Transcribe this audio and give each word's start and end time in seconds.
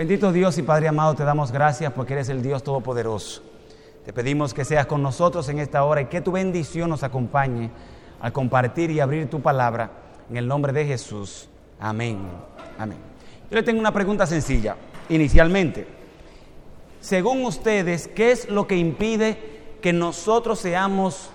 Bendito 0.00 0.32
Dios 0.32 0.56
y 0.56 0.62
Padre 0.62 0.88
amado, 0.88 1.14
te 1.14 1.24
damos 1.24 1.52
gracias 1.52 1.92
porque 1.92 2.14
eres 2.14 2.30
el 2.30 2.40
Dios 2.40 2.62
Todopoderoso. 2.62 3.42
Te 4.02 4.14
pedimos 4.14 4.54
que 4.54 4.64
seas 4.64 4.86
con 4.86 5.02
nosotros 5.02 5.46
en 5.50 5.58
esta 5.58 5.84
hora 5.84 6.00
y 6.00 6.06
que 6.06 6.22
tu 6.22 6.32
bendición 6.32 6.88
nos 6.88 7.02
acompañe 7.02 7.70
al 8.18 8.32
compartir 8.32 8.90
y 8.90 9.00
abrir 9.00 9.28
tu 9.28 9.42
palabra 9.42 9.90
en 10.30 10.38
el 10.38 10.48
nombre 10.48 10.72
de 10.72 10.86
Jesús. 10.86 11.50
Amén. 11.78 12.16
Amén. 12.78 12.96
Yo 13.50 13.56
le 13.56 13.62
tengo 13.62 13.78
una 13.78 13.92
pregunta 13.92 14.26
sencilla, 14.26 14.74
inicialmente. 15.10 15.86
Según 17.00 17.44
ustedes, 17.44 18.08
¿qué 18.08 18.30
es 18.32 18.48
lo 18.48 18.66
que 18.66 18.76
impide 18.76 19.76
que 19.82 19.92
nosotros 19.92 20.60
seamos 20.60 21.28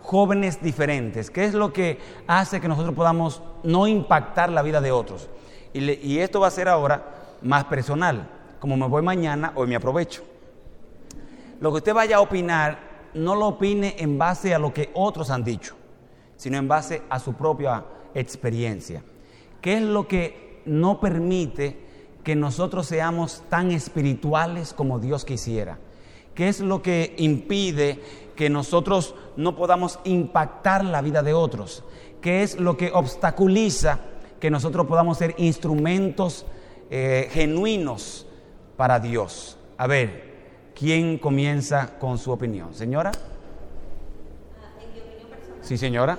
jóvenes 0.00 0.62
diferentes? 0.62 1.28
¿Qué 1.28 1.44
es 1.44 1.54
lo 1.54 1.72
que 1.72 1.98
hace 2.28 2.60
que 2.60 2.68
nosotros 2.68 2.94
podamos 2.94 3.42
no 3.64 3.88
impactar 3.88 4.48
la 4.48 4.62
vida 4.62 4.80
de 4.80 4.92
otros? 4.92 5.28
Y, 5.72 5.90
y 6.06 6.20
esto 6.20 6.38
va 6.38 6.46
a 6.46 6.52
ser 6.52 6.68
ahora 6.68 7.21
más 7.42 7.64
personal. 7.64 8.28
Como 8.60 8.76
me 8.76 8.86
voy 8.86 9.02
mañana, 9.02 9.52
hoy 9.54 9.66
me 9.66 9.76
aprovecho. 9.76 10.22
Lo 11.60 11.70
que 11.70 11.78
usted 11.78 11.94
vaya 11.94 12.16
a 12.16 12.20
opinar, 12.20 12.78
no 13.14 13.34
lo 13.34 13.48
opine 13.48 13.96
en 13.98 14.18
base 14.18 14.54
a 14.54 14.58
lo 14.58 14.72
que 14.72 14.90
otros 14.94 15.30
han 15.30 15.44
dicho, 15.44 15.74
sino 16.36 16.56
en 16.56 16.68
base 16.68 17.02
a 17.08 17.18
su 17.18 17.34
propia 17.34 17.84
experiencia. 18.14 19.02
¿Qué 19.60 19.74
es 19.74 19.82
lo 19.82 20.08
que 20.08 20.62
no 20.64 21.00
permite 21.00 21.78
que 22.24 22.36
nosotros 22.36 22.86
seamos 22.86 23.42
tan 23.48 23.70
espirituales 23.70 24.72
como 24.72 24.98
Dios 24.98 25.24
quisiera? 25.24 25.78
¿Qué 26.34 26.48
es 26.48 26.60
lo 26.60 26.82
que 26.82 27.14
impide 27.18 28.00
que 28.36 28.48
nosotros 28.48 29.14
no 29.36 29.54
podamos 29.54 29.98
impactar 30.04 30.84
la 30.84 31.02
vida 31.02 31.22
de 31.22 31.34
otros? 31.34 31.84
¿Qué 32.20 32.42
es 32.42 32.58
lo 32.58 32.76
que 32.76 32.90
obstaculiza 32.92 34.00
que 34.40 34.50
nosotros 34.50 34.86
podamos 34.86 35.18
ser 35.18 35.34
instrumentos 35.38 36.46
eh, 36.94 37.28
genuinos 37.32 38.26
para 38.76 39.00
Dios? 39.00 39.56
A 39.78 39.86
ver, 39.86 40.70
¿quién 40.74 41.16
comienza 41.18 41.98
con 41.98 42.18
su 42.18 42.30
opinión? 42.30 42.74
¿Señora? 42.74 43.10
En 43.12 44.92
mi 44.92 45.00
opinión 45.00 45.30
personal, 45.30 45.58
Sí, 45.62 45.78
señora. 45.78 46.18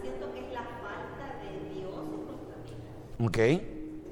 siento 0.00 0.32
que 0.32 0.40
es 0.46 0.52
la 0.54 0.62
falta 0.62 1.36
de 1.42 1.50
Dios 1.74 1.92
en 2.00 2.08
nuestra 2.16 2.56
vida. 2.64 2.86
Ok, 3.26 3.38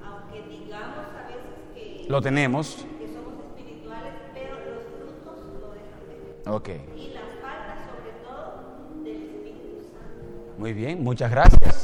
Aunque 0.04 0.38
digamos 0.48 0.98
a 0.98 1.26
veces 1.26 1.54
que, 1.74 2.06
lo 2.08 2.20
tenemos. 2.20 2.76
que 2.76 3.06
somos 3.08 3.34
espirituales, 3.56 4.12
pero 4.34 4.52
los 4.56 4.84
frutos 4.92 5.36
lo 5.60 5.68
dejan 5.72 6.02
de 6.08 6.14
ver. 6.20 6.54
Ok, 6.54 6.68
Y 6.96 7.08
la 7.14 7.20
falta 7.40 7.72
sobre 7.88 8.12
todo 8.22 9.02
del 9.04 9.22
Espíritu 9.22 9.88
Santo. 9.90 10.58
muy 10.58 10.72
bien, 10.74 11.02
muchas 11.02 11.30
gracias. 11.30 11.83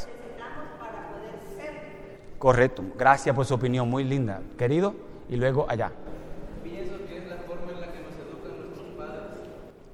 Correcto, 2.41 2.83
gracias 2.96 3.36
por 3.36 3.44
su 3.44 3.52
opinión, 3.55 3.86
muy 3.91 4.02
linda. 4.02 4.41
Querido, 4.56 4.94
y 5.28 5.36
luego 5.36 5.66
allá. 5.69 5.92
Pienso 6.64 6.96
que 7.06 7.19
es 7.19 7.28
la 7.28 7.36
forma 7.36 7.70
en 7.70 7.80
la 7.83 7.92
que 7.92 8.00
nos 8.00 8.14
educan 8.14 8.56
nuestros 8.64 8.88
padres, 8.96 9.22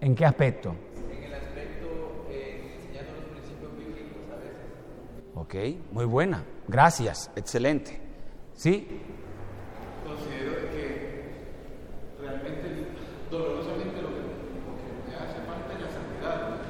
¿En 0.01 0.15
qué 0.15 0.25
aspecto? 0.25 0.77
en 1.11 1.25
el 1.25 1.35
aspecto 1.35 2.25
enseñando 2.31 3.13
los 3.19 3.31
principios 3.33 3.77
bíblicos 3.77 4.31
a 4.33 4.37
veces. 4.37 4.63
Ok, 5.35 5.55
muy 5.93 6.05
buena, 6.05 6.45
gracias, 6.69 7.33
excelente. 7.35 8.01
¿Sí? 8.55 8.87
Considero 10.07 10.53
de 10.53 10.69
que 10.71 11.25
realmente, 12.21 12.87
dolorosamente, 13.29 14.01
lo 14.03 14.09
que, 14.09 14.23
lo 14.23 14.73
que 14.79 15.11
me 15.11 15.17
hace 15.17 15.41
falta 15.51 15.75
es 15.75 15.81
la 15.83 15.91
santidad. 15.91 16.63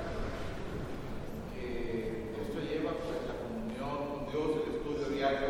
Que 1.52 2.32
esto 2.41 2.58
lleva 2.64 2.92
pues 2.97 3.20
la 3.28 3.36
comunión 3.44 4.08
con 4.08 4.32
Dios, 4.32 4.48
el 4.66 4.74
estudio 4.74 5.06
diario 5.14 5.48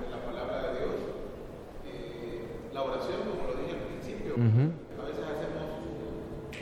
de 0.00 0.10
la 0.10 0.20
palabra 0.26 0.72
de 0.72 0.78
Dios, 0.78 0.96
eh, 1.86 2.42
la 2.74 2.82
oración, 2.82 3.20
como 3.30 3.46
lo 3.46 3.54
dije 3.62 3.78
al 3.78 3.86
principio. 3.94 4.34
A 4.34 5.04
veces 5.06 5.22
hacemos 5.22 5.64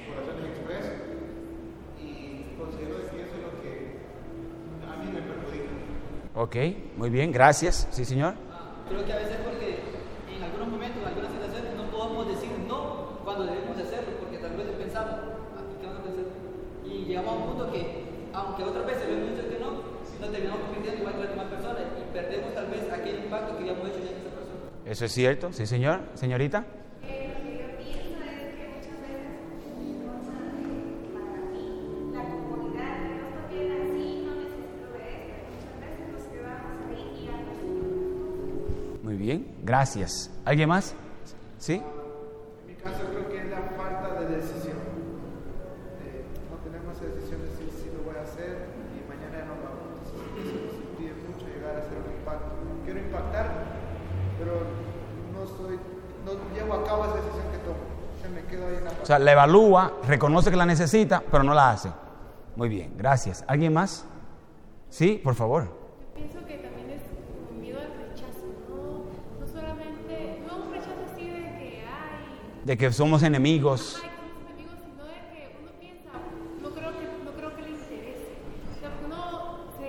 oraciones 0.04 0.44
expresas 0.52 1.00
y 1.96 2.54
considero 2.60 2.98
de 2.98 3.04
que 3.08 3.22
eso 3.24 3.34
es 3.36 3.42
lo 3.42 3.52
que 3.64 3.72
a 4.84 4.96
mí 5.00 5.06
me 5.16 5.22
perjudica. 5.22 5.72
Ok, 6.44 6.56
muy 6.98 7.08
bien, 7.08 7.32
gracias. 7.32 7.88
¿Sí, 7.90 8.04
señor? 8.04 8.34
Creo 8.90 9.02
que 9.06 9.12
a 9.14 9.16
veces 9.16 9.38
porque 9.42 9.80
en 10.28 10.42
algunos 10.44 10.68
momentos, 10.68 11.00
en 11.00 11.08
algunas 11.08 11.32
situaciones, 11.32 11.72
no 11.74 11.84
podemos 11.88 12.28
decir 12.28 12.50
no 12.68 13.16
cuando 13.24 13.46
debemos 13.46 13.74
de 13.78 13.82
hacerlo, 13.84 14.12
porque 14.20 14.36
tal 14.36 14.52
vez 14.52 14.68
pensamos, 14.76 15.14
"Ah, 15.56 15.64
¿qué 15.80 15.86
van 15.86 15.96
a 15.96 16.02
pensar? 16.04 16.24
Y 16.84 17.08
llegamos 17.08 17.32
a 17.32 17.36
un 17.38 17.44
punto 17.48 17.72
que, 17.72 18.04
aunque 18.34 18.62
otras 18.62 18.84
veces 18.84 19.08
le 19.08 19.14
hemos 19.16 19.30
dicho 19.30 19.48
que 19.48 19.58
no, 19.58 19.70
nos 20.20 20.30
terminamos 20.30 20.60
convirtiendo 20.68 21.00
igual 21.00 21.14
que 21.16 21.20
las 21.24 21.30
demás 21.32 21.46
personas 21.48 21.82
y 21.96 22.12
perdemos 22.12 22.52
tal 22.54 22.66
vez 22.68 22.92
aquel 22.92 23.16
impacto 23.24 23.56
que 23.56 23.60
habíamos 23.64 23.88
hecho 23.88 24.00
ya 24.04 24.10
en 24.12 24.20
esa 24.20 24.32
persona. 24.36 24.60
Eso 24.84 25.04
es 25.06 25.12
cierto, 25.12 25.50
sí, 25.50 25.64
señor. 25.64 26.00
Señorita. 26.12 26.66
Gracias. 39.74 40.30
¿Alguien 40.44 40.68
más? 40.68 40.94
¿Sí? 41.58 41.74
En 41.74 42.66
mi 42.68 42.74
caso 42.74 43.02
creo 43.10 43.28
que 43.28 43.38
es 43.38 43.50
la 43.50 43.58
falta 43.76 44.20
de 44.20 44.36
decisión. 44.36 44.78
Eh, 46.06 46.22
no 46.48 46.56
tenemos 46.62 46.94
esa 46.94 47.06
decisión 47.06 47.40
de 47.42 47.48
decir 47.48 47.70
si 47.82 47.90
lo 47.90 48.04
voy 48.06 48.14
a 48.14 48.22
hacer 48.22 48.68
y 48.94 49.02
mañana 49.10 49.50
no 49.50 49.54
lo 49.58 49.66
hago. 49.66 49.82
Entonces, 49.98 50.46
eso 50.46 50.78
impide 50.78 51.14
mucho 51.26 51.44
llegar 51.50 51.74
a 51.74 51.78
hacer 51.80 51.98
un 51.98 52.14
impacto. 52.18 52.54
Quiero 52.84 53.00
impactar, 53.00 53.46
pero 54.38 54.54
no 55.34 55.42
estoy, 55.42 55.80
no 56.24 56.30
llevo 56.54 56.74
a 56.74 56.84
cabo 56.84 57.06
esa 57.06 57.16
decisión 57.16 57.46
que 57.50 57.58
tomo. 57.66 57.82
Se 58.22 58.28
me 58.28 58.44
quedo 58.44 58.68
ahí 58.68 58.76
en 58.76 58.84
la 58.84 58.90
O 59.02 59.06
sea, 59.06 59.18
la 59.18 59.32
evalúa, 59.32 59.92
reconoce 60.06 60.50
que 60.52 60.56
la 60.56 60.66
necesita, 60.66 61.20
pero 61.28 61.42
no 61.42 61.52
la 61.52 61.70
hace. 61.70 61.90
Muy 62.54 62.68
bien, 62.68 62.94
gracias. 62.96 63.44
¿Alguien 63.48 63.72
más? 63.72 64.06
Sí, 64.88 65.20
por 65.24 65.34
favor. 65.34 65.83
De 72.64 72.78
que 72.78 72.90
somos 72.92 73.22
enemigos. 73.22 74.00
hay 74.02 74.08
somos 74.08 74.40
enemigos, 74.40 74.80
sino 74.80 75.04
de 75.04 75.20
que 75.28 75.52
uno 75.60 75.70
piensa, 75.76 76.16
no 76.64 76.70
creo 76.72 76.96
que, 76.96 77.04
no 77.20 77.32
creo 77.36 77.52
que 77.56 77.60
le 77.60 77.70
interese. 77.76 78.40
O 78.72 78.80
sea, 78.80 78.88
uno 79.04 79.68
se 79.76 79.88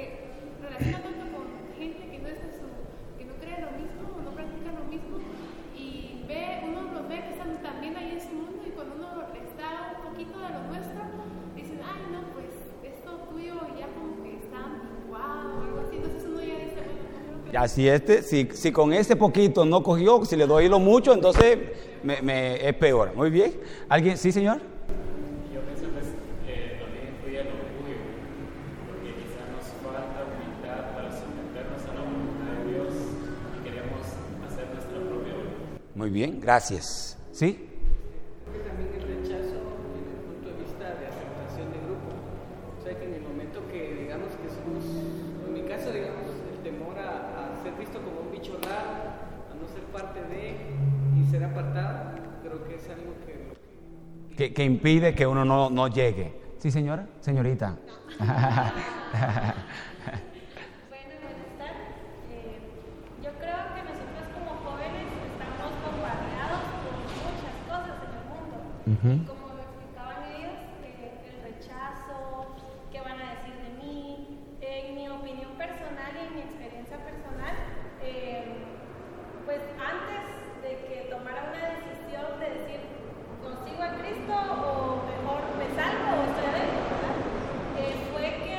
relaciona 0.59 1.00
tanto 1.00 1.24
con 1.31 1.47
gente 1.80 2.03
que 2.03 2.19
no 2.19 2.28
es 2.28 2.35
de 2.35 2.52
su, 2.52 2.68
que 3.16 3.24
no 3.24 3.40
cree 3.40 3.64
lo 3.64 3.72
mismo 3.80 4.12
o 4.12 4.19
no 4.28 4.35
practica 4.35 4.75
lo 4.75 4.91
mismo 4.91 5.24
y 5.72 6.28
ve, 6.28 6.68
uno 6.68 7.00
los 7.00 7.08
ve 7.08 7.16
que 7.24 7.31
están 7.40 7.64
también 7.64 7.96
ahí 7.96 8.19
en 8.19 8.19
su 8.19 8.35
mundo 8.35 8.59
y 8.68 8.72
cuando 8.75 9.00
uno 9.00 9.24
les 9.31 9.47
da 9.56 9.96
un 9.96 10.12
poquito 10.12 10.35
de 10.35 10.50
lo 10.52 10.62
nuestro, 10.68 11.00
dicen, 11.56 11.80
ay 11.80 12.03
no, 12.12 12.28
pues 12.35 12.52
esto 12.84 13.24
tuyo 13.31 13.56
ya 13.80 13.88
como 13.96 14.19
que 14.19 14.35
está 14.35 14.59
anticuado 14.59 15.47
o 15.47 15.64
algo 15.64 15.80
así, 15.80 15.96
entonces 15.96 16.28
uno 16.28 16.44
ya 16.44 16.59
dice, 16.59 16.84
bueno, 16.84 17.08
no 17.08 17.40
creo 17.40 17.40
que 17.40 17.52
Ya 17.56 17.72
si 17.72 17.88
este, 17.88 18.19
si, 18.19 18.52
si 18.52 18.75
con 18.75 18.91
ese 18.91 19.16
poquito 19.16 19.64
no 19.64 19.80
cogió, 19.80 20.28
si 20.28 20.35
le 20.35 20.44
doy 20.44 20.68
lo 20.68 20.84
mucho, 20.84 21.16
entonces 21.16 21.95
me, 22.06 22.22
me- 22.22 22.70
es 22.70 22.76
peor. 22.76 23.14
Muy 23.16 23.30
bien. 23.30 23.54
¿Alguien? 23.90 24.18
Sí, 24.18 24.32
señor. 24.32 24.58
Yo 25.54 25.62
pienso 25.62 25.86
pues 25.94 26.06
eh, 26.48 26.78
también 26.80 27.08
influye 27.16 27.40
el 27.42 27.48
orgullo, 27.48 27.98
porque 28.88 29.14
quizás 29.16 29.50
nos 29.52 29.66
falta 29.84 30.24
humildad 30.24 30.96
para 30.96 31.12
someternos 31.12 31.82
a 31.90 31.94
la 31.96 32.02
voluntad 32.02 32.64
de 32.64 32.72
Dios 32.72 32.94
y 33.60 33.64
queremos 33.64 34.02
hacer 34.48 34.68
nuestra 34.74 35.00
propia 35.00 35.34
voluntad. 35.34 35.96
Muy 35.96 36.10
bien, 36.10 36.40
gracias. 36.40 37.18
¿Sí? 37.32 37.65
Que, 54.55 54.63
impide 54.63 55.13
que 55.13 55.28
uno 55.28 55.43
no, 55.46 55.69
no 55.69 55.87
llegue. 55.90 56.34
Sí, 56.59 56.72
señora. 56.72 57.05
Señorita. 57.19 57.75
Bueno, 60.90 61.13
buenas 61.22 61.52
tardes. 61.59 61.96
Eh, 62.31 62.59
yo 63.23 63.31
creo 63.40 63.59
que 63.75 63.81
nosotros 63.84 64.25
como 64.34 64.52
jóvenes 64.66 65.07
estamos 65.31 65.72
bombardeados 65.84 66.63
por 66.84 66.93
muchas 67.23 67.55
cosas 67.69 67.96
en 68.03 68.11
el 68.16 68.25
mundo. 68.31 68.55
Y 68.85 69.28
como 69.28 69.55
lo 69.55 69.61
explicaban 69.63 70.19
ellos, 70.35 70.57
eh, 70.84 71.31
el 71.31 71.37
rechazo, 71.47 72.55
qué 72.91 72.99
van 72.99 73.19
a 73.22 73.35
decir 73.35 73.55
de 73.55 73.72
mí. 73.79 74.40
En 74.61 74.96
mi 74.96 75.07
opinión 75.07 75.52
personal 75.57 76.11
y 76.16 76.19
en 76.28 76.34
mi 76.35 76.41
experiencia 76.41 76.97
personal, 76.97 77.55
eh, 78.02 78.43
pues 79.46 79.61
antes 79.79 80.23
de 80.63 80.72
que 80.87 81.07
tomara 81.09 81.53
una 81.53 81.61
decisión 81.78 82.40
de 82.40 82.47
decir, 82.49 82.81
¿consigo 83.43 83.81
a 83.84 83.93
Cristo 84.02 84.34
o 84.34 85.05
mejor 85.05 85.41
me 85.61 85.67
salgo 85.78 86.09
o 86.17 86.23
estoy 86.25 86.46
adentro? 86.49 86.81
¿verdad? 86.90 87.16
Eh, 87.78 87.93
fue 88.11 88.25
que 88.41 88.57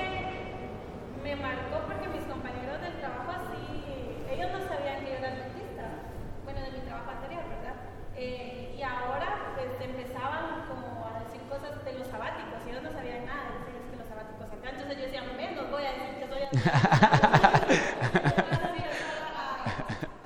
me 1.23 1.35
marcó 1.37 1.83
porque 1.87 2.07
mis 2.09 2.25
compañeros 2.31 2.81
del 2.81 2.95
trabajo 3.03 3.31
así, 3.35 3.67
ellos 4.31 4.49
no 4.53 4.61
sabían 4.69 5.05
que 5.05 5.11
yo 5.11 5.19
era 5.19 5.29
adventista. 5.29 5.87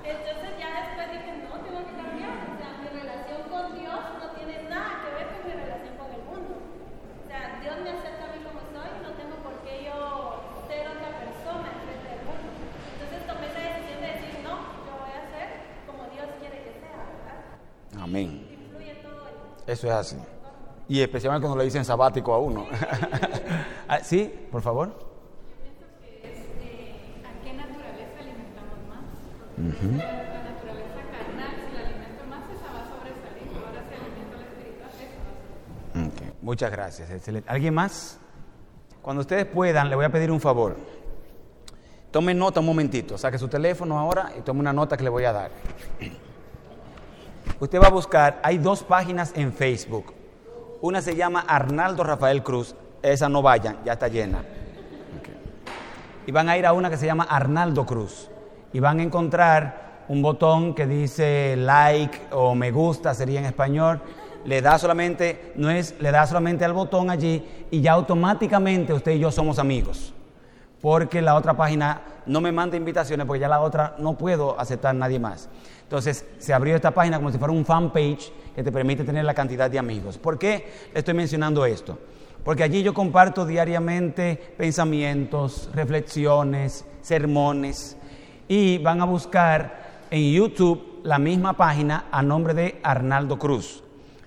Entonces 0.03 0.57
ya 0.59 0.69
después 0.81 1.11
dije, 1.11 1.31
no, 1.43 1.57
tengo 1.61 1.79
que 1.85 1.93
cambiar. 1.97 2.33
O 2.49 2.55
sea, 2.57 2.69
mi 2.81 2.87
relación 2.89 3.41
con 3.49 3.77
Dios 3.77 4.01
no 4.19 4.27
tiene 4.35 4.63
nada 4.69 5.01
que 5.01 5.09
ver 5.15 5.27
con 5.33 5.41
mi 5.45 5.53
relación 5.53 5.93
con 5.97 6.09
el 6.13 6.23
mundo. 6.25 6.53
O 6.57 7.27
sea, 7.27 7.59
Dios 7.61 7.75
me 7.83 7.89
acepta 7.91 8.23
a 8.25 8.33
mí 8.33 8.39
como 8.43 8.61
soy 8.71 8.89
y 8.89 9.01
no 9.03 9.11
tengo 9.17 9.35
por 9.43 9.55
qué 9.65 9.85
yo 9.85 9.97
ser 10.67 10.87
otra 10.87 11.09
persona 11.21 11.67
en 11.69 11.79
frente 11.85 12.07
del 12.09 12.21
mundo. 12.25 12.49
Entonces 12.95 13.19
tomé 13.27 13.45
esa 13.49 13.61
decisión 13.61 13.99
de 14.01 14.09
decir, 14.13 14.33
no, 14.41 14.55
yo 14.87 14.93
voy 14.97 15.13
a 15.13 15.23
ser 15.29 15.47
como 15.85 16.01
Dios 16.09 16.27
quiere 16.39 16.57
que 16.65 16.73
sea, 16.79 16.97
¿verdad? 17.01 17.39
Amén. 17.97 18.29
Influye 18.49 18.95
todo 19.03 19.25
el 19.27 19.35
Eso 19.67 19.85
es 19.87 19.93
así. 19.93 20.19
Y 20.91 21.01
especialmente 21.01 21.43
cuando 21.47 21.57
le 21.57 21.63
dicen 21.63 21.85
sabático 21.85 22.33
a 22.33 22.39
uno. 22.39 22.65
Ah, 23.87 23.99
sí, 24.01 24.33
por 24.51 24.61
favor. 24.61 24.89
Pienso 25.61 25.85
que 26.01 26.17
es 26.23 26.39
eh, 26.61 27.23
a 27.25 27.43
qué 27.43 27.53
naturaleza 27.53 28.19
alimentamos 28.19 28.79
más. 28.89 29.03
Porque 29.55 29.97
La 29.97 30.43
naturaleza 30.43 31.01
carnal, 31.11 31.55
si 31.67 31.73
la 31.75 31.81
alimento 31.81 32.23
más, 32.29 32.43
esa 32.55 32.71
va 32.71 32.79
a 32.79 32.87
sobresalir. 32.87 33.51
Ahora 33.53 33.83
si 33.87 33.95
alimento 33.95 34.37
la 34.37 34.43
espiritual, 34.47 34.91
eso 34.97 36.23
va 36.23 36.29
a 36.29 36.33
Muchas 36.41 36.71
gracias, 36.71 37.11
excelente. 37.11 37.49
¿Alguien 37.49 37.73
más? 37.73 38.17
Cuando 39.01 39.21
ustedes 39.21 39.45
puedan, 39.45 39.89
le 39.89 39.95
voy 39.95 40.05
a 40.05 40.09
pedir 40.09 40.31
un 40.31 40.39
favor. 40.39 40.77
Tomen 42.11 42.37
nota 42.37 42.61
un 42.61 42.65
momentito, 42.65 43.17
saque 43.17 43.37
su 43.37 43.49
teléfono 43.49 43.99
ahora 43.99 44.31
y 44.37 44.41
tome 44.41 44.61
una 44.61 44.71
nota 44.71 44.95
que 44.95 45.03
le 45.03 45.09
voy 45.09 45.25
a 45.25 45.33
dar. 45.33 45.51
Usted 47.59 47.81
va 47.81 47.87
a 47.87 47.91
buscar, 47.91 48.39
hay 48.41 48.57
dos 48.57 48.83
páginas 48.83 49.33
en 49.35 49.51
Facebook. 49.51 50.20
Una 50.81 50.99
se 51.01 51.15
llama 51.15 51.41
Arnaldo 51.47 52.03
Rafael 52.03 52.41
Cruz, 52.41 52.75
esa 53.03 53.29
no 53.29 53.43
vayan, 53.43 53.77
ya 53.85 53.93
está 53.93 54.07
llena. 54.07 54.43
Y 56.25 56.31
van 56.31 56.49
a 56.49 56.57
ir 56.57 56.65
a 56.65 56.73
una 56.73 56.89
que 56.89 56.97
se 56.97 57.05
llama 57.05 57.27
Arnaldo 57.29 57.85
Cruz. 57.85 58.29
Y 58.73 58.79
van 58.79 58.99
a 58.99 59.03
encontrar 59.03 60.05
un 60.07 60.23
botón 60.23 60.73
que 60.73 60.87
dice 60.87 61.55
like 61.55 62.19
o 62.31 62.55
me 62.55 62.71
gusta, 62.71 63.13
sería 63.13 63.39
en 63.39 63.45
español. 63.45 64.01
Le 64.45 64.61
da 64.61 64.79
solamente, 64.79 65.53
no 65.55 65.69
es, 65.69 65.95
le 65.99 66.09
da 66.09 66.25
solamente 66.25 66.65
al 66.65 66.73
botón 66.73 67.11
allí 67.11 67.67
y 67.69 67.81
ya 67.81 67.91
automáticamente 67.93 68.91
usted 68.91 69.11
y 69.11 69.19
yo 69.19 69.31
somos 69.31 69.59
amigos. 69.59 70.15
Porque 70.81 71.21
la 71.21 71.35
otra 71.35 71.53
página 71.53 72.01
no 72.25 72.41
me 72.41 72.51
manda 72.51 72.75
invitaciones 72.75 73.27
porque 73.27 73.39
ya 73.39 73.47
la 73.47 73.61
otra 73.61 73.95
no 73.99 74.17
puedo 74.17 74.59
aceptar 74.59 74.95
nadie 74.95 75.19
más. 75.19 75.47
Entonces 75.83 76.25
se 76.39 76.53
abrió 76.55 76.75
esta 76.75 76.89
página 76.89 77.17
como 77.17 77.31
si 77.31 77.37
fuera 77.37 77.53
un 77.53 77.65
fanpage 77.65 78.31
que 78.55 78.63
te 78.63 78.71
permite 78.71 79.03
tener 79.03 79.25
la 79.25 79.33
cantidad 79.33 79.69
de 79.69 79.79
amigos. 79.79 80.17
¿Por 80.17 80.37
qué 80.37 80.65
estoy 80.93 81.13
mencionando 81.13 81.65
esto? 81.65 81.97
Porque 82.43 82.63
allí 82.63 82.81
yo 82.81 82.93
comparto 82.93 83.45
diariamente 83.45 84.39
pensamientos, 84.57 85.69
reflexiones, 85.73 86.85
sermones 87.01 87.97
y 88.47 88.79
van 88.79 89.01
a 89.01 89.05
buscar 89.05 90.05
en 90.09 90.33
YouTube 90.33 91.01
la 91.03 91.19
misma 91.19 91.53
página 91.53 92.05
a 92.11 92.21
nombre 92.21 92.53
de 92.53 92.79
Arnaldo 92.83 93.37
Cruz 93.37 93.83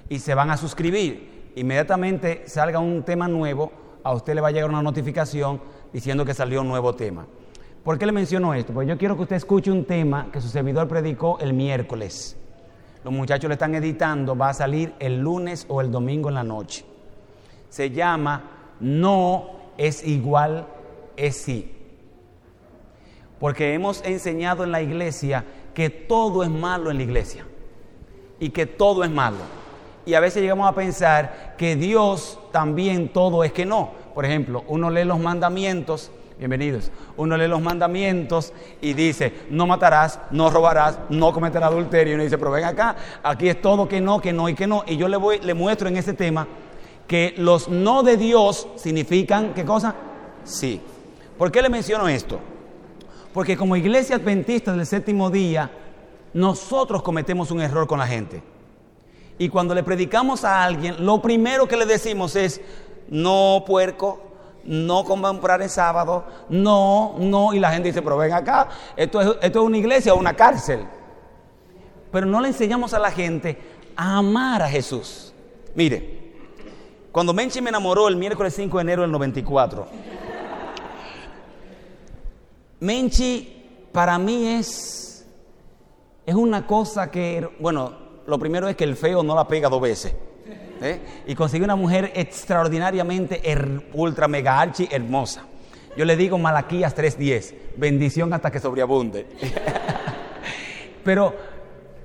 y 0.09 0.19
se 0.19 0.35
van 0.35 0.51
a 0.51 0.57
suscribir. 0.57 1.53
Inmediatamente 1.57 2.45
salga 2.47 2.79
un 2.79 3.03
tema 3.03 3.29
nuevo, 3.29 3.73
a 4.03 4.13
usted 4.13 4.35
le 4.35 4.41
va 4.41 4.49
a 4.49 4.53
llegar 4.53 4.71
una 4.71 4.83
notificación 4.83 5.61
diciendo 5.93 6.25
que 6.25 6.35
salió 6.35 6.63
un 6.63 6.69
nuevo 6.69 6.95
tema. 6.95 7.27
¿Por 7.83 7.99
qué 7.99 8.07
le 8.07 8.13
menciono 8.13 8.55
esto? 8.55 8.73
Porque 8.73 8.89
yo 8.89 8.99
quiero 8.99 9.17
que 9.17 9.23
usted 9.23 9.37
escuche 9.37 9.71
un 9.71 9.85
tema 9.85 10.29
que 10.33 10.41
su 10.41 10.49
servidor 10.49 10.89
predicó 10.89 11.39
el 11.41 11.53
miércoles. 11.53 12.37
Los 13.05 13.13
muchachos 13.13 13.49
le 13.49 13.55
están 13.55 13.75
editando, 13.75 14.35
va 14.35 14.49
a 14.49 14.55
salir 14.55 14.95
el 14.99 15.21
lunes 15.21 15.67
o 15.69 15.83
el 15.83 15.93
domingo 15.93 16.31
en 16.31 16.37
la 16.37 16.45
noche. 16.45 16.87
Se 17.69 17.91
llama 17.91 18.77
No 18.81 19.51
es 19.77 20.07
igual, 20.07 20.67
es 21.17 21.37
sí. 21.37 21.71
Porque 23.39 23.75
hemos 23.75 24.03
enseñado 24.05 24.65
en 24.65 24.73
la 24.73 24.81
iglesia 24.81 25.45
que 25.75 25.91
todo 25.91 26.45
es 26.45 26.51
malo 26.51 26.91
en 26.91 26.97
la 26.97 27.03
iglesia 27.03 27.45
y 28.41 28.51
que 28.51 28.65
todo 28.65 29.05
es 29.05 29.11
malo. 29.11 29.37
Y 30.07 30.15
a 30.15 30.21
veces 30.21 30.43
llegamos 30.43 30.69
a 30.69 30.75
pensar 30.75 31.55
que 31.59 31.77
Dios 31.77 32.39
también 32.53 33.09
todo 33.09 33.45
es 33.45 33.53
que 33.53 33.67
no. 33.67 33.93
Por 34.15 34.25
ejemplo, 34.25 34.65
uno 34.69 34.89
lee 34.91 35.05
los 35.05 35.19
mandamientos, 35.19 36.11
bienvenidos, 36.39 36.91
uno 37.17 37.37
lee 37.37 37.47
los 37.47 37.63
mandamientos 37.63 38.53
y 38.81 38.93
dice, 38.93 39.33
no 39.51 39.67
matarás, 39.67 40.19
no 40.31 40.51
robarás, 40.51 40.99
no 41.09 41.33
cometerás 41.33 41.71
adulterio. 41.71 42.13
Y 42.13 42.15
uno 42.15 42.25
dice, 42.25 42.39
pero 42.39 42.51
ven 42.51 42.65
acá, 42.65 42.97
aquí 43.23 43.49
es 43.49 43.61
todo 43.61 43.89
que 43.89 44.01
no, 44.01 44.21
que 44.21 44.33
no 44.33 44.49
y 44.49 44.55
que 44.55 44.67
no. 44.67 44.85
Y 44.87 44.97
yo 44.97 45.09
le, 45.09 45.17
voy, 45.17 45.39
le 45.41 45.55
muestro 45.55 45.89
en 45.89 45.97
ese 45.97 46.15
tema 46.15 46.47
que 47.07 47.35
los 47.37 47.69
no 47.69 48.03
de 48.03 48.17
Dios 48.17 48.69
significan, 48.77 49.55
¿qué 49.55 49.65
cosa? 49.65 49.95
Sí. 50.45 50.81
¿Por 51.39 51.51
qué 51.51 51.63
le 51.63 51.69
menciono 51.69 52.09
esto? 52.09 52.41
Porque 53.33 53.57
como 53.57 53.77
iglesia 53.77 54.17
adventista 54.17 54.73
del 54.73 54.87
séptimo 54.87 55.31
día, 55.31 55.71
nosotros 56.33 57.03
cometemos 57.03 57.51
un 57.51 57.61
error 57.61 57.87
con 57.87 57.99
la 57.99 58.07
gente. 58.07 58.43
Y 59.39 59.49
cuando 59.49 59.75
le 59.75 59.83
predicamos 59.83 60.45
a 60.45 60.63
alguien, 60.63 61.05
lo 61.05 61.21
primero 61.21 61.67
que 61.67 61.77
le 61.77 61.87
decimos 61.87 62.37
es, 62.37 62.61
no 63.09 63.65
puerco, 63.67 64.34
no 64.67 65.05
comprar 65.05 65.63
en 65.63 65.69
sábado, 65.69 66.25
no, 66.49 67.17
no. 67.19 67.53
Y 67.55 67.61
la 67.61 67.73
gente 67.73 67.89
dice, 67.89 68.03
pero 68.03 68.17
ven 68.17 68.33
acá, 68.33 68.69
esto 68.97 69.21
es, 69.21 69.29
esto 69.43 69.61
es 69.61 69.67
una 69.67 69.79
iglesia 69.79 70.15
o 70.15 70.19
una 70.19 70.35
cárcel. 70.35 70.87
Pero 72.11 72.27
no 72.27 72.41
le 72.41 72.49
enseñamos 72.49 72.95
a 72.95 72.99
la 72.99 73.11
gente 73.11 73.59
a 73.97 74.19
amar 74.19 74.63
a 74.63 74.69
Jesús. 74.69 75.33
Mire, 75.75 76.33
cuando 77.11 77.33
Menchi 77.33 77.61
me 77.61 77.71
enamoró 77.71 78.09
el 78.09 78.17
miércoles 78.17 78.55
5 78.55 78.77
de 78.77 78.83
enero 78.83 79.03
del 79.03 79.13
94, 79.13 79.87
Menchi 82.81 83.89
para 83.93 84.19
mí 84.19 84.49
es, 84.49 85.27
es 86.27 86.35
una 86.35 86.67
cosa 86.67 87.11
que, 87.11 87.49
bueno, 87.61 87.93
lo 88.27 88.39
primero 88.39 88.69
es 88.69 88.77
que 88.77 88.85
el 88.85 88.97
feo 88.97 89.23
no 89.23 89.35
la 89.35 89.47
pega 89.47 89.69
dos 89.69 89.81
veces. 89.81 90.15
¿Eh? 90.81 91.01
Y 91.27 91.35
consigue 91.35 91.65
una 91.65 91.77
mujer 91.77 92.13
extraordinariamente 92.15 93.41
ultra 93.93 94.29
mega 94.29 94.61
archi 94.61 94.89
hermosa. 94.91 95.45
Yo 95.97 96.05
le 96.05 96.17
digo 96.17 96.39
Malaquías 96.39 96.95
3:10, 96.97 97.55
bendición 97.77 98.33
hasta 98.33 98.51
que 98.51 98.59
sobreabunde. 98.59 99.27
Pero 101.05 101.35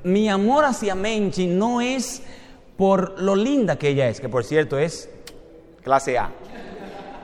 mi 0.03 0.29
amor 0.29 0.65
hacia 0.65 0.95
Menchi 0.95 1.47
no 1.47 1.81
es 1.81 2.21
por 2.77 3.19
lo 3.19 3.35
linda 3.35 3.77
que 3.77 3.89
ella 3.89 4.07
es, 4.07 4.19
que 4.19 4.29
por 4.29 4.43
cierto 4.43 4.77
es 4.77 5.09
clase 5.83 6.17
A. 6.17 6.31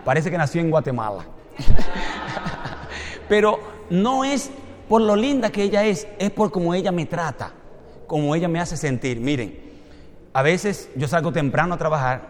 Parece 0.04 0.32
que 0.32 0.38
nació 0.38 0.62
en 0.62 0.70
Guatemala. 0.70 1.26
Pero 3.30 3.60
no 3.90 4.24
es 4.24 4.52
por 4.88 5.02
lo 5.02 5.16
linda 5.16 5.52
que 5.52 5.64
ella 5.64 5.84
es, 5.84 6.08
es 6.20 6.32
por 6.32 6.52
cómo 6.52 6.74
ella 6.74 6.92
me 6.92 7.06
trata, 7.06 7.54
cómo 8.08 8.36
ella 8.36 8.48
me 8.48 8.60
hace 8.60 8.78
sentir. 8.78 9.20
Miren, 9.20 9.65
a 10.36 10.42
veces 10.42 10.90
yo 10.98 11.08
salgo 11.08 11.32
temprano 11.32 11.76
a 11.76 11.78
trabajar, 11.78 12.22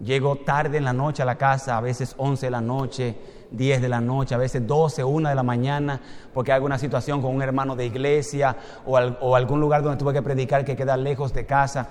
llego 0.00 0.34
tarde 0.34 0.78
en 0.78 0.84
la 0.84 0.92
noche 0.92 1.22
a 1.22 1.24
la 1.24 1.38
casa, 1.38 1.76
a 1.76 1.80
veces 1.80 2.12
11 2.18 2.46
de 2.46 2.50
la 2.50 2.60
noche, 2.60 3.16
10 3.52 3.82
de 3.82 3.88
la 3.88 4.00
noche, 4.00 4.34
a 4.34 4.38
veces 4.38 4.66
12, 4.66 5.04
1 5.04 5.28
de 5.28 5.34
la 5.36 5.44
mañana, 5.44 6.00
porque 6.34 6.50
hay 6.50 6.56
alguna 6.56 6.76
situación 6.76 7.22
con 7.22 7.32
un 7.32 7.40
hermano 7.42 7.76
de 7.76 7.86
iglesia 7.86 8.56
o, 8.84 8.98
o 8.98 9.36
algún 9.36 9.60
lugar 9.60 9.84
donde 9.84 9.96
tuve 9.96 10.12
que 10.12 10.22
predicar 10.22 10.64
que 10.64 10.74
queda 10.74 10.96
lejos 10.96 11.32
de 11.32 11.46
casa. 11.46 11.86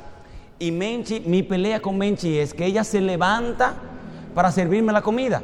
Y 0.60 0.74
Menchi, 0.74 1.22
mi 1.22 1.42
pelea 1.42 1.80
con 1.80 1.98
Menchi 1.98 2.38
es 2.38 2.54
que 2.54 2.66
ella 2.66 2.84
se 2.84 3.00
levanta 3.00 3.76
para 4.34 4.52
servirme 4.52 4.92
la 4.92 5.02
comida. 5.02 5.42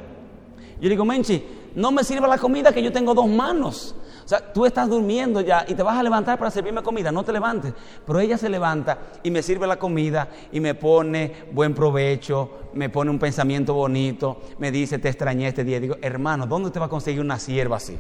Yo 0.82 0.90
digo, 0.90 1.06
Menchi, 1.06 1.42
no 1.74 1.94
me 1.94 2.04
sirva 2.04 2.28
la 2.28 2.38
comida 2.38 2.74
que 2.74 2.84
yo 2.84 2.92
tengo 2.92 3.14
dos 3.14 3.30
manos. 3.30 3.96
Sea, 4.32 4.54
tú 4.54 4.66
estás 4.66 4.88
durmiendo 4.88 5.42
ya 5.42 5.66
y 5.68 5.74
te 5.76 5.84
vas 5.84 5.98
a 5.98 6.02
levantar 6.02 6.40
para 6.40 6.50
servirme 6.50 6.82
comida, 6.82 7.12
no 7.12 7.22
te 7.22 7.34
levantes. 7.34 7.74
Pero 8.08 8.18
ella 8.18 8.38
se 8.38 8.48
levanta 8.48 8.98
y 9.24 9.30
me 9.30 9.44
sirve 9.44 9.68
la 9.68 9.76
comida 9.76 10.30
y 10.54 10.62
me 10.62 10.74
pone 10.74 11.34
buen 11.52 11.74
provecho, 11.74 12.70
me 12.74 12.88
pone 12.88 13.12
un 13.12 13.20
pensamiento 13.20 13.74
bonito, 13.74 14.40
me 14.58 14.72
dice, 14.72 15.00
te 15.00 15.10
extrañé 15.10 15.50
este 15.50 15.66
día. 15.66 15.82
Digo, 15.82 15.98
hermano, 16.02 16.48
¿dónde 16.48 16.72
te 16.72 16.80
va 16.80 16.86
a 16.86 16.90
conseguir 16.90 17.20
una 17.20 17.38
sierva 17.40 17.76
así? 17.76 17.98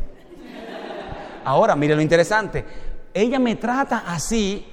Ahora, 1.44 1.76
mire 1.76 1.98
lo 1.98 2.02
interesante. 2.02 2.64
Ella 3.14 3.38
me 3.38 3.58
trata 3.58 4.06
así, 4.08 4.66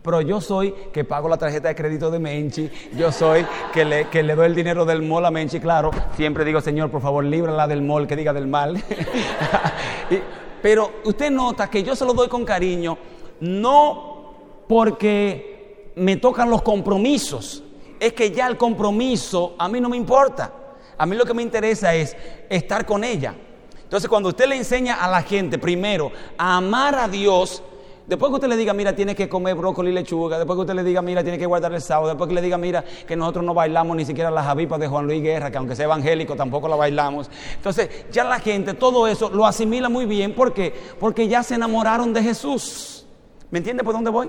pero 0.00 0.22
yo 0.22 0.40
soy 0.40 0.74
que 0.94 1.04
pago 1.04 1.28
la 1.28 1.36
tarjeta 1.36 1.68
de 1.68 1.74
crédito 1.74 2.10
de 2.10 2.20
Menchi, 2.20 2.70
yo 2.96 3.12
soy 3.12 3.44
que 3.74 3.84
le, 3.84 4.08
que 4.08 4.22
le 4.22 4.34
doy 4.34 4.46
el 4.46 4.54
dinero 4.54 4.86
del 4.86 5.02
mall 5.02 5.26
a 5.26 5.30
Menchi, 5.30 5.60
claro. 5.60 5.90
Siempre 6.16 6.46
digo, 6.46 6.62
Señor, 6.62 6.90
por 6.90 7.02
favor, 7.02 7.22
líbrala 7.22 7.68
del 7.68 7.82
mall, 7.82 8.06
que 8.06 8.16
diga 8.16 8.32
del 8.32 8.46
mal. 8.46 8.82
Y- 10.10 10.40
pero 10.62 11.00
usted 11.04 11.30
nota 11.30 11.68
que 11.68 11.82
yo 11.82 11.96
se 11.96 12.04
lo 12.04 12.14
doy 12.14 12.28
con 12.28 12.44
cariño, 12.44 12.96
no 13.40 14.34
porque 14.68 15.92
me 15.96 16.16
tocan 16.16 16.48
los 16.48 16.62
compromisos, 16.62 17.62
es 17.98 18.12
que 18.12 18.30
ya 18.30 18.46
el 18.46 18.56
compromiso 18.56 19.54
a 19.58 19.68
mí 19.68 19.80
no 19.80 19.88
me 19.88 19.96
importa. 19.96 20.52
A 20.96 21.06
mí 21.06 21.16
lo 21.16 21.24
que 21.24 21.34
me 21.34 21.42
interesa 21.42 21.94
es 21.94 22.16
estar 22.48 22.86
con 22.86 23.02
ella. 23.02 23.34
Entonces, 23.82 24.08
cuando 24.08 24.28
usted 24.30 24.46
le 24.46 24.56
enseña 24.56 24.94
a 24.94 25.10
la 25.10 25.22
gente 25.22 25.58
primero 25.58 26.12
a 26.38 26.56
amar 26.56 26.94
a 26.94 27.08
Dios, 27.08 27.62
Después 28.06 28.30
que 28.30 28.34
usted 28.34 28.48
le 28.48 28.56
diga, 28.56 28.72
mira, 28.72 28.94
tiene 28.96 29.14
que 29.14 29.28
comer 29.28 29.54
brócoli 29.54 29.90
y 29.90 29.94
lechuga, 29.94 30.36
después 30.36 30.56
que 30.56 30.60
usted 30.62 30.74
le 30.74 30.82
diga, 30.82 31.00
mira, 31.02 31.22
tiene 31.22 31.38
que 31.38 31.46
guardar 31.46 31.72
el 31.72 31.80
sábado, 31.80 32.08
después 32.08 32.26
que 32.28 32.34
le 32.34 32.42
diga, 32.42 32.58
mira, 32.58 32.84
que 33.06 33.14
nosotros 33.14 33.44
no 33.44 33.54
bailamos 33.54 33.96
ni 33.96 34.04
siquiera 34.04 34.30
las 34.30 34.46
avipas 34.46 34.80
de 34.80 34.88
Juan 34.88 35.06
Luis 35.06 35.22
Guerra, 35.22 35.50
que 35.52 35.56
aunque 35.58 35.76
sea 35.76 35.84
evangélico 35.84 36.34
tampoco 36.34 36.66
la 36.68 36.74
bailamos. 36.76 37.30
Entonces, 37.54 38.06
ya 38.10 38.24
la 38.24 38.40
gente 38.40 38.74
todo 38.74 39.06
eso 39.06 39.30
lo 39.30 39.46
asimila 39.46 39.88
muy 39.88 40.04
bien 40.06 40.34
porque 40.34 40.74
porque 40.98 41.28
ya 41.28 41.42
se 41.44 41.54
enamoraron 41.54 42.12
de 42.12 42.22
Jesús. 42.22 43.06
¿Me 43.50 43.58
entiende 43.58 43.84
por 43.84 43.92
dónde 43.94 44.10
voy? 44.10 44.28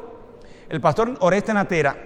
El 0.69 0.79
pastor 0.79 1.15
Oreste 1.19 1.53
Natera, 1.53 1.97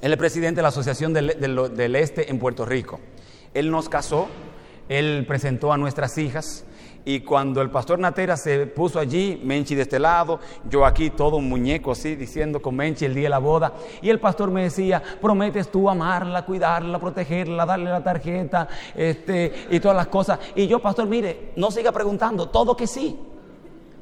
él 0.00 0.12
es 0.12 0.18
presidente 0.18 0.56
de 0.56 0.62
la 0.62 0.68
Asociación 0.68 1.12
del, 1.12 1.36
del- 1.40 1.74
del 1.76 1.96
Este 1.96 2.30
en 2.30 2.38
Puerto 2.38 2.64
Rico. 2.64 3.00
Él 3.54 3.70
nos 3.70 3.88
casó, 3.88 4.28
él 4.88 5.24
presentó 5.26 5.72
a 5.72 5.76
nuestras 5.76 6.16
hijas 6.18 6.64
y 7.04 7.20
cuando 7.20 7.60
el 7.60 7.70
pastor 7.70 7.98
Natera 7.98 8.36
se 8.36 8.66
puso 8.66 9.00
allí, 9.00 9.40
Menchi 9.42 9.74
de 9.74 9.82
este 9.82 9.98
lado, 9.98 10.38
yo 10.68 10.86
aquí 10.86 11.10
todo 11.10 11.36
un 11.36 11.48
muñeco 11.48 11.92
así 11.92 12.14
diciendo 12.14 12.62
con 12.62 12.76
Menchi 12.76 13.04
el 13.04 13.14
día 13.14 13.24
de 13.24 13.30
la 13.30 13.38
boda 13.38 13.72
y 14.00 14.08
el 14.08 14.20
pastor 14.20 14.50
me 14.50 14.62
decía, 14.64 15.02
prometes 15.20 15.70
tú 15.70 15.90
amarla, 15.90 16.44
cuidarla, 16.44 17.00
protegerla, 17.00 17.66
darle 17.66 17.90
la 17.90 18.04
tarjeta 18.04 18.68
este, 18.94 19.52
y 19.70 19.80
todas 19.80 19.96
las 19.96 20.06
cosas. 20.06 20.38
Y 20.54 20.68
yo, 20.68 20.78
pastor, 20.78 21.08
mire, 21.08 21.52
no 21.56 21.72
siga 21.72 21.90
preguntando, 21.90 22.48
todo 22.48 22.76
que 22.76 22.86
sí. 22.86 23.18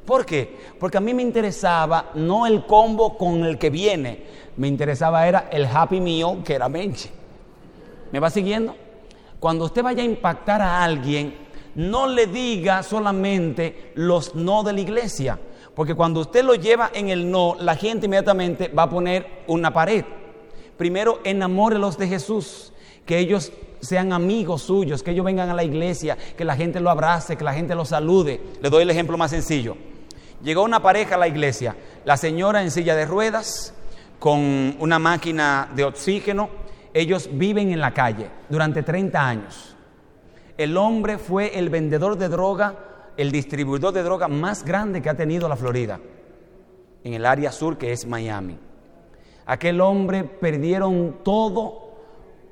¿Por 0.05 0.25
qué? 0.25 0.57
Porque 0.79 0.97
a 0.97 1.01
mí 1.01 1.13
me 1.13 1.23
interesaba 1.23 2.11
no 2.15 2.45
el 2.45 2.65
combo 2.65 3.17
con 3.17 3.45
el 3.45 3.57
que 3.57 3.69
viene, 3.69 4.25
me 4.57 4.67
interesaba 4.67 5.27
era 5.27 5.47
el 5.51 5.65
Happy 5.65 5.99
Meal 5.99 6.43
que 6.43 6.53
era 6.53 6.69
Menchi. 6.69 7.09
¿Me 8.11 8.19
va 8.19 8.29
siguiendo? 8.29 8.75
Cuando 9.39 9.65
usted 9.65 9.81
vaya 9.81 10.03
a 10.03 10.05
impactar 10.05 10.61
a 10.61 10.83
alguien, 10.83 11.33
no 11.75 12.07
le 12.07 12.27
diga 12.27 12.83
solamente 12.83 13.91
los 13.95 14.35
no 14.35 14.63
de 14.63 14.73
la 14.73 14.81
iglesia, 14.81 15.39
porque 15.75 15.95
cuando 15.95 16.19
usted 16.21 16.43
lo 16.43 16.55
lleva 16.55 16.91
en 16.93 17.09
el 17.09 17.29
no, 17.29 17.55
la 17.59 17.75
gente 17.75 18.05
inmediatamente 18.05 18.67
va 18.67 18.83
a 18.83 18.89
poner 18.89 19.43
una 19.47 19.71
pared. 19.73 20.03
Primero, 20.77 21.19
enamórelos 21.23 21.97
de 21.97 22.07
Jesús, 22.07 22.73
que 23.05 23.19
ellos 23.19 23.51
sean 23.81 24.13
amigos 24.13 24.63
suyos, 24.63 25.03
que 25.03 25.11
ellos 25.11 25.25
vengan 25.25 25.49
a 25.49 25.53
la 25.53 25.63
iglesia, 25.63 26.17
que 26.37 26.45
la 26.45 26.55
gente 26.55 26.79
lo 26.79 26.89
abrace, 26.89 27.35
que 27.35 27.43
la 27.43 27.53
gente 27.53 27.75
lo 27.75 27.85
salude. 27.85 28.41
Le 28.61 28.69
doy 28.69 28.83
el 28.83 28.89
ejemplo 28.89 29.17
más 29.17 29.31
sencillo. 29.31 29.75
Llegó 30.43 30.63
una 30.63 30.81
pareja 30.81 31.15
a 31.15 31.17
la 31.17 31.27
iglesia, 31.27 31.75
la 32.03 32.17
señora 32.17 32.61
en 32.63 32.71
silla 32.71 32.95
de 32.95 33.05
ruedas, 33.05 33.73
con 34.21 34.75
una 34.79 34.99
máquina 34.99 35.69
de 35.75 35.83
oxígeno, 35.83 36.49
ellos 36.93 37.29
viven 37.33 37.71
en 37.71 37.79
la 37.79 37.91
calle 37.91 38.29
durante 38.49 38.83
30 38.83 39.19
años. 39.19 39.70
El 40.61 40.77
hombre 40.77 41.17
fue 41.17 41.57
el 41.57 41.71
vendedor 41.71 42.19
de 42.19 42.29
droga, 42.29 42.75
el 43.17 43.31
distribuidor 43.31 43.93
de 43.93 44.03
droga 44.03 44.27
más 44.27 44.63
grande 44.63 45.01
que 45.01 45.09
ha 45.09 45.15
tenido 45.15 45.49
la 45.49 45.55
Florida, 45.55 45.99
en 47.03 47.15
el 47.15 47.25
área 47.25 47.51
sur 47.51 47.79
que 47.79 47.91
es 47.91 48.05
Miami. 48.05 48.59
Aquel 49.47 49.81
hombre 49.81 50.23
perdieron 50.23 51.23
todo 51.23 51.95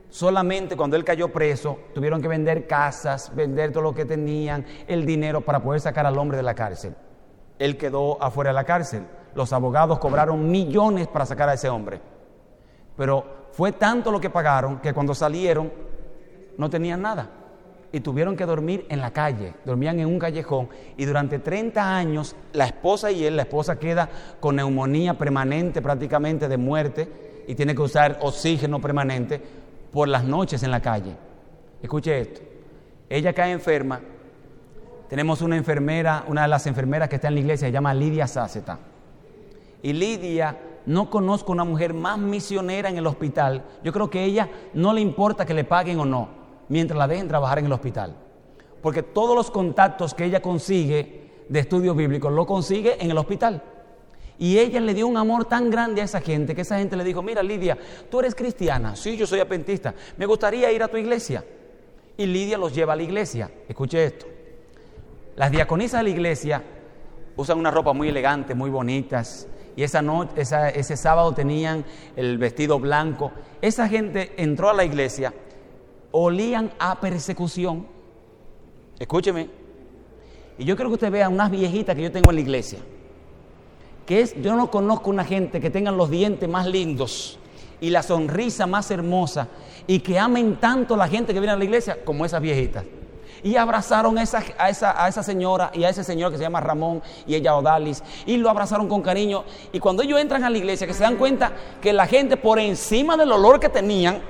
solamente 0.10 0.76
cuando 0.76 0.96
él 0.96 1.04
cayó 1.04 1.32
preso, 1.32 1.78
tuvieron 1.94 2.20
que 2.20 2.28
vender 2.28 2.66
casas, 2.66 3.32
vender 3.36 3.72
todo 3.72 3.84
lo 3.84 3.94
que 3.94 4.06
tenían, 4.06 4.66
el 4.88 5.06
dinero 5.06 5.42
para 5.42 5.62
poder 5.62 5.80
sacar 5.80 6.08
al 6.08 6.18
hombre 6.18 6.38
de 6.38 6.44
la 6.44 6.56
cárcel. 6.56 6.96
Él 7.60 7.78
quedó 7.78 8.20
afuera 8.24 8.50
de 8.50 8.56
la 8.56 8.64
cárcel. 8.64 9.06
Los 9.36 9.54
abogados 9.54 10.00
cobraron 10.00 10.50
millones 10.50 11.08
para 11.08 11.28
sacar 11.28 11.48
a 11.48 11.54
ese 11.54 11.70
hombre. 11.70 12.02
Pero 12.98 13.50
fue 13.52 13.72
tanto 13.74 14.12
lo 14.12 14.20
que 14.20 14.32
pagaron 14.32 14.80
que 14.80 14.96
cuando 14.96 15.14
salieron 15.14 15.72
no 16.58 16.72
tenían 16.72 17.04
nada. 17.04 17.36
Y 17.92 18.02
tuvieron 18.02 18.36
que 18.36 18.46
dormir 18.46 18.86
en 18.90 19.02
la 19.02 19.12
calle, 19.12 19.54
dormían 19.66 20.00
en 20.00 20.08
un 20.08 20.20
callejón. 20.20 20.70
Y 20.96 21.06
durante 21.06 21.40
30 21.40 21.98
años 21.98 22.36
la 22.54 22.66
esposa 22.66 23.12
y 23.12 23.26
él, 23.26 23.36
la 23.36 23.44
esposa 23.44 23.80
queda 23.80 24.10
con 24.40 24.56
neumonía 24.56 25.16
permanente 25.18 25.82
prácticamente 25.82 26.48
de 26.48 26.58
muerte 26.58 27.08
y 27.48 27.56
tiene 27.56 27.74
que 27.74 27.82
usar 27.82 28.20
oxígeno 28.22 28.80
permanente 28.80 29.42
por 29.92 30.08
las 30.08 30.24
noches 30.24 30.62
en 30.62 30.72
la 30.72 30.82
calle. 30.82 31.16
Escuche 31.82 32.20
esto. 32.20 32.42
Ella 33.10 33.34
cae 33.34 33.52
enferma. 33.52 34.00
Tenemos 35.08 35.42
una 35.42 35.58
enfermera, 35.58 36.24
una 36.28 36.44
de 36.44 36.48
las 36.48 36.68
enfermeras 36.68 37.10
que 37.10 37.16
está 37.16 37.30
en 37.30 37.34
la 37.34 37.40
iglesia, 37.40 37.68
se 37.68 37.72
llama 37.72 37.94
Lidia 37.96 38.28
Sáceta. 38.28 38.78
Y 39.82 39.94
Lidia, 39.94 40.56
no 40.86 41.10
conozco 41.10 41.52
una 41.52 41.64
mujer 41.64 41.94
más 41.94 42.20
misionera 42.20 42.90
en 42.90 42.98
el 42.98 43.08
hospital. 43.08 43.64
Yo 43.84 43.92
creo 43.92 44.10
que 44.10 44.20
a 44.20 44.24
ella 44.24 44.50
no 44.74 44.94
le 44.94 45.02
importa 45.02 45.46
que 45.46 45.54
le 45.54 45.64
paguen 45.64 46.00
o 46.00 46.06
no, 46.06 46.30
mientras 46.70 46.98
la 46.98 47.08
dejen 47.08 47.28
trabajar 47.28 47.60
en 47.60 47.66
el 47.66 47.72
hospital. 47.74 48.16
Porque 48.82 49.04
todos 49.04 49.36
los 49.36 49.52
contactos 49.52 50.14
que 50.14 50.26
ella 50.26 50.42
consigue 50.42 51.30
de 51.50 51.60
estudios 51.60 51.96
bíblicos 51.96 52.32
lo 52.32 52.46
consigue 52.46 53.04
en 53.04 53.12
el 53.12 53.18
hospital. 53.18 53.62
Y 54.38 54.58
ella 54.58 54.80
le 54.80 54.94
dio 54.94 55.06
un 55.06 55.18
amor 55.18 55.46
tan 55.46 55.70
grande 55.70 56.02
a 56.02 56.06
esa 56.06 56.22
gente 56.22 56.56
que 56.56 56.62
esa 56.62 56.78
gente 56.78 56.96
le 56.96 57.04
dijo, 57.04 57.22
mira 57.22 57.44
Lidia, 57.44 57.78
tú 58.10 58.22
eres 58.22 58.34
cristiana, 58.34 58.96
sí, 58.96 59.18
yo 59.18 59.28
soy 59.28 59.42
adventista, 59.42 59.94
me 60.16 60.26
gustaría 60.26 60.72
ir 60.72 60.82
a 60.82 60.88
tu 60.88 60.96
iglesia. 60.96 61.44
Y 62.16 62.26
Lidia 62.26 62.58
los 62.58 62.74
lleva 62.74 62.94
a 62.94 62.96
la 62.96 63.04
iglesia. 63.04 63.50
Escuche 63.68 64.04
esto. 64.04 64.26
Las 65.36 65.52
diaconisas 65.52 66.02
de 66.02 66.04
la 66.04 66.10
iglesia 66.10 66.64
usan 67.38 67.58
una 67.58 67.72
ropa 67.72 67.94
muy 67.94 68.10
elegante, 68.10 68.54
muy 68.56 68.70
bonitas. 68.70 69.48
Y 69.76 69.84
esa 69.84 70.02
noche, 70.02 70.34
ese 70.42 70.98
sábado 70.98 71.34
tenían 71.34 71.86
el 72.18 72.38
vestido 72.38 72.78
blanco. 72.78 73.32
Esa 73.62 73.88
gente 73.88 74.34
entró 74.36 74.70
a 74.70 74.74
la 74.74 74.84
iglesia, 74.84 75.34
olían 76.12 76.72
a 76.80 77.00
persecución. 77.00 77.88
Escúcheme. 78.98 79.50
Y 80.58 80.66
yo 80.66 80.76
quiero 80.76 80.90
que 80.90 80.96
usted 80.96 81.12
vea 81.12 81.30
unas 81.30 81.50
viejitas 81.50 81.96
que 81.96 82.02
yo 82.02 82.12
tengo 82.12 82.32
en 82.32 82.36
la 82.36 82.42
iglesia. 82.42 82.80
Que 84.06 84.22
es, 84.22 84.42
yo 84.42 84.56
no 84.56 84.70
conozco 84.70 85.10
una 85.10 85.24
gente 85.24 85.62
que 85.62 85.70
tengan 85.70 85.96
los 85.96 86.10
dientes 86.10 86.50
más 86.50 86.68
lindos 86.68 87.40
y 87.80 87.92
la 87.92 88.04
sonrisa 88.04 88.68
más 88.68 88.92
hermosa 88.92 89.48
y 89.88 90.00
que 90.00 90.20
amen 90.20 90.58
tanto 90.58 90.96
a 90.96 90.98
la 90.98 91.08
gente 91.08 91.34
que 91.34 91.40
viene 91.40 91.54
a 91.54 91.58
la 91.58 91.64
iglesia 91.64 92.04
como 92.04 92.26
esas 92.26 92.42
viejitas. 92.42 92.84
Y 93.42 93.56
abrazaron 93.56 94.18
a 94.18 94.24
esa, 94.24 94.44
a, 94.58 94.70
esa, 94.70 95.02
a 95.02 95.08
esa 95.08 95.24
señora 95.24 95.72
y 95.74 95.86
a 95.86 95.90
ese 95.90 96.04
señor 96.04 96.32
que 96.32 96.38
se 96.38 96.44
llama 96.44 96.60
Ramón 96.60 97.02
y 97.26 97.36
ella 97.36 97.56
Odalis. 97.56 98.04
Y 98.26 98.36
lo 98.36 98.50
abrazaron 98.50 98.90
con 98.90 99.02
cariño. 99.02 99.46
Y 99.72 99.80
cuando 99.80 100.04
ellos 100.04 100.20
entran 100.20 100.44
a 100.44 100.50
la 100.50 100.58
iglesia, 100.58 100.86
que 100.86 100.94
se 100.94 101.04
dan 101.04 101.16
cuenta 101.16 101.54
que 101.80 101.94
la 101.94 102.06
gente 102.06 102.36
por 102.36 102.60
encima 102.60 103.16
del 103.16 103.32
olor 103.32 103.62
que 103.62 103.70
tenían, 103.70 104.22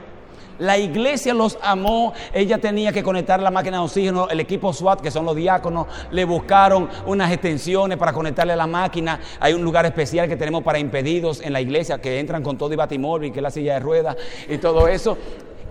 la 0.60 0.78
iglesia 0.78 1.34
los 1.34 1.58
amó, 1.62 2.14
ella 2.34 2.58
tenía 2.58 2.92
que 2.92 3.02
conectar 3.02 3.42
la 3.42 3.50
máquina 3.50 3.78
de 3.78 3.84
oxígeno, 3.84 4.28
el 4.30 4.40
equipo 4.40 4.72
SWAT, 4.74 5.02
que 5.02 5.10
son 5.10 5.26
los 5.26 5.36
diáconos, 5.36 5.88
le 6.12 6.26
buscaron 6.26 6.90
unas 7.06 7.32
extensiones 7.32 7.98
para 7.98 8.14
conectarle 8.14 8.54
a 8.54 8.58
la 8.58 8.68
máquina. 8.68 9.20
Hay 9.40 9.54
un 9.54 9.64
lugar 9.64 9.86
especial 9.86 10.28
que 10.28 10.36
tenemos 10.36 10.64
para 10.64 10.80
impedidos 10.80 11.42
en 11.42 11.54
la 11.54 11.62
iglesia, 11.62 12.00
que 12.00 12.20
entran 12.20 12.44
con 12.44 12.58
todo 12.58 12.74
y 12.74 12.76
batimóvil, 12.76 13.32
que 13.32 13.40
es 13.40 13.44
la 13.44 13.52
silla 13.52 13.76
de 13.76 13.80
ruedas 13.80 14.18
y 14.48 14.58
todo 14.58 14.88
eso. 14.88 15.18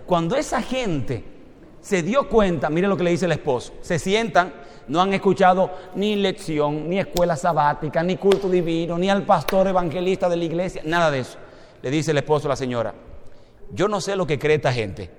Cuando 0.07 0.37
esa 0.37 0.63
gente 0.63 1.23
se 1.81 2.03
dio 2.03 2.29
cuenta, 2.29 2.71
mire 2.71 2.89
lo 2.89 2.97
que 2.97 3.05
le 3.05 3.11
dice 3.11 3.27
el 3.27 3.33
esposo, 3.33 3.75
se 3.83 3.99
sientan, 3.99 4.53
no 4.89 5.03
han 5.03 5.13
escuchado 5.13 5.71
ni 5.95 6.17
lección, 6.17 6.89
ni 6.89 6.99
escuela 6.99 7.37
sabática, 7.37 8.03
ni 8.03 8.17
culto 8.17 8.49
divino, 8.49 8.97
ni 8.99 9.11
al 9.11 9.25
pastor 9.25 9.69
evangelista 9.69 10.29
de 10.29 10.37
la 10.37 10.45
iglesia, 10.45 10.83
nada 10.85 11.11
de 11.11 11.21
eso. 11.21 11.39
Le 11.83 11.91
dice 11.91 12.11
el 12.11 12.19
esposo 12.19 12.49
a 12.49 12.51
la 12.51 12.57
señora, 12.57 12.95
yo 13.73 13.89
no 13.89 14.01
sé 14.01 14.17
lo 14.17 14.27
que 14.27 14.39
cree 14.39 14.57
esta 14.57 14.73
gente, 14.73 15.11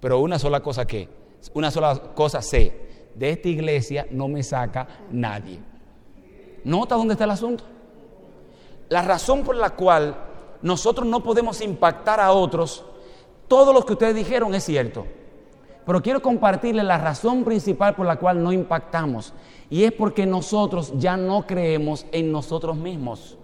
pero 0.00 0.20
una 0.20 0.38
sola 0.38 0.60
cosa 0.60 0.86
que, 0.86 1.08
una 1.54 1.70
sola 1.70 2.12
cosa 2.14 2.42
sé, 2.42 2.86
de 3.14 3.30
esta 3.30 3.48
iglesia 3.48 4.06
no 4.10 4.28
me 4.28 4.42
saca 4.42 4.86
nadie. 5.10 5.58
¿Nota 6.64 6.96
dónde 6.96 7.14
está 7.14 7.24
el 7.24 7.30
asunto? 7.30 7.64
La 8.88 9.02
razón 9.02 9.42
por 9.42 9.56
la 9.56 9.70
cual 9.70 10.16
nosotros 10.62 11.06
no 11.06 11.22
podemos 11.22 11.60
impactar 11.60 12.20
a 12.20 12.32
otros, 12.32 12.84
todo 13.48 13.72
lo 13.72 13.84
que 13.84 13.92
ustedes 13.92 14.14
dijeron 14.14 14.54
es 14.54 14.64
cierto. 14.64 15.06
Pero 15.84 16.02
quiero 16.02 16.20
compartirles 16.20 16.84
la 16.84 16.98
razón 16.98 17.44
principal 17.44 17.94
por 17.94 18.06
la 18.06 18.16
cual 18.16 18.42
no 18.42 18.52
impactamos. 18.52 19.32
Y 19.70 19.84
es 19.84 19.92
porque 19.92 20.26
nosotros 20.26 20.92
ya 20.96 21.16
no 21.16 21.46
creemos 21.46 22.06
en 22.10 22.32
nosotros 22.32 22.76
mismos. 22.76 23.38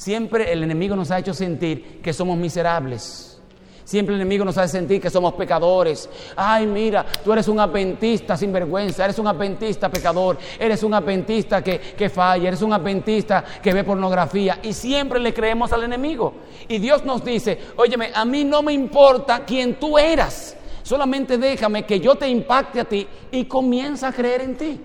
Siempre 0.00 0.50
el 0.50 0.62
enemigo 0.62 0.96
nos 0.96 1.10
ha 1.10 1.18
hecho 1.18 1.34
sentir 1.34 2.00
que 2.00 2.14
somos 2.14 2.38
miserables. 2.38 3.38
Siempre 3.84 4.14
el 4.14 4.22
enemigo 4.22 4.46
nos 4.46 4.56
hace 4.56 4.78
sentir 4.78 4.98
que 4.98 5.10
somos 5.10 5.34
pecadores. 5.34 6.08
Ay, 6.34 6.66
mira, 6.66 7.04
tú 7.22 7.34
eres 7.34 7.48
un 7.48 7.60
adventista 7.60 8.34
sin 8.34 8.50
vergüenza, 8.50 9.04
eres 9.04 9.18
un 9.18 9.26
adventista 9.26 9.90
pecador, 9.90 10.38
eres 10.58 10.82
un 10.84 10.94
adventista 10.94 11.62
que, 11.62 11.78
que 11.78 12.08
falla, 12.08 12.48
eres 12.48 12.62
un 12.62 12.72
adventista 12.72 13.44
que 13.62 13.74
ve 13.74 13.84
pornografía. 13.84 14.58
Y 14.62 14.72
siempre 14.72 15.20
le 15.20 15.34
creemos 15.34 15.70
al 15.74 15.84
enemigo. 15.84 16.32
Y 16.66 16.78
Dios 16.78 17.04
nos 17.04 17.22
dice, 17.22 17.58
óyeme, 17.76 18.10
a 18.14 18.24
mí 18.24 18.42
no 18.42 18.62
me 18.62 18.72
importa 18.72 19.44
quién 19.44 19.74
tú 19.74 19.98
eras. 19.98 20.56
Solamente 20.82 21.36
déjame 21.36 21.84
que 21.84 22.00
yo 22.00 22.14
te 22.14 22.26
impacte 22.26 22.80
a 22.80 22.84
ti 22.86 23.06
y 23.32 23.44
comienza 23.44 24.08
a 24.08 24.12
creer 24.12 24.40
en 24.40 24.56
ti. 24.56 24.80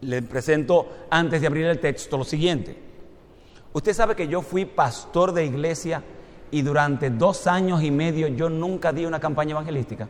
Le 0.00 0.22
presento, 0.22 0.88
antes 1.10 1.42
de 1.42 1.46
abrir 1.46 1.66
el 1.66 1.78
texto, 1.78 2.16
lo 2.16 2.24
siguiente. 2.24 2.87
Usted 3.78 3.92
sabe 3.94 4.16
que 4.16 4.26
yo 4.26 4.42
fui 4.42 4.64
pastor 4.64 5.30
de 5.30 5.44
iglesia 5.44 6.02
y 6.50 6.62
durante 6.62 7.10
dos 7.10 7.46
años 7.46 7.80
y 7.80 7.92
medio 7.92 8.26
yo 8.26 8.48
nunca 8.50 8.92
di 8.92 9.06
una 9.06 9.20
campaña 9.20 9.52
evangelística. 9.52 10.08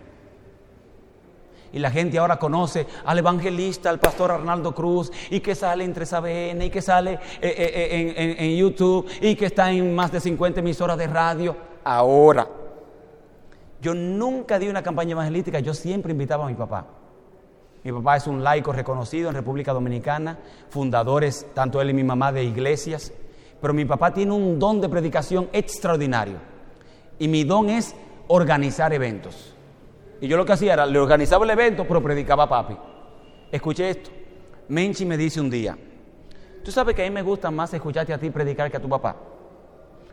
Y 1.75 1.79
la 1.79 1.91
gente 1.91 2.19
ahora 2.19 2.39
conoce 2.39 2.87
al 3.05 3.19
evangelista, 3.19 3.91
al 3.91 4.01
pastor 4.01 4.31
Arnaldo 4.33 4.75
Cruz, 4.75 5.13
y 5.29 5.41
que 5.41 5.55
sale 5.55 5.85
en 5.85 5.95
3ABN, 5.95 6.65
y 6.65 6.71
que 6.71 6.81
sale 6.81 7.13
eh, 7.13 7.19
eh, 7.43 7.53
eh, 7.59 8.15
en- 8.17 8.43
en 8.43 8.57
YouTube, 8.57 9.07
y 9.21 9.35
que 9.35 9.45
está 9.45 9.71
en 9.71 9.95
más 9.95 10.11
de 10.11 10.19
50 10.21 10.61
emisoras 10.61 10.97
de 10.97 11.07
radio. 11.07 11.55
Ahora, 11.85 12.49
yo 13.83 13.93
nunca 13.93 14.59
di 14.59 14.67
una 14.69 14.83
campaña 14.83 15.13
evangelística, 15.13 15.61
yo 15.61 15.75
siempre 15.75 16.13
invitaba 16.13 16.47
a 16.47 16.49
mi 16.49 16.55
papá. 16.55 16.87
Mi 17.85 17.93
papá 17.93 18.17
es 18.17 18.27
un 18.27 18.43
laico 18.43 18.73
reconocido 18.73 19.29
en 19.29 19.35
República 19.35 19.75
Dominicana, 19.75 20.39
fundadores, 20.71 21.47
tanto 21.53 21.83
él 21.83 21.91
y 21.91 21.93
mi 21.93 22.03
mamá, 22.03 22.33
de 22.33 22.45
iglesias. 22.45 23.13
Pero 23.61 23.75
mi 23.75 23.85
papá 23.85 24.13
tiene 24.13 24.33
un 24.33 24.59
don 24.59 24.81
de 24.81 24.89
predicación 24.89 25.49
extraordinario. 25.53 26.37
Y 27.19 27.29
mi 27.29 27.45
don 27.45 27.69
es 27.69 27.95
organizar 28.29 28.93
eventos. 28.93 29.55
Y 30.21 30.29
yo 30.29 30.37
lo 30.37 30.45
que 30.45 30.53
hacía 30.53 30.75
era, 30.75 30.87
le 30.87 30.99
organizaba 30.99 31.45
el 31.45 31.51
evento, 31.51 31.85
pero 31.87 32.03
predicaba 32.03 32.45
a 32.45 32.49
papi. 32.49 32.77
Escuché 33.51 33.91
esto. 33.91 34.11
Menchi 34.69 35.07
me 35.07 35.17
dice 35.17 35.41
un 35.41 35.49
día, 35.49 35.77
tú 36.63 36.71
sabes 36.71 36.95
que 36.95 37.03
a 37.03 37.05
mí 37.07 37.11
me 37.11 37.23
gusta 37.23 37.51
más 37.51 37.73
escucharte 37.73 38.13
a 38.13 38.19
ti 38.19 38.29
predicar 38.29 38.71
que 38.71 38.77
a 38.77 38.83
tu 38.83 38.89
papá. 38.89 39.17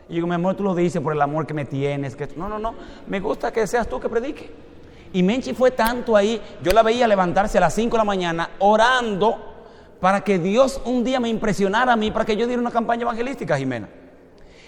Y 0.08 0.16
yo 0.16 0.26
mi 0.26 0.34
amor, 0.34 0.54
tú 0.54 0.62
lo 0.62 0.74
dices 0.74 1.02
por 1.02 1.12
el 1.12 1.20
amor 1.20 1.46
que 1.46 1.54
me 1.54 1.64
tienes. 1.64 2.14
Que... 2.14 2.28
No, 2.36 2.48
no, 2.48 2.58
no. 2.58 2.74
Me 3.06 3.20
gusta 3.20 3.52
que 3.52 3.66
seas 3.66 3.88
tú 3.88 4.00
que 4.00 4.08
predique. 4.08 4.50
Y 5.12 5.22
Menchi 5.22 5.52
fue 5.52 5.72
tanto 5.72 6.16
ahí. 6.16 6.40
Yo 6.62 6.72
la 6.72 6.82
veía 6.82 7.06
levantarse 7.06 7.58
a 7.58 7.62
las 7.62 7.74
5 7.74 7.92
de 7.92 7.98
la 7.98 8.04
mañana 8.04 8.50
orando 8.60 9.55
para 10.00 10.22
que 10.22 10.38
Dios 10.38 10.80
un 10.84 11.04
día 11.04 11.20
me 11.20 11.28
impresionara 11.28 11.92
a 11.92 11.96
mí, 11.96 12.10
para 12.10 12.24
que 12.24 12.36
yo 12.36 12.46
diera 12.46 12.60
una 12.60 12.70
campaña 12.70 13.02
evangelística, 13.02 13.56
Jimena. 13.56 13.88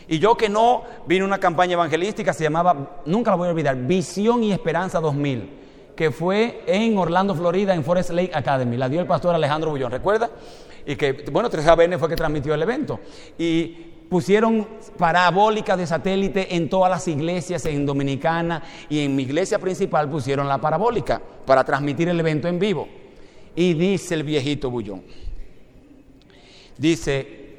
Y 0.09 0.19
yo 0.19 0.37
que 0.37 0.49
no 0.49 0.85
vine 1.07 1.25
una 1.25 1.39
campaña 1.39 1.75
evangelística, 1.75 2.33
se 2.33 2.45
llamaba, 2.45 3.03
nunca 3.05 3.31
la 3.31 3.37
voy 3.37 3.49
a 3.49 3.51
olvidar, 3.51 3.77
Visión 3.77 4.43
y 4.43 4.53
Esperanza 4.53 5.01
2000, 5.01 5.51
que 5.95 6.11
fue 6.11 6.63
en 6.67 6.97
Orlando, 6.97 7.35
Florida, 7.35 7.75
en 7.75 7.85
Forest 7.85 8.11
Lake 8.11 8.31
Academy. 8.35 8.79
La 8.79 8.89
dio 8.89 9.01
el 9.01 9.07
pastor 9.07 9.35
Alejandro 9.35 9.71
Bullón, 9.71 9.91
¿recuerda? 9.91 10.31
Y 10.87 10.97
que, 10.97 11.13
bueno, 11.31 11.51
3ABN 11.51 11.99
fue 11.99 12.09
que 12.09 12.17
transmitió 12.17 12.55
el 12.55 12.63
evento. 12.63 13.01
Y 13.37 13.89
pusieron 14.09 14.67
parabólica 14.97 15.77
de 15.77 15.87
satélite 15.87 16.57
en 16.57 16.71
todas 16.71 16.91
las 16.91 17.07
iglesias 17.09 17.67
en 17.67 17.85
Dominicana 17.85 18.63
y 18.89 19.01
en 19.01 19.15
mi 19.15 19.25
iglesia 19.25 19.59
principal 19.59 20.09
pusieron 20.09 20.49
la 20.49 20.59
parabólica 20.59 21.21
para 21.45 21.65
transmitir 21.65 22.09
el 22.09 22.19
evento 22.19 22.49
en 22.49 22.59
vivo. 22.59 22.89
Y 23.59 23.75
dice 23.75 24.15
el 24.15 24.23
viejito 24.23 24.71
Bullón, 24.71 25.03
dice, 26.77 27.57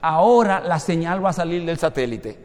ahora 0.00 0.60
la 0.60 0.78
señal 0.78 1.24
va 1.24 1.30
a 1.30 1.32
salir 1.32 1.64
del 1.64 1.76
satélite. 1.76 2.38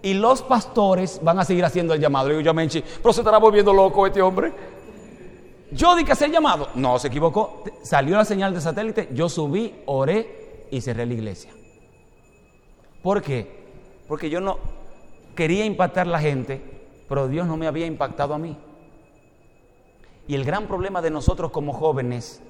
Y 0.00 0.14
los 0.14 0.42
pastores 0.42 1.18
van 1.24 1.40
a 1.40 1.44
seguir 1.44 1.64
haciendo 1.64 1.92
el 1.92 2.00
llamado. 2.00 2.28
Le 2.28 2.34
digo 2.34 2.44
yo 2.44 2.54
Menchi, 2.54 2.84
pero 3.02 3.12
se 3.12 3.22
estará 3.22 3.38
volviendo 3.38 3.72
loco 3.72 4.06
este 4.06 4.22
hombre. 4.22 4.52
Yo 5.72 5.96
di 5.96 6.04
que 6.04 6.12
hacer 6.12 6.30
llamado. 6.30 6.68
No, 6.76 7.00
se 7.00 7.08
equivocó. 7.08 7.64
Salió 7.82 8.16
la 8.16 8.24
señal 8.24 8.52
del 8.52 8.62
satélite, 8.62 9.08
yo 9.12 9.28
subí, 9.28 9.74
oré 9.86 10.68
y 10.70 10.80
cerré 10.80 11.04
la 11.04 11.14
iglesia. 11.14 11.50
¿Por 13.02 13.22
qué? 13.22 13.44
Porque 14.06 14.30
yo 14.30 14.40
no 14.40 14.60
quería 15.34 15.64
impactar 15.64 16.06
a 16.06 16.10
la 16.10 16.20
gente, 16.20 16.60
pero 17.08 17.26
Dios 17.26 17.48
no 17.48 17.56
me 17.56 17.66
había 17.66 17.86
impactado 17.86 18.34
a 18.34 18.38
mí. 18.38 18.56
Y 20.32 20.34
el 20.34 20.46
gran 20.46 20.66
problema 20.66 21.02
de 21.02 21.10
nosotros 21.10 21.50
como 21.50 21.74
jóvenes 21.74 22.40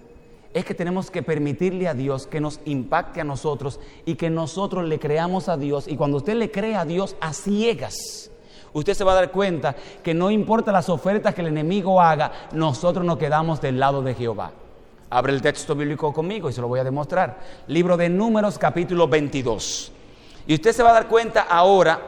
es 0.54 0.64
que 0.64 0.72
tenemos 0.72 1.10
que 1.10 1.24
permitirle 1.24 1.88
a 1.88 1.94
Dios 1.94 2.28
que 2.28 2.40
nos 2.40 2.60
impacte 2.64 3.20
a 3.20 3.24
nosotros 3.24 3.80
y 4.06 4.14
que 4.14 4.30
nosotros 4.30 4.84
le 4.84 5.00
creamos 5.00 5.48
a 5.48 5.56
Dios. 5.56 5.88
Y 5.88 5.96
cuando 5.96 6.18
usted 6.18 6.34
le 6.34 6.52
cree 6.52 6.76
a 6.76 6.84
Dios 6.84 7.16
a 7.20 7.32
ciegas, 7.32 8.30
usted 8.72 8.94
se 8.94 9.02
va 9.02 9.10
a 9.10 9.16
dar 9.16 9.32
cuenta 9.32 9.74
que 10.00 10.14
no 10.14 10.30
importa 10.30 10.70
las 10.70 10.88
ofertas 10.88 11.34
que 11.34 11.40
el 11.40 11.48
enemigo 11.48 12.00
haga, 12.00 12.30
nosotros 12.52 13.04
nos 13.04 13.18
quedamos 13.18 13.60
del 13.60 13.80
lado 13.80 14.00
de 14.00 14.14
Jehová. 14.14 14.52
Abre 15.10 15.32
el 15.32 15.42
texto 15.42 15.74
bíblico 15.74 16.12
conmigo 16.12 16.48
y 16.48 16.52
se 16.52 16.60
lo 16.60 16.68
voy 16.68 16.78
a 16.78 16.84
demostrar. 16.84 17.40
Libro 17.66 17.96
de 17.96 18.08
Números 18.08 18.60
capítulo 18.60 19.08
22. 19.08 19.90
Y 20.46 20.54
usted 20.54 20.70
se 20.70 20.84
va 20.84 20.90
a 20.90 20.94
dar 20.94 21.08
cuenta 21.08 21.40
ahora 21.50 22.00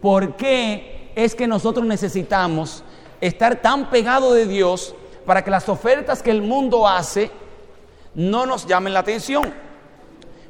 por 0.00 0.36
qué 0.36 1.12
es 1.14 1.34
que 1.34 1.46
nosotros 1.46 1.84
necesitamos 1.84 2.82
estar 3.20 3.60
tan 3.60 3.90
pegados 3.90 4.34
de 4.34 4.46
Dios 4.46 4.94
para 5.30 5.44
que 5.44 5.50
las 5.52 5.68
ofertas 5.68 6.24
que 6.24 6.32
el 6.32 6.42
mundo 6.42 6.88
hace 6.88 7.30
no 8.16 8.46
nos 8.46 8.66
llamen 8.66 8.92
la 8.92 8.98
atención. 8.98 9.54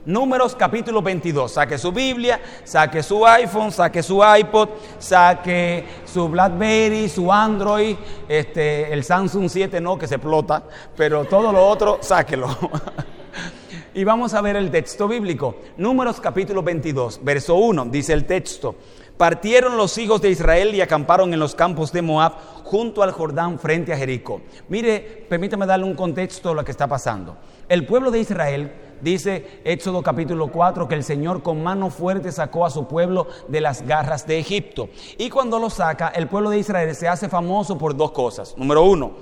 Números 0.07 0.57
capítulo 0.57 1.03
22. 1.03 1.53
Saque 1.53 1.77
su 1.77 1.93
Biblia, 1.93 2.41
saque 2.65 3.03
su 3.03 3.27
iPhone, 3.27 3.73
saque 3.73 4.03
su 4.03 4.23
iPod, 4.25 4.71
saque 4.99 5.85
su 6.07 6.31
BlackBerry, 6.31 7.11
su 7.11 7.31
Android, 7.31 7.95
este, 8.27 8.91
el 8.91 9.05
Samsung 9.05 9.51
7 9.51 9.83
no, 9.83 9.99
que 9.99 10.07
se 10.07 10.15
explota, 10.15 10.63
pero 10.97 11.27
todo 11.27 11.53
lo 11.53 11.63
otro, 11.63 11.99
sáquelo. 12.01 12.49
y 13.93 14.03
vamos 14.03 14.33
a 14.33 14.41
ver 14.41 14.57
el 14.57 14.71
texto 14.71 15.07
bíblico. 15.07 15.57
Números 15.77 16.23
capítulo 16.23 16.63
22, 16.63 17.21
verso 17.23 17.57
1, 17.57 17.85
dice 17.91 18.15
el 18.15 18.25
texto. 18.25 18.77
Partieron 19.21 19.77
los 19.77 19.99
hijos 19.99 20.23
de 20.23 20.31
Israel 20.31 20.75
y 20.75 20.81
acamparon 20.81 21.35
en 21.35 21.41
los 21.41 21.55
campos 21.55 21.93
de 21.93 22.01
Moab 22.01 22.33
junto 22.65 23.03
al 23.03 23.13
Jordán 23.13 23.59
frente 23.59 23.93
a 23.93 23.97
Jericó. 23.99 24.41
Mire, 24.71 25.27
permítame 25.29 25.67
darle 25.67 25.85
un 25.85 25.95
contexto 25.95 26.49
de 26.49 26.55
lo 26.55 26.65
que 26.65 26.71
está 26.71 26.87
pasando. 26.87 27.37
El 27.69 27.85
pueblo 27.85 28.11
de 28.11 28.21
Israel, 28.21 28.73
dice 29.03 29.61
Éxodo 29.63 30.03
capítulo 30.03 30.49
4, 30.49 30.89
que 30.89 30.95
el 30.95 31.05
Señor 31.05 31.43
con 31.43 31.63
mano 31.63 31.91
fuerte 31.91 32.33
sacó 32.33 32.65
a 32.65 32.71
su 32.71 32.89
pueblo 32.89 33.27
de 33.47 33.61
las 33.61 33.83
garras 33.83 34.27
de 34.27 34.39
Egipto. 34.39 34.89
Y 35.19 35.29
cuando 35.29 35.59
lo 35.59 35.69
saca, 35.69 36.09
el 36.09 36.27
pueblo 36.27 36.49
de 36.49 36.61
Israel 36.61 36.95
se 36.95 37.07
hace 37.07 37.29
famoso 37.29 37.77
por 37.77 37.95
dos 37.95 38.13
cosas. 38.13 38.57
Número 38.57 38.85
uno, 38.85 39.13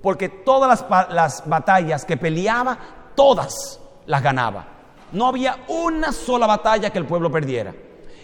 porque 0.00 0.30
todas 0.30 0.82
las, 0.90 1.10
las 1.12 1.46
batallas 1.46 2.06
que 2.06 2.16
peleaba, 2.16 2.78
todas 3.14 3.78
las 4.06 4.22
ganaba. 4.22 4.66
No 5.12 5.26
había 5.26 5.58
una 5.68 6.10
sola 6.10 6.46
batalla 6.46 6.88
que 6.88 6.98
el 6.98 7.04
pueblo 7.04 7.30
perdiera. 7.30 7.74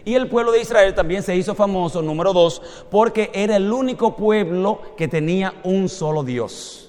Y 0.05 0.15
el 0.15 0.29
pueblo 0.29 0.53
de 0.53 0.61
Israel 0.61 0.95
también 0.95 1.23
se 1.23 1.37
hizo 1.37 1.55
famoso, 1.55 2.03
número 2.03 2.33
dos, 2.33 2.63
porque 2.91 3.31
era 3.35 3.57
el 3.57 3.73
único 3.73 4.17
pueblo 4.17 4.81
que 4.97 5.09
tenía 5.09 5.55
un 5.65 5.89
solo 5.89 6.23
Dios. 6.23 6.89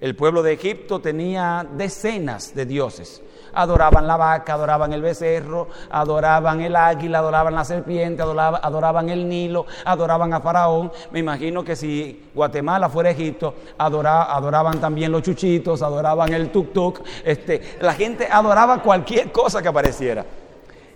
El 0.00 0.16
pueblo 0.16 0.42
de 0.42 0.54
Egipto 0.54 1.00
tenía 1.00 1.66
decenas 1.76 2.54
de 2.54 2.64
dioses. 2.64 3.22
Adoraban 3.52 4.06
la 4.06 4.16
vaca, 4.16 4.54
adoraban 4.54 4.94
el 4.94 5.02
becerro, 5.02 5.68
adoraban 5.90 6.62
el 6.62 6.74
águila, 6.74 7.18
adoraban 7.18 7.54
la 7.54 7.64
serpiente, 7.64 8.22
adoraban, 8.22 9.10
el 9.10 9.28
Nilo, 9.28 9.66
adoraban 9.84 10.32
a 10.32 10.40
Faraón. 10.40 10.90
Me 11.10 11.18
imagino 11.18 11.62
que 11.62 11.76
si 11.76 12.30
Guatemala 12.34 12.88
fuera 12.88 13.10
Egipto, 13.10 13.54
adora, 13.76 14.34
adoraban 14.34 14.80
también 14.80 15.12
los 15.12 15.22
chuchitos, 15.22 15.82
adoraban 15.82 16.32
el 16.32 16.50
tuk-tuk. 16.50 17.02
Este, 17.22 17.76
la 17.80 17.92
gente 17.92 18.26
adoraba 18.30 18.80
cualquier 18.82 19.30
cosa 19.30 19.60
que 19.60 19.68
apareciera. 19.68 20.24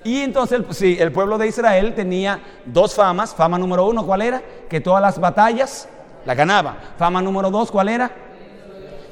Y 0.05 0.21
entonces, 0.21 0.61
sí, 0.71 0.99
el 1.01 1.11
pueblo 1.11 1.39
de 1.39 1.49
Israel 1.49 1.95
tenía 1.95 2.39
dos 2.67 2.95
famas. 2.95 3.35
Fama 3.35 3.59
número 3.59 3.87
uno, 3.87 4.05
¿cuál 4.05 4.21
era? 4.21 4.43
Que 4.69 4.81
todas 4.81 5.01
las 5.01 5.19
batallas 5.19 5.89
la 6.27 6.35
ganaba. 6.35 6.77
Fama 6.99 7.23
número 7.23 7.51
dos, 7.51 7.71
¿cuál 7.71 7.89
era? 7.89 8.15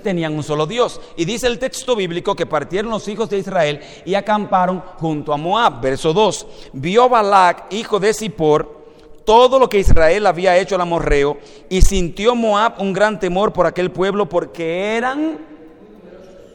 Tenían 0.02 0.34
un 0.34 0.42
solo 0.42 0.66
Dios. 0.66 1.00
Y 1.16 1.24
dice 1.24 1.46
el 1.46 1.58
texto 1.58 1.96
bíblico 1.96 2.36
que 2.36 2.44
partieron 2.44 2.90
los 2.90 3.08
hijos 3.08 3.30
de 3.30 3.38
Israel 3.38 3.80
y 4.04 4.14
acamparon 4.14 4.80
junto 4.98 5.32
a 5.32 5.38
Moab. 5.38 5.80
Verso 5.80 6.12
2. 6.12 6.46
Vio 6.74 7.08
Balac, 7.08 7.72
hijo 7.72 7.98
de 7.98 8.12
Zippor, 8.12 8.82
todo 9.24 9.58
lo 9.58 9.70
que 9.70 9.78
Israel 9.78 10.26
había 10.26 10.58
hecho 10.58 10.74
al 10.74 10.82
amorreo 10.82 11.38
y 11.70 11.80
sintió 11.80 12.34
Moab 12.34 12.74
un 12.80 12.92
gran 12.92 13.18
temor 13.18 13.52
por 13.54 13.66
aquel 13.66 13.90
pueblo 13.90 14.28
porque 14.28 14.96
eran 14.96 15.38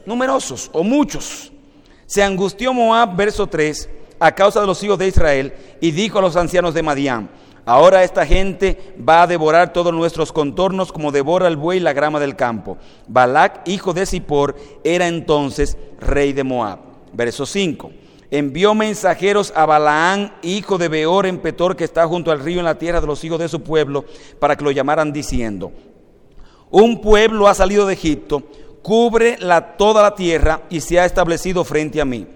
numerosos 0.06 0.70
o 0.74 0.84
muchos. 0.84 1.52
Se 2.06 2.22
angustió 2.22 2.72
Moab, 2.72 3.16
verso 3.16 3.48
3 3.48 3.97
a 4.20 4.32
causa 4.34 4.62
de 4.62 4.68
los 4.68 4.82
hijos 4.84 4.98
de 4.98 5.08
Israel, 5.08 5.54
y 5.82 5.92
dijo 5.92 6.20
a 6.20 6.22
los 6.22 6.36
ancianos 6.36 6.74
de 6.74 6.84
Madián, 6.84 7.30
ahora 7.66 8.04
esta 8.04 8.26
gente 8.26 8.96
va 9.08 9.24
a 9.24 9.28
devorar 9.28 9.74
todos 9.74 9.94
nuestros 9.94 10.32
contornos 10.32 10.92
como 10.92 11.12
devora 11.12 11.48
el 11.48 11.58
buey 11.58 11.80
la 11.80 11.94
grama 11.94 12.20
del 12.20 12.36
campo. 12.36 12.78
Balac, 13.08 13.68
hijo 13.68 13.94
de 13.94 14.06
Zippor, 14.06 14.56
era 14.84 15.08
entonces 15.08 15.78
rey 16.00 16.34
de 16.34 16.44
Moab. 16.44 16.80
Verso 17.14 17.46
5. 17.46 17.92
Envió 18.30 18.76
mensajeros 18.76 19.54
a 19.56 19.66
Balaán, 19.66 20.34
hijo 20.42 20.78
de 20.78 20.90
Beor 20.90 21.26
en 21.26 21.38
Petor, 21.38 21.76
que 21.76 21.86
está 21.86 22.06
junto 22.08 22.32
al 22.32 22.42
río 22.42 22.60
en 22.60 22.66
la 22.66 22.78
tierra 22.78 23.00
de 23.00 23.08
los 23.08 23.24
hijos 23.24 23.40
de 23.40 23.48
su 23.48 23.62
pueblo, 23.62 24.04
para 24.40 24.58
que 24.58 24.66
lo 24.66 24.72
llamaran 24.72 25.14
diciendo, 25.14 25.72
un 26.70 27.00
pueblo 27.00 27.48
ha 27.48 27.54
salido 27.54 27.88
de 27.88 27.94
Egipto, 27.94 28.44
cubre 28.82 29.38
la, 29.40 29.78
toda 29.78 30.02
la 30.02 30.16
tierra 30.16 30.64
y 30.70 30.82
se 30.82 31.00
ha 31.00 31.06
establecido 31.06 31.64
frente 31.64 32.02
a 32.02 32.06
mí. 32.06 32.28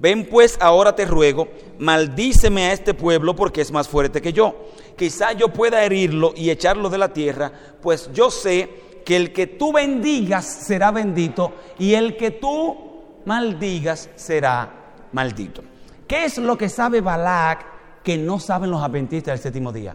Ven 0.00 0.26
pues 0.30 0.56
ahora 0.62 0.96
te 0.96 1.04
ruego, 1.04 1.48
maldíceme 1.78 2.64
a 2.64 2.72
este 2.72 2.94
pueblo 2.94 3.36
porque 3.36 3.60
es 3.60 3.70
más 3.70 3.86
fuerte 3.86 4.22
que 4.22 4.32
yo. 4.32 4.54
Quizá 4.96 5.32
yo 5.32 5.48
pueda 5.48 5.84
herirlo 5.84 6.32
y 6.34 6.48
echarlo 6.48 6.88
de 6.88 6.96
la 6.96 7.12
tierra, 7.12 7.52
pues 7.82 8.10
yo 8.14 8.30
sé 8.30 9.02
que 9.04 9.14
el 9.16 9.30
que 9.34 9.46
tú 9.46 9.74
bendigas 9.74 10.46
será 10.46 10.90
bendito 10.90 11.52
y 11.78 11.92
el 11.92 12.16
que 12.16 12.30
tú 12.30 12.78
maldigas 13.26 14.08
será 14.16 14.94
maldito. 15.12 15.62
¿Qué 16.08 16.24
es 16.24 16.38
lo 16.38 16.56
que 16.56 16.70
sabe 16.70 17.02
Balac 17.02 18.02
que 18.02 18.16
no 18.16 18.40
saben 18.40 18.70
los 18.70 18.82
adventistas 18.82 19.34
del 19.34 19.42
séptimo 19.42 19.70
día? 19.70 19.94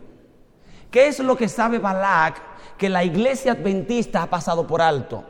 ¿Qué 0.91 1.07
es 1.07 1.17
lo 1.17 1.35
que 1.35 1.49
sabe 1.49 1.79
Balac 1.79 2.77
que 2.77 2.89
la 2.89 3.03
iglesia 3.03 3.53
adventista 3.53 4.21
ha 4.21 4.29
pasado 4.29 4.67
por 4.67 4.83
alto? 4.83 5.23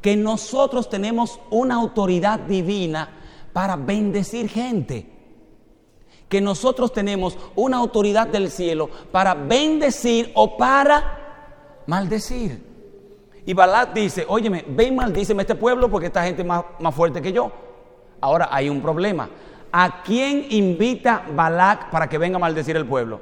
Que 0.00 0.16
nosotros 0.16 0.88
tenemos 0.88 1.40
una 1.50 1.74
autoridad 1.74 2.40
divina 2.40 3.17
para 3.58 3.74
bendecir 3.74 4.48
gente. 4.48 5.04
Que 6.28 6.40
nosotros 6.40 6.92
tenemos 6.92 7.36
una 7.56 7.78
autoridad 7.78 8.28
del 8.28 8.52
cielo 8.52 8.88
para 9.10 9.34
bendecir 9.34 10.30
o 10.36 10.56
para 10.56 11.82
maldecir. 11.88 12.64
Y 13.44 13.52
Balac 13.54 13.94
dice, 13.94 14.24
óyeme, 14.28 14.64
ven 14.68 14.94
maldíceme 14.94 15.42
este 15.42 15.56
pueblo 15.56 15.90
porque 15.90 16.06
esta 16.06 16.22
gente 16.22 16.42
es 16.42 16.46
más, 16.46 16.62
más 16.78 16.94
fuerte 16.94 17.20
que 17.20 17.32
yo. 17.32 17.50
Ahora 18.20 18.48
hay 18.52 18.68
un 18.68 18.80
problema. 18.80 19.28
¿A 19.72 20.04
quién 20.04 20.46
invita 20.50 21.24
Balac 21.34 21.90
para 21.90 22.08
que 22.08 22.16
venga 22.16 22.36
a 22.36 22.38
maldecir 22.38 22.76
el 22.76 22.86
pueblo? 22.86 23.20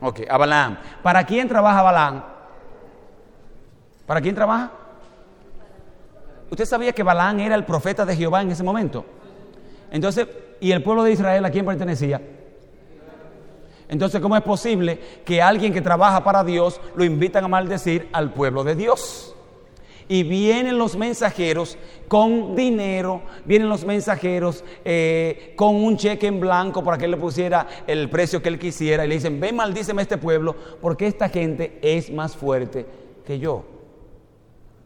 Ok, 0.00 0.20
a 0.26 0.38
Balaam. 0.38 0.78
¿Para 1.02 1.22
quién 1.24 1.46
trabaja 1.48 1.82
Balaam? 1.82 2.24
¿Para 4.06 4.22
quién 4.22 4.34
trabaja? 4.34 4.70
¿Usted 6.50 6.64
sabía 6.64 6.92
que 6.92 7.02
Balaam 7.02 7.40
era 7.40 7.54
el 7.54 7.64
profeta 7.64 8.06
de 8.06 8.16
Jehová 8.16 8.42
en 8.42 8.50
ese 8.50 8.62
momento? 8.62 9.04
Entonces, 9.90 10.26
¿y 10.60 10.72
el 10.72 10.82
pueblo 10.82 11.04
de 11.04 11.12
Israel 11.12 11.44
a 11.44 11.50
quién 11.50 11.64
pertenecía? 11.64 12.20
Entonces, 13.88 14.20
¿cómo 14.20 14.36
es 14.36 14.42
posible 14.42 14.98
que 15.24 15.40
alguien 15.40 15.72
que 15.72 15.80
trabaja 15.80 16.22
para 16.22 16.44
Dios 16.44 16.80
lo 16.94 17.04
invitan 17.04 17.44
a 17.44 17.48
maldecir 17.48 18.08
al 18.12 18.32
pueblo 18.32 18.64
de 18.64 18.74
Dios? 18.74 19.34
Y 20.10 20.22
vienen 20.22 20.78
los 20.78 20.96
mensajeros 20.96 21.76
con 22.06 22.56
dinero, 22.56 23.22
vienen 23.44 23.68
los 23.68 23.84
mensajeros 23.84 24.64
eh, 24.84 25.52
con 25.54 25.74
un 25.74 25.98
cheque 25.98 26.26
en 26.26 26.40
blanco 26.40 26.82
para 26.82 26.96
que 26.96 27.04
él 27.04 27.10
le 27.10 27.16
pusiera 27.18 27.66
el 27.86 28.08
precio 28.08 28.40
que 28.40 28.48
él 28.48 28.58
quisiera 28.58 29.04
y 29.04 29.08
le 29.08 29.16
dicen, 29.16 29.38
ven 29.38 29.56
maldíceme 29.56 30.00
a 30.00 30.04
este 30.04 30.16
pueblo 30.16 30.56
porque 30.80 31.06
esta 31.06 31.28
gente 31.28 31.78
es 31.82 32.10
más 32.10 32.34
fuerte 32.34 32.86
que 33.26 33.38
yo. 33.38 33.64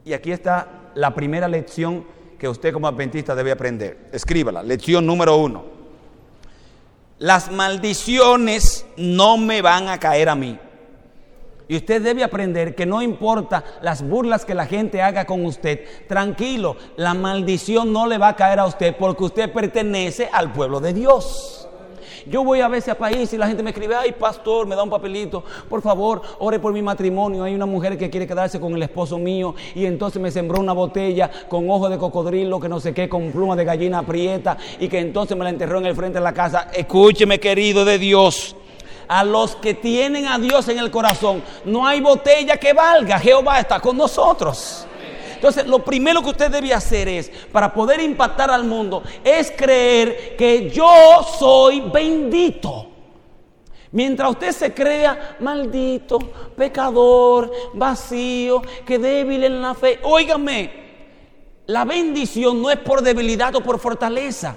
Y 0.04 0.12
aquí 0.12 0.32
está 0.32 0.81
la 0.94 1.14
primera 1.14 1.48
lección 1.48 2.04
que 2.38 2.48
usted 2.48 2.72
como 2.72 2.88
adventista 2.88 3.34
debe 3.34 3.52
aprender. 3.52 4.08
Escríbala, 4.12 4.62
lección 4.62 5.06
número 5.06 5.36
uno. 5.36 5.64
Las 7.18 7.52
maldiciones 7.52 8.84
no 8.96 9.36
me 9.38 9.62
van 9.62 9.88
a 9.88 9.98
caer 9.98 10.28
a 10.28 10.34
mí. 10.34 10.58
Y 11.68 11.76
usted 11.76 12.02
debe 12.02 12.24
aprender 12.24 12.74
que 12.74 12.84
no 12.84 13.00
importa 13.00 13.64
las 13.80 14.02
burlas 14.02 14.44
que 14.44 14.54
la 14.54 14.66
gente 14.66 15.00
haga 15.00 15.24
con 15.24 15.46
usted, 15.46 16.06
tranquilo, 16.08 16.76
la 16.96 17.14
maldición 17.14 17.92
no 17.92 18.06
le 18.06 18.18
va 18.18 18.28
a 18.28 18.36
caer 18.36 18.58
a 18.58 18.66
usted 18.66 18.96
porque 18.98 19.24
usted 19.24 19.52
pertenece 19.52 20.28
al 20.32 20.52
pueblo 20.52 20.80
de 20.80 20.92
Dios. 20.92 21.61
Yo 22.26 22.44
voy 22.44 22.60
a 22.60 22.68
veces 22.68 22.90
a 22.90 22.94
país 22.94 23.32
y 23.32 23.38
la 23.38 23.46
gente 23.46 23.62
me 23.62 23.70
escribe, 23.70 23.94
ay 23.94 24.12
pastor, 24.12 24.66
me 24.66 24.76
da 24.76 24.82
un 24.82 24.90
papelito, 24.90 25.42
por 25.68 25.82
favor, 25.82 26.22
ore 26.38 26.58
por 26.58 26.72
mi 26.72 26.82
matrimonio. 26.82 27.44
Hay 27.44 27.54
una 27.54 27.66
mujer 27.66 27.98
que 27.98 28.10
quiere 28.10 28.26
quedarse 28.26 28.60
con 28.60 28.74
el 28.74 28.82
esposo 28.82 29.18
mío 29.18 29.54
y 29.74 29.86
entonces 29.86 30.20
me 30.20 30.30
sembró 30.30 30.60
una 30.60 30.72
botella 30.72 31.30
con 31.48 31.68
ojo 31.70 31.88
de 31.88 31.98
cocodrilo, 31.98 32.60
que 32.60 32.68
no 32.68 32.80
sé 32.80 32.94
qué, 32.94 33.08
con 33.08 33.32
pluma 33.32 33.56
de 33.56 33.64
gallina 33.64 33.98
aprieta 33.98 34.56
y 34.78 34.88
que 34.88 34.98
entonces 34.98 35.36
me 35.36 35.44
la 35.44 35.50
enterró 35.50 35.78
en 35.78 35.86
el 35.86 35.94
frente 35.94 36.18
de 36.18 36.24
la 36.24 36.32
casa. 36.32 36.68
Escúcheme 36.72 37.40
querido 37.40 37.84
de 37.84 37.98
Dios. 37.98 38.56
A 39.08 39.24
los 39.24 39.56
que 39.56 39.74
tienen 39.74 40.26
a 40.26 40.38
Dios 40.38 40.68
en 40.68 40.78
el 40.78 40.90
corazón, 40.90 41.42
no 41.64 41.86
hay 41.86 42.00
botella 42.00 42.56
que 42.56 42.72
valga. 42.72 43.18
Jehová 43.18 43.60
está 43.60 43.78
con 43.80 43.96
nosotros. 43.96 44.86
Entonces, 45.42 45.66
lo 45.66 45.80
primero 45.84 46.22
que 46.22 46.30
usted 46.30 46.52
debe 46.52 46.72
hacer 46.72 47.08
es, 47.08 47.28
para 47.50 47.74
poder 47.74 48.00
impactar 48.00 48.48
al 48.48 48.62
mundo, 48.62 49.02
es 49.24 49.50
creer 49.50 50.36
que 50.36 50.70
yo 50.70 50.88
soy 51.36 51.80
bendito. 51.92 52.86
Mientras 53.90 54.30
usted 54.30 54.52
se 54.52 54.72
crea 54.72 55.36
maldito, 55.40 56.20
pecador, 56.56 57.50
vacío, 57.74 58.62
que 58.86 59.00
débil 59.00 59.42
en 59.42 59.60
la 59.60 59.74
fe, 59.74 59.98
óigame, 60.04 60.70
la 61.66 61.84
bendición 61.86 62.62
no 62.62 62.70
es 62.70 62.78
por 62.78 63.02
debilidad 63.02 63.52
o 63.56 63.64
por 63.64 63.80
fortaleza, 63.80 64.56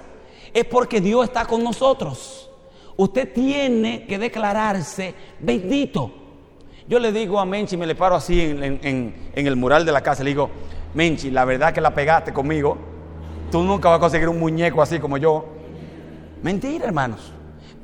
es 0.54 0.64
porque 0.66 1.00
Dios 1.00 1.24
está 1.24 1.46
con 1.46 1.64
nosotros. 1.64 2.48
Usted 2.96 3.32
tiene 3.32 4.06
que 4.06 4.20
declararse 4.20 5.12
bendito. 5.40 6.12
Yo 6.88 7.00
le 7.00 7.10
digo 7.10 7.40
a 7.40 7.44
Menchi, 7.44 7.76
me 7.76 7.88
le 7.88 7.96
paro 7.96 8.14
así 8.14 8.40
en- 8.40 8.80
en 9.34 9.46
el 9.48 9.56
mural 9.56 9.84
de 9.84 9.90
la 9.90 10.00
casa, 10.00 10.22
le 10.22 10.30
digo, 10.30 10.48
Menchi, 10.96 11.30
la 11.30 11.44
verdad 11.44 11.72
que 11.74 11.80
la 11.82 11.94
pegaste 11.94 12.32
conmigo, 12.32 12.76
tú 13.52 13.62
nunca 13.62 13.90
vas 13.90 13.98
a 13.98 14.00
conseguir 14.00 14.28
un 14.30 14.40
muñeco 14.40 14.80
así 14.80 14.98
como 14.98 15.18
yo. 15.18 15.44
Mentira, 16.42 16.86
hermanos. 16.86 17.32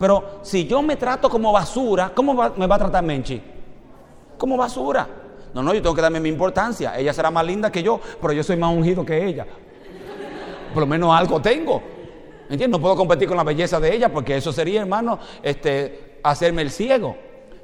Pero 0.00 0.40
si 0.42 0.66
yo 0.66 0.80
me 0.80 0.96
trato 0.96 1.28
como 1.28 1.52
basura, 1.52 2.10
¿cómo 2.14 2.34
va- 2.34 2.54
me 2.56 2.66
va 2.66 2.76
a 2.76 2.78
tratar 2.78 3.04
Menchi? 3.04 3.40
Como 4.38 4.56
basura. 4.56 5.06
No, 5.52 5.62
no, 5.62 5.74
yo 5.74 5.82
tengo 5.82 5.94
que 5.94 6.00
darme 6.00 6.20
mi 6.20 6.30
importancia. 6.30 6.98
Ella 6.98 7.12
será 7.12 7.30
más 7.30 7.44
linda 7.44 7.70
que 7.70 7.82
yo, 7.82 8.00
pero 8.18 8.32
yo 8.32 8.42
soy 8.42 8.56
más 8.56 8.74
ungido 8.74 9.04
que 9.04 9.22
ella. 9.26 9.46
Por 10.72 10.80
lo 10.80 10.86
menos 10.86 11.14
algo 11.14 11.40
tengo. 11.42 11.82
¿Entiendes? 12.48 12.70
No 12.70 12.80
puedo 12.80 12.96
competir 12.96 13.28
con 13.28 13.36
la 13.36 13.44
belleza 13.44 13.78
de 13.78 13.94
ella 13.94 14.10
porque 14.10 14.36
eso 14.36 14.52
sería, 14.54 14.80
hermano, 14.80 15.18
este, 15.42 16.18
hacerme 16.22 16.62
el 16.62 16.70
ciego. 16.70 17.14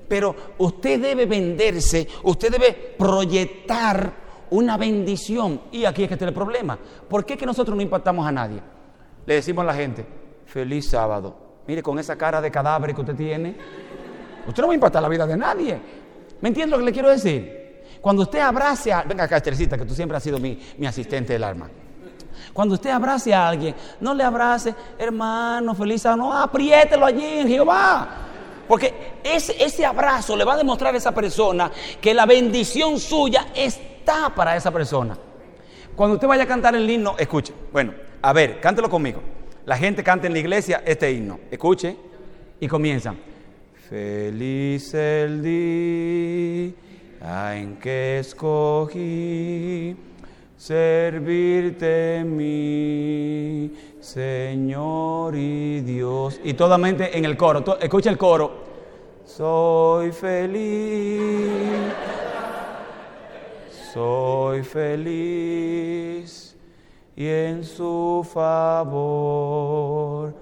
Pero 0.07 0.37
usted 0.59 1.01
debe 1.01 1.25
venderse, 1.25 2.07
usted 2.23 2.51
debe 2.53 2.95
proyectar 2.99 4.28
una 4.51 4.77
bendición. 4.77 5.61
Y 5.73 5.85
aquí 5.85 6.03
es 6.03 6.09
que 6.09 6.15
está 6.15 6.27
el 6.27 6.35
problema. 6.35 6.79
¿Por 7.09 7.25
qué 7.25 7.37
que 7.37 7.47
nosotros 7.47 7.77
no 7.77 7.83
impactamos 7.83 8.27
a 8.27 8.33
nadie? 8.33 8.61
Le 9.27 9.35
decimos 9.35 9.63
a 9.63 9.67
la 9.67 9.75
gente, 9.75 10.07
feliz 10.47 10.89
sábado. 10.89 11.37
Mire, 11.67 11.83
con 11.83 11.99
esa 11.99 12.17
cara 12.17 12.41
de 12.41 12.51
cadáver 12.51 12.95
que 12.95 13.01
usted 13.01 13.15
tiene, 13.15 13.57
usted 14.47 14.63
no 14.63 14.69
va 14.69 14.73
a 14.73 14.75
impactar 14.75 15.03
la 15.03 15.09
vida 15.09 15.27
de 15.27 15.37
nadie. 15.37 15.79
¿Me 16.41 16.49
entiende 16.49 16.71
lo 16.71 16.79
que 16.79 16.85
le 16.85 16.93
quiero 16.93 17.11
decir? 17.11 17.83
Cuando 18.01 18.23
usted 18.23 18.41
abrace 18.41 18.93
a... 18.93 19.03
Venga 19.03 19.25
acá, 19.25 19.41
que 19.41 19.85
tú 19.85 19.95
siempre 19.95 20.17
has 20.17 20.23
sido 20.23 20.39
mi, 20.39 20.59
mi 20.79 20.87
asistente 20.87 21.35
del 21.35 21.45
alma. 21.45 21.69
Cuando 22.53 22.75
usted 22.75 22.91
abrace 22.91 23.35
a 23.35 23.49
alguien, 23.49 23.75
no 24.01 24.15
le 24.15 24.25
abrace, 24.25 24.75
hermano, 24.99 25.75
feliz 25.75 26.03
sábado, 26.03 26.23
no, 26.23 26.33
apriételo 26.33 27.05
allí 27.05 27.41
en 27.41 27.49
Jehová. 27.49 28.09
Porque 28.67 29.19
ese, 29.25 29.63
ese 29.63 29.85
abrazo 29.85 30.37
le 30.37 30.45
va 30.45 30.55
a 30.55 30.57
demostrar 30.57 30.95
a 30.95 30.99
esa 30.99 31.13
persona 31.13 31.71
que 32.01 32.15
la 32.15 32.27
bendición 32.27 32.99
suya 32.99 33.49
para 34.35 34.57
esa 34.57 34.71
persona. 34.71 35.17
Cuando 35.95 36.15
usted 36.15 36.27
vaya 36.27 36.45
a 36.45 36.47
cantar 36.47 36.75
el 36.75 36.89
himno, 36.89 37.17
escuche. 37.19 37.53
Bueno, 37.73 37.93
a 38.23 38.33
ver, 38.33 38.61
cántelo 38.61 38.89
conmigo. 38.89 39.21
La 39.67 39.77
gente 39.77 40.03
canta 40.03 40.27
en 40.27 40.33
la 40.33 40.39
iglesia 40.39 40.83
este 40.87 41.13
himno. 41.13 41.39
Escuche 41.51 41.97
y 42.59 42.67
comienza. 42.69 43.15
Feliz 43.89 44.95
el 44.95 45.43
día 45.43 46.73
en 47.55 47.77
que 47.77 48.21
escogí 48.21 49.97
servirte 50.57 52.25
mi 52.25 53.73
Señor 54.01 55.35
y 55.37 55.81
Dios. 55.81 56.41
Y 56.45 56.55
totalmente 56.55 57.17
en 57.17 57.25
el 57.25 57.37
coro. 57.37 57.79
Escucha 57.81 58.09
el 58.11 58.17
coro. 58.17 58.69
Soy 59.27 60.13
feliz. 60.13 61.93
Soy 63.99 64.63
feliz 64.63 66.55
y 67.17 67.27
en 67.27 67.65
su 67.65 68.25
favor 68.33 70.33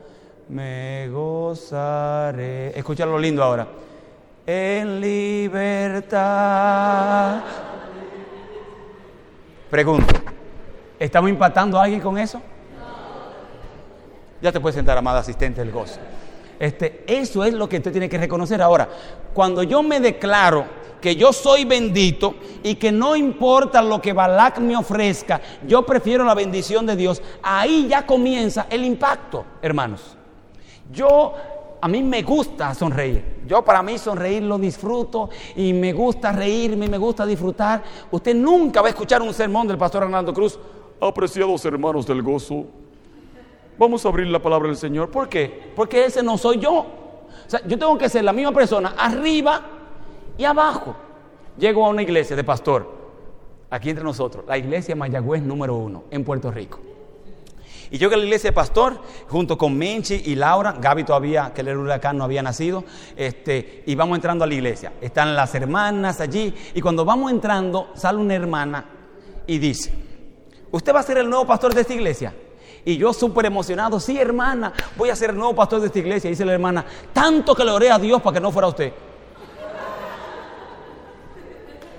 me 0.51 1.09
gozaré. 1.09 2.79
Escucha 2.79 3.07
lo 3.07 3.19
lindo 3.19 3.43
ahora. 3.43 3.67
En 4.47 5.01
libertad. 5.01 6.21
Pregunto, 9.71 10.15
¿estamos 10.99 11.31
impactando 11.31 11.81
a 11.81 11.85
alguien 11.85 12.03
con 12.03 12.19
eso? 12.19 12.43
Ya 14.43 14.53
te 14.53 14.61
puedes 14.61 14.75
sentar, 14.75 14.99
amada 14.99 15.21
asistente 15.21 15.63
del 15.63 15.73
gozo. 15.73 15.99
Este, 16.61 17.05
eso 17.07 17.43
es 17.43 17.55
lo 17.55 17.71
que 17.71 17.79
usted 17.79 17.91
tiene 17.91 18.11
que 18.11 18.19
reconocer 18.19 18.61
ahora. 18.61 18.87
Cuando 19.33 19.63
yo 19.63 19.83
me 19.83 19.99
declaro 19.99 20.85
que 21.01 21.17
yo 21.17 21.33
soy 21.33 21.65
bendito 21.65 22.35
y 22.63 22.75
que 22.77 22.93
no 22.93 23.17
importa 23.17 23.83
lo 23.83 24.01
que 24.01 24.13
Balak 24.13 24.59
me 24.59 24.77
ofrezca, 24.77 25.41
yo 25.67 25.85
prefiero 25.85 26.25
la 26.25 26.35
bendición 26.35 26.87
de 26.87 26.97
Dios, 26.97 27.23
ahí 27.43 27.87
ya 27.89 28.07
comienza 28.07 28.67
el 28.71 28.85
impacto, 28.85 29.45
hermanos. 29.63 30.17
Yo, 30.93 31.35
a 31.81 31.89
mí 31.89 32.03
me 32.03 32.23
gusta 32.23 32.75
sonreír. 32.75 33.37
Yo 33.47 33.65
para 33.65 33.83
mí 33.83 33.99
sonreír 33.99 34.43
lo 34.43 34.59
disfruto 34.59 35.31
y 35.55 35.73
me 35.73 35.93
gusta 35.93 36.33
reírme, 36.33 36.89
me 36.89 36.99
gusta 36.99 37.27
disfrutar. 37.27 37.83
Usted 38.11 38.35
nunca 38.35 38.81
va 38.81 38.89
a 38.89 38.91
escuchar 38.91 39.23
un 39.23 39.33
sermón 39.33 39.69
del 39.69 39.79
pastor 39.79 40.05
Arnaldo 40.05 40.33
Cruz. 40.33 40.59
Apreciados 41.01 41.65
hermanos 41.65 42.07
del 42.07 42.23
gozo, 42.23 42.65
vamos 43.79 44.05
a 44.05 44.09
abrir 44.09 44.29
la 44.29 44.41
palabra 44.41 44.69
del 44.69 44.77
Señor. 44.77 45.11
¿Por 45.11 45.29
qué? 45.29 45.73
Porque 45.77 46.07
ese 46.07 46.23
no 46.23 46.39
soy 46.39 46.59
yo. 46.59 46.73
O 46.73 47.49
sea, 47.51 47.61
yo 47.67 47.79
tengo 47.79 47.97
que 47.99 48.09
ser 48.09 48.25
la 48.25 48.33
misma 48.33 48.53
persona 48.53 48.95
arriba 48.99 49.76
y 50.39 50.45
abajo. 50.45 50.97
Llego 51.59 51.87
a 51.87 51.89
una 51.89 52.03
iglesia 52.03 52.37
de 52.37 52.45
pastor, 52.45 52.87
aquí 53.71 53.91
entre 53.91 54.05
nosotros, 54.05 54.45
la 54.47 54.59
iglesia 54.59 54.95
Mayagüez 54.95 55.43
número 55.43 55.75
uno, 55.75 56.05
en 56.11 56.25
Puerto 56.25 56.51
Rico. 56.51 56.81
Y 57.91 57.99
yo 57.99 58.11
que 58.11 58.17
la 58.17 58.25
iglesia 58.25 58.51
de 58.51 58.55
pastor, 58.55 59.01
junto 59.29 59.57
con 59.57 59.77
Menchi 59.77 60.23
y 60.27 60.35
Laura, 60.35 60.73
Gaby 60.73 61.05
todavía, 61.05 61.53
que 61.55 61.61
el 61.61 61.77
huracán 61.77 62.19
no 62.19 62.25
había 62.25 62.43
nacido, 62.43 62.85
este, 63.17 63.85
y 63.87 63.95
vamos 63.95 64.17
entrando 64.17 64.45
a 64.45 64.47
la 64.47 64.55
iglesia. 64.55 64.93
Están 65.01 65.37
las 65.37 65.55
hermanas 65.55 66.21
allí, 66.21 66.53
y 66.75 66.81
cuando 66.81 67.05
vamos 67.05 67.31
entrando, 67.31 67.91
sale 67.95 68.19
una 68.19 68.35
hermana 68.35 68.85
y 69.47 69.59
dice, 69.59 69.93
¿usted 70.71 70.95
va 70.95 71.01
a 71.01 71.05
ser 71.05 71.19
el 71.19 71.31
nuevo 71.31 71.47
pastor 71.47 71.75
de 71.75 71.83
esta 71.83 71.95
iglesia? 71.95 72.35
Y 72.85 72.97
yo 72.97 73.13
súper 73.13 73.47
emocionado, 73.47 73.99
sí 73.99 74.19
hermana, 74.19 74.73
voy 74.97 75.11
a 75.11 75.17
ser 75.17 75.31
el 75.31 75.37
nuevo 75.37 75.55
pastor 75.55 75.81
de 75.81 75.87
esta 75.87 75.99
iglesia. 75.99 76.29
Y 76.29 76.33
dice 76.33 76.45
la 76.45 76.53
hermana, 76.53 76.85
tanto 77.13 77.55
que 77.55 77.65
le 77.65 77.73
oré 77.73 77.91
a 77.91 77.99
Dios 77.99 78.23
para 78.23 78.35
que 78.35 78.41
no 78.41 78.53
fuera 78.53 78.69
usted. 78.69 78.93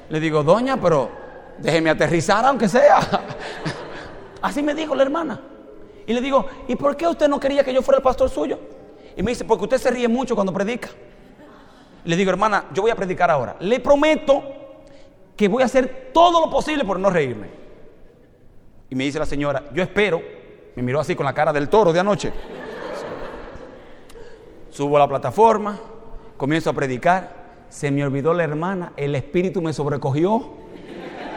Le 0.10 0.20
digo, 0.20 0.44
doña, 0.44 0.78
pero 0.78 1.10
déjeme 1.58 1.90
aterrizar 1.90 2.46
aunque 2.46 2.68
sea. 2.68 3.00
Así 4.42 4.64
me 4.64 4.74
dijo 4.74 4.96
la 4.96 5.04
hermana. 5.04 5.42
Y 6.06 6.14
le 6.14 6.22
digo, 6.22 6.46
¿y 6.68 6.76
por 6.76 6.96
qué 6.96 7.08
usted 7.08 7.28
no 7.28 7.40
quería 7.40 7.64
que 7.64 7.74
yo 7.74 7.82
fuera 7.82 7.98
el 7.98 8.04
pastor 8.04 8.30
suyo? 8.30 8.60
Y 9.16 9.24
me 9.24 9.32
dice, 9.32 9.44
porque 9.44 9.66
usted 9.66 9.78
se 9.78 9.92
ríe 9.92 10.08
mucho 10.08 10.36
cuando 10.36 10.54
predica. 10.54 10.90
Le 12.06 12.16
digo, 12.16 12.32
hermana, 12.32 12.66
yo 12.74 12.82
voy 12.82 12.92
a 12.92 12.96
predicar 12.96 13.30
ahora. 13.30 13.58
Le 13.60 13.80
prometo 13.80 14.42
que 15.36 15.48
voy 15.48 15.64
a 15.64 15.66
hacer 15.66 16.12
todo 16.14 16.46
lo 16.46 16.50
posible 16.50 16.86
por 16.86 17.00
no 17.00 17.10
reírme. 17.10 17.50
Y 18.90 18.96
me 18.96 19.04
dice 19.04 19.20
la 19.20 19.26
señora, 19.26 19.66
yo 19.74 19.84
espero, 19.84 20.22
me 20.76 20.84
miró 20.84 21.00
así 21.00 21.16
con 21.16 21.26
la 21.26 21.34
cara 21.34 21.52
del 21.52 21.68
toro 21.68 21.92
de 21.92 22.00
anoche. 22.00 22.32
Subo 24.70 24.96
a 24.96 25.00
la 25.00 25.08
plataforma, 25.08 25.78
comienzo 26.38 26.70
a 26.70 26.74
predicar, 26.74 27.47
se 27.70 27.92
me 27.92 28.04
olvidó 28.04 28.34
la 28.34 28.44
hermana, 28.44 28.94
el 28.98 29.16
espíritu 29.16 29.62
me 29.62 29.74
sobrecogió. 29.74 30.54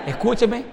Escúcheme, 0.07 0.65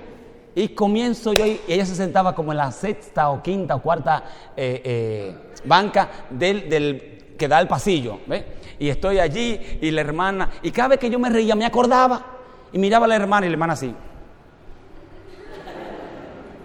y 0.55 0.69
comienzo 0.69 1.33
yo, 1.33 1.45
y 1.45 1.59
ella 1.67 1.85
se 1.85 1.95
sentaba 1.95 2.33
como 2.33 2.51
en 2.51 2.57
la 2.57 2.71
sexta 2.71 3.29
o 3.29 3.43
quinta 3.43 3.75
o 3.75 3.81
cuarta 3.81 4.23
eh, 4.55 4.81
eh, 4.83 5.35
banca 5.65 6.09
del, 6.31 6.67
del, 6.67 7.35
que 7.37 7.47
da 7.47 7.59
el 7.59 7.67
pasillo. 7.67 8.19
¿ve? 8.25 8.43
Y 8.79 8.89
estoy 8.89 9.19
allí 9.19 9.59
y 9.81 9.91
la 9.91 10.01
hermana, 10.01 10.49
y 10.63 10.71
cada 10.71 10.89
vez 10.89 10.99
que 10.99 11.11
yo 11.11 11.19
me 11.19 11.29
reía 11.29 11.55
me 11.55 11.65
acordaba 11.65 12.25
y 12.73 12.79
miraba 12.79 13.05
a 13.05 13.09
la 13.09 13.15
hermana 13.15 13.45
y 13.45 13.49
la 13.49 13.53
hermana 13.53 13.73
así. 13.73 13.93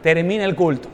Termina 0.03 0.45
el 0.45 0.57
culto. 0.57 0.89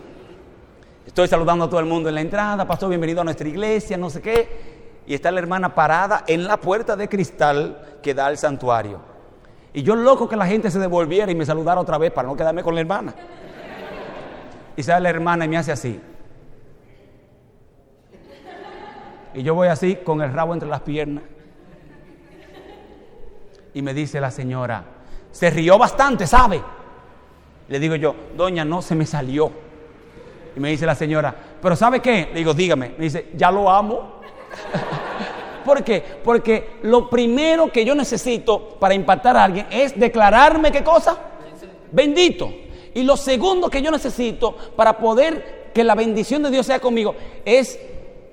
Estoy 1.06 1.28
saludando 1.28 1.66
a 1.66 1.70
todo 1.70 1.80
el 1.80 1.86
mundo 1.86 2.08
en 2.08 2.16
la 2.16 2.20
entrada, 2.20 2.66
pastor, 2.66 2.88
bienvenido 2.88 3.20
a 3.20 3.24
nuestra 3.24 3.48
iglesia, 3.48 3.96
no 3.96 4.10
sé 4.10 4.20
qué. 4.20 4.77
Y 5.08 5.14
está 5.14 5.30
la 5.30 5.38
hermana 5.38 5.74
parada 5.74 6.24
en 6.26 6.46
la 6.46 6.58
puerta 6.58 6.94
de 6.94 7.08
cristal 7.08 7.98
que 8.02 8.12
da 8.12 8.26
al 8.26 8.36
santuario. 8.36 9.00
Y 9.72 9.82
yo 9.82 9.96
loco 9.96 10.28
que 10.28 10.36
la 10.36 10.46
gente 10.46 10.70
se 10.70 10.78
devolviera 10.78 11.32
y 11.32 11.34
me 11.34 11.46
saludara 11.46 11.80
otra 11.80 11.96
vez 11.96 12.12
para 12.12 12.28
no 12.28 12.36
quedarme 12.36 12.62
con 12.62 12.74
la 12.74 12.82
hermana. 12.82 13.14
Y 14.76 14.82
sale 14.82 15.00
la 15.00 15.08
hermana 15.08 15.46
y 15.46 15.48
me 15.48 15.56
hace 15.56 15.72
así. 15.72 15.98
Y 19.32 19.42
yo 19.42 19.54
voy 19.54 19.68
así 19.68 19.96
con 19.96 20.20
el 20.20 20.30
rabo 20.30 20.52
entre 20.52 20.68
las 20.68 20.82
piernas. 20.82 21.24
Y 23.72 23.80
me 23.80 23.94
dice 23.94 24.20
la 24.20 24.30
señora, 24.30 24.84
se 25.30 25.48
rió 25.48 25.78
bastante, 25.78 26.26
¿sabe? 26.26 26.62
Le 27.66 27.78
digo 27.78 27.94
yo, 27.94 28.14
doña, 28.36 28.62
no 28.62 28.82
se 28.82 28.94
me 28.94 29.06
salió. 29.06 29.50
Y 30.54 30.60
me 30.60 30.68
dice 30.68 30.84
la 30.84 30.94
señora, 30.94 31.34
pero 31.62 31.76
¿sabe 31.76 32.00
qué? 32.00 32.28
Le 32.30 32.40
digo, 32.40 32.52
dígame. 32.52 32.90
Me 32.98 33.04
dice, 33.04 33.30
ya 33.34 33.50
lo 33.50 33.70
amo. 33.70 34.17
¿Por 35.64 35.84
qué? 35.84 36.02
Porque 36.24 36.78
lo 36.82 37.10
primero 37.10 37.70
que 37.70 37.84
yo 37.84 37.94
necesito 37.94 38.76
para 38.78 38.94
impactar 38.94 39.36
a 39.36 39.44
alguien 39.44 39.66
es 39.70 39.98
declararme 39.98 40.72
qué 40.72 40.82
cosa? 40.82 41.18
Bendito. 41.92 42.50
Y 42.94 43.02
lo 43.02 43.16
segundo 43.16 43.68
que 43.68 43.82
yo 43.82 43.90
necesito 43.90 44.56
para 44.74 44.96
poder 44.98 45.70
que 45.74 45.84
la 45.84 45.94
bendición 45.94 46.42
de 46.42 46.50
Dios 46.50 46.66
sea 46.66 46.80
conmigo 46.80 47.14
es, 47.44 47.78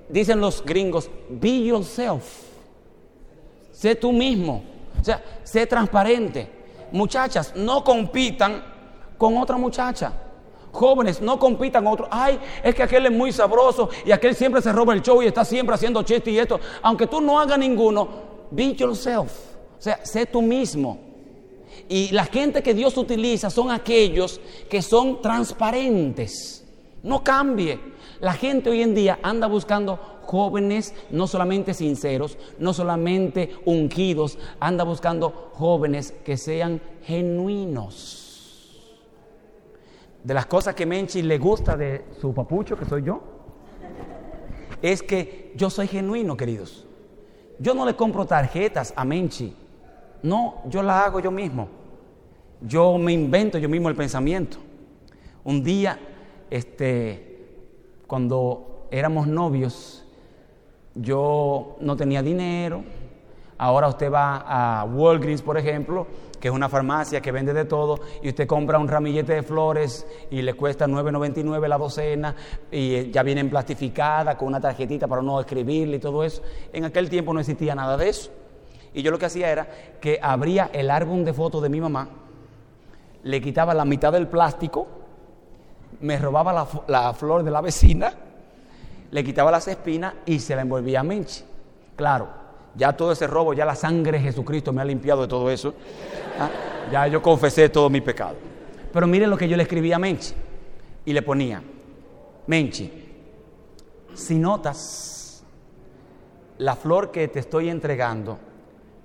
dicen 0.10 0.40
los 0.40 0.64
gringos, 0.64 1.10
be 1.30 1.66
yourself. 1.66 2.24
Sé 3.72 3.96
tú 3.96 4.12
mismo. 4.12 4.64
O 5.00 5.04
sea, 5.04 5.22
sé 5.44 5.68
transparente. 5.68 6.48
Muchachas, 6.92 7.54
no 7.56 7.84
compitan 7.84 8.64
con 9.18 9.38
otra 9.38 9.58
muchacha. 9.58 10.14
Jóvenes, 10.76 11.22
no 11.22 11.40
compitan 11.40 11.86
con 11.86 11.94
otro. 11.94 12.08
Ay, 12.12 12.38
es 12.62 12.76
que 12.76 12.84
aquel 12.84 13.06
es 13.06 13.12
muy 13.12 13.32
sabroso 13.32 13.90
y 14.06 14.12
aquel 14.12 14.36
siempre 14.36 14.62
se 14.62 14.74
roba 14.74 14.94
el 14.94 15.02
show 15.02 15.24
y 15.24 15.28
está 15.28 15.46
siempre 15.46 15.74
haciendo 15.74 16.04
chistes 16.04 16.34
y 16.34 16.38
esto. 16.38 16.60
Aunque 16.82 17.08
tú 17.08 17.22
no 17.22 17.40
hagas 17.40 17.58
ninguno, 17.58 18.08
be 18.52 18.76
yourself. 18.76 19.32
O 19.78 19.82
sea, 19.82 20.06
sé 20.06 20.26
tú 20.26 20.42
mismo. 20.42 21.00
Y 21.88 22.10
la 22.12 22.26
gente 22.26 22.62
que 22.62 22.74
Dios 22.74 22.98
utiliza 22.98 23.50
son 23.50 23.72
aquellos 23.72 24.42
que 24.70 24.82
son 24.82 25.22
transparentes. 25.22 26.66
No 27.04 27.24
cambie. 27.24 27.80
La 28.20 28.34
gente 28.34 28.70
hoy 28.70 28.82
en 28.82 28.96
día 28.96 29.20
anda 29.24 29.48
buscando 29.48 29.98
jóvenes 30.24 30.94
no 31.10 31.28
solamente 31.28 31.74
sinceros, 31.74 32.38
no 32.60 32.74
solamente 32.74 33.52
ungidos, 33.64 34.38
anda 34.60 34.84
buscando 34.84 35.52
jóvenes 35.54 36.14
que 36.26 36.36
sean 36.36 36.82
genuinos. 37.04 38.25
De 40.26 40.34
las 40.34 40.48
cosas 40.48 40.74
que 40.74 40.88
Menchi 40.88 41.22
le 41.22 41.38
gusta 41.38 41.78
de 41.78 42.06
su 42.20 42.34
papucho, 42.34 42.76
que 42.76 42.86
soy 42.86 43.04
yo, 43.04 43.22
es 44.82 45.04
que 45.04 45.54
yo 45.56 45.70
soy 45.70 45.86
genuino, 45.86 46.36
queridos. 46.36 46.88
Yo 47.60 47.76
no 47.76 47.86
le 47.86 47.96
compro 47.96 48.26
tarjetas 48.26 48.92
a 48.96 49.06
Menchi. 49.06 49.56
No, 50.24 50.64
yo 50.66 50.82
la 50.82 51.06
hago 51.06 51.20
yo 51.20 51.30
mismo. 51.30 51.68
Yo 52.60 52.98
me 52.98 53.14
invento 53.14 53.60
yo 53.60 53.70
mismo 53.70 53.88
el 53.88 53.96
pensamiento. 53.96 54.58
Un 55.44 55.64
día, 55.64 56.00
este, 56.50 57.46
cuando 58.08 58.88
éramos 58.90 59.28
novios, 59.28 60.08
yo 60.96 61.78
no 61.82 61.96
tenía 61.96 62.24
dinero. 62.24 62.84
Ahora 63.60 63.90
usted 63.90 64.12
va 64.12 64.80
a 64.80 64.86
Walgreens, 64.86 65.44
por 65.44 65.60
ejemplo, 65.60 66.08
que 66.46 66.50
es 66.50 66.54
una 66.54 66.70
farmacia 66.70 67.22
que 67.22 67.32
vende 67.32 67.54
de 67.54 67.66
todo, 67.66 68.00
y 68.22 68.30
usted 68.30 68.46
compra 68.46 68.78
un 68.78 68.88
ramillete 68.88 69.34
de 69.34 69.42
flores 69.42 70.06
y 70.30 70.44
le 70.44 70.54
cuesta 70.54 70.86
9.99 70.86 71.68
la 71.68 71.76
docena, 71.76 72.36
y 72.72 73.10
ya 73.10 73.24
vienen 73.24 73.50
plastificadas 73.50 74.36
con 74.36 74.50
una 74.50 74.62
tarjetita 74.62 75.08
para 75.08 75.24
no 75.24 75.40
escribirle 75.40 75.98
y 75.98 76.00
todo 76.00 76.24
eso. 76.24 76.44
En 76.72 76.86
aquel 76.86 77.10
tiempo 77.10 77.34
no 77.34 77.40
existía 77.40 77.74
nada 77.74 77.98
de 77.98 78.10
eso. 78.10 78.30
Y 78.94 79.02
yo 79.02 79.10
lo 79.10 79.18
que 79.18 79.26
hacía 79.26 79.52
era 79.52 79.68
que 80.00 80.20
abría 80.22 80.70
el 80.72 80.92
álbum 80.92 81.24
de 81.24 81.34
fotos 81.34 81.64
de 81.64 81.70
mi 81.70 81.82
mamá, 81.82 82.10
le 83.24 83.42
quitaba 83.42 83.74
la 83.74 83.84
mitad 83.84 84.14
del 84.14 84.28
plástico, 84.28 84.86
me 86.02 86.20
robaba 86.20 86.54
la, 86.54 86.68
la 86.86 87.14
flor 87.16 87.42
de 87.42 87.50
la 87.50 87.62
vecina, 87.62 88.14
le 89.10 89.24
quitaba 89.24 89.50
las 89.50 89.68
espinas 89.68 90.14
y 90.28 90.38
se 90.38 90.56
la 90.56 90.62
envolvía 90.62 91.00
a 91.00 91.04
Menchi. 91.04 91.44
Claro, 91.96 92.45
ya 92.78 92.94
todo 92.94 93.12
ese 93.12 93.28
robo, 93.28 93.54
ya 93.54 93.66
la 93.66 93.76
sangre 93.76 94.18
de 94.18 94.26
Jesucristo 94.26 94.74
me 94.74 94.82
ha 94.82 94.86
limpiado 94.86 95.22
de 95.22 95.28
todo 95.28 95.50
eso. 95.50 95.74
¿Ah? 96.40 96.50
Ya 96.92 97.08
yo 97.08 97.22
confesé 97.22 97.70
todo 97.70 97.90
mi 97.90 98.02
pecado. 98.02 98.36
Pero 98.92 99.08
miren 99.08 99.30
lo 99.30 99.38
que 99.38 99.48
yo 99.48 99.58
le 99.58 99.64
escribí 99.64 99.92
a 99.92 100.00
Menchi. 100.00 100.34
Y 101.06 101.14
le 101.14 101.22
ponía, 101.22 101.62
Menchi, 102.48 102.92
si 104.14 104.36
notas, 104.36 105.44
la 106.58 106.76
flor 106.76 107.12
que 107.12 107.28
te 107.28 107.40
estoy 107.40 107.70
entregando 107.70 108.40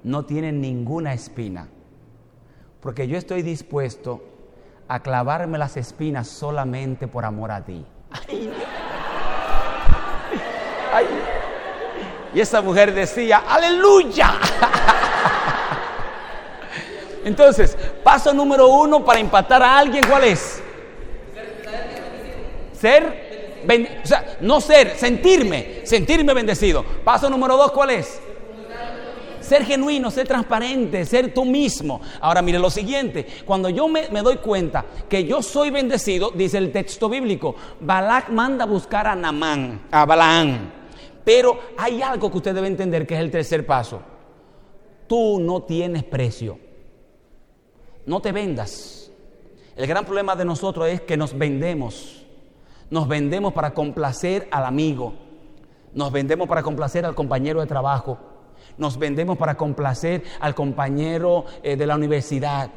no 0.04 0.24
tiene 0.24 0.52
ninguna 0.52 1.12
espina. 1.12 1.68
Porque 2.80 3.06
yo 3.06 3.18
estoy 3.18 3.42
dispuesto 3.42 4.22
a 4.88 5.00
clavarme 5.00 5.58
las 5.58 5.76
espinas 5.76 6.26
solamente 6.28 7.06
por 7.06 7.24
amor 7.24 7.50
a 7.50 7.64
ti. 7.64 7.84
Ay, 8.28 8.50
ay. 10.92 11.06
Y 12.34 12.40
esa 12.40 12.62
mujer 12.62 12.94
decía, 12.94 13.42
aleluya. 13.48 14.34
Entonces, 17.24 17.76
paso 18.02 18.32
número 18.32 18.68
uno 18.68 19.04
para 19.04 19.20
impactar 19.20 19.62
a 19.62 19.78
alguien, 19.78 20.02
¿cuál 20.08 20.24
es? 20.24 20.62
Ser, 22.72 23.60
ben, 23.66 24.00
o 24.02 24.06
sea, 24.06 24.38
no 24.40 24.60
ser, 24.60 24.96
sentirme, 24.96 25.82
sentirme 25.84 26.32
bendecido. 26.32 26.82
Paso 27.04 27.28
número 27.28 27.56
dos, 27.56 27.72
¿cuál 27.72 27.90
es? 27.90 28.20
Ser 29.40 29.64
genuino, 29.64 30.10
ser 30.10 30.28
transparente, 30.28 31.04
ser 31.04 31.34
tú 31.34 31.44
mismo. 31.44 32.00
Ahora 32.20 32.40
mire 32.40 32.58
lo 32.58 32.70
siguiente, 32.70 33.26
cuando 33.44 33.68
yo 33.68 33.88
me, 33.88 34.08
me, 34.10 34.22
doy 34.22 34.36
cuenta 34.36 34.84
que 35.08 35.24
yo 35.24 35.42
soy 35.42 35.70
bendecido, 35.70 36.30
dice 36.30 36.58
el 36.58 36.70
texto 36.70 37.08
bíblico, 37.08 37.56
Balak 37.80 38.28
manda 38.28 38.64
a 38.64 38.66
buscar 38.66 39.08
a 39.08 39.16
Namán, 39.16 39.82
a 39.90 40.04
Balaán. 40.06 40.79
Pero 41.30 41.60
hay 41.76 42.02
algo 42.02 42.28
que 42.28 42.38
usted 42.38 42.52
debe 42.52 42.66
entender 42.66 43.06
que 43.06 43.14
es 43.14 43.20
el 43.20 43.30
tercer 43.30 43.64
paso. 43.64 44.02
Tú 45.06 45.38
no 45.38 45.62
tienes 45.62 46.02
precio. 46.02 46.58
No 48.04 48.20
te 48.20 48.32
vendas. 48.32 49.12
El 49.76 49.86
gran 49.86 50.04
problema 50.04 50.34
de 50.34 50.44
nosotros 50.44 50.88
es 50.88 51.02
que 51.02 51.16
nos 51.16 51.38
vendemos. 51.38 52.26
Nos 52.90 53.06
vendemos 53.06 53.52
para 53.52 53.74
complacer 53.74 54.48
al 54.50 54.64
amigo. 54.64 55.14
Nos 55.94 56.10
vendemos 56.10 56.48
para 56.48 56.64
complacer 56.64 57.06
al 57.06 57.14
compañero 57.14 57.60
de 57.60 57.68
trabajo. 57.68 58.18
Nos 58.76 58.98
vendemos 58.98 59.38
para 59.38 59.56
complacer 59.56 60.24
al 60.40 60.56
compañero 60.56 61.44
eh, 61.62 61.76
de 61.76 61.86
la 61.86 61.94
universidad. 61.94 62.72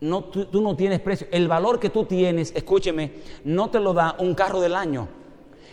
tú 0.00 0.60
no 0.60 0.76
tienes 0.76 1.00
precio. 1.00 1.28
El 1.30 1.48
valor 1.48 1.80
que 1.80 1.88
tú 1.88 2.04
tienes, 2.04 2.52
escúcheme, 2.54 3.22
no 3.44 3.70
te 3.70 3.80
lo 3.80 3.94
da 3.94 4.16
un 4.18 4.34
carro 4.34 4.60
del 4.60 4.74
año. 4.74 5.21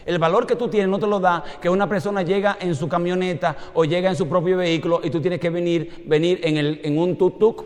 El 0.09 0.17
valor 0.17 0.47
que 0.47 0.55
tú 0.55 0.67
tienes 0.67 0.89
no 0.89 0.97
te 0.97 1.05
lo 1.05 1.19
da 1.19 1.43
que 1.61 1.69
una 1.69 1.87
persona 1.87 2.23
llega 2.23 2.57
en 2.59 2.73
su 2.73 2.89
camioneta 2.89 3.55
o 3.75 3.85
llega 3.85 4.09
en 4.09 4.15
su 4.15 4.27
propio 4.27 4.57
vehículo 4.57 5.01
y 5.03 5.11
tú 5.11 5.21
tienes 5.21 5.39
que 5.39 5.51
venir, 5.51 6.03
venir 6.07 6.39
en, 6.41 6.57
el, 6.57 6.81
en 6.83 6.97
un 6.97 7.15
tuk-tuk 7.15 7.63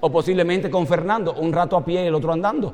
o 0.00 0.10
posiblemente 0.10 0.70
con 0.70 0.86
Fernando, 0.86 1.34
un 1.34 1.52
rato 1.52 1.76
a 1.76 1.84
pie 1.84 2.04
y 2.04 2.06
el 2.06 2.14
otro 2.14 2.32
andando. 2.32 2.68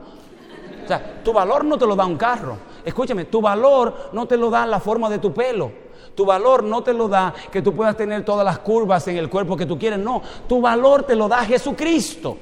O 0.84 0.86
sea, 0.86 1.22
tu 1.24 1.32
valor 1.32 1.64
no 1.64 1.76
te 1.76 1.86
lo 1.86 1.96
da 1.96 2.06
un 2.06 2.16
carro. 2.16 2.56
Escúchame, 2.84 3.24
tu 3.24 3.40
valor 3.40 4.10
no 4.12 4.26
te 4.26 4.36
lo 4.36 4.48
da 4.48 4.64
la 4.64 4.78
forma 4.78 5.10
de 5.10 5.18
tu 5.18 5.34
pelo. 5.34 5.72
Tu 6.14 6.24
valor 6.24 6.62
no 6.62 6.84
te 6.84 6.92
lo 6.92 7.08
da 7.08 7.34
que 7.50 7.62
tú 7.62 7.74
puedas 7.74 7.96
tener 7.96 8.24
todas 8.24 8.44
las 8.44 8.60
curvas 8.60 9.08
en 9.08 9.16
el 9.16 9.28
cuerpo 9.28 9.56
que 9.56 9.66
tú 9.66 9.76
quieres. 9.76 9.98
No, 9.98 10.22
tu 10.48 10.60
valor 10.60 11.02
te 11.02 11.16
lo 11.16 11.26
da 11.26 11.38
Jesucristo. 11.38 12.36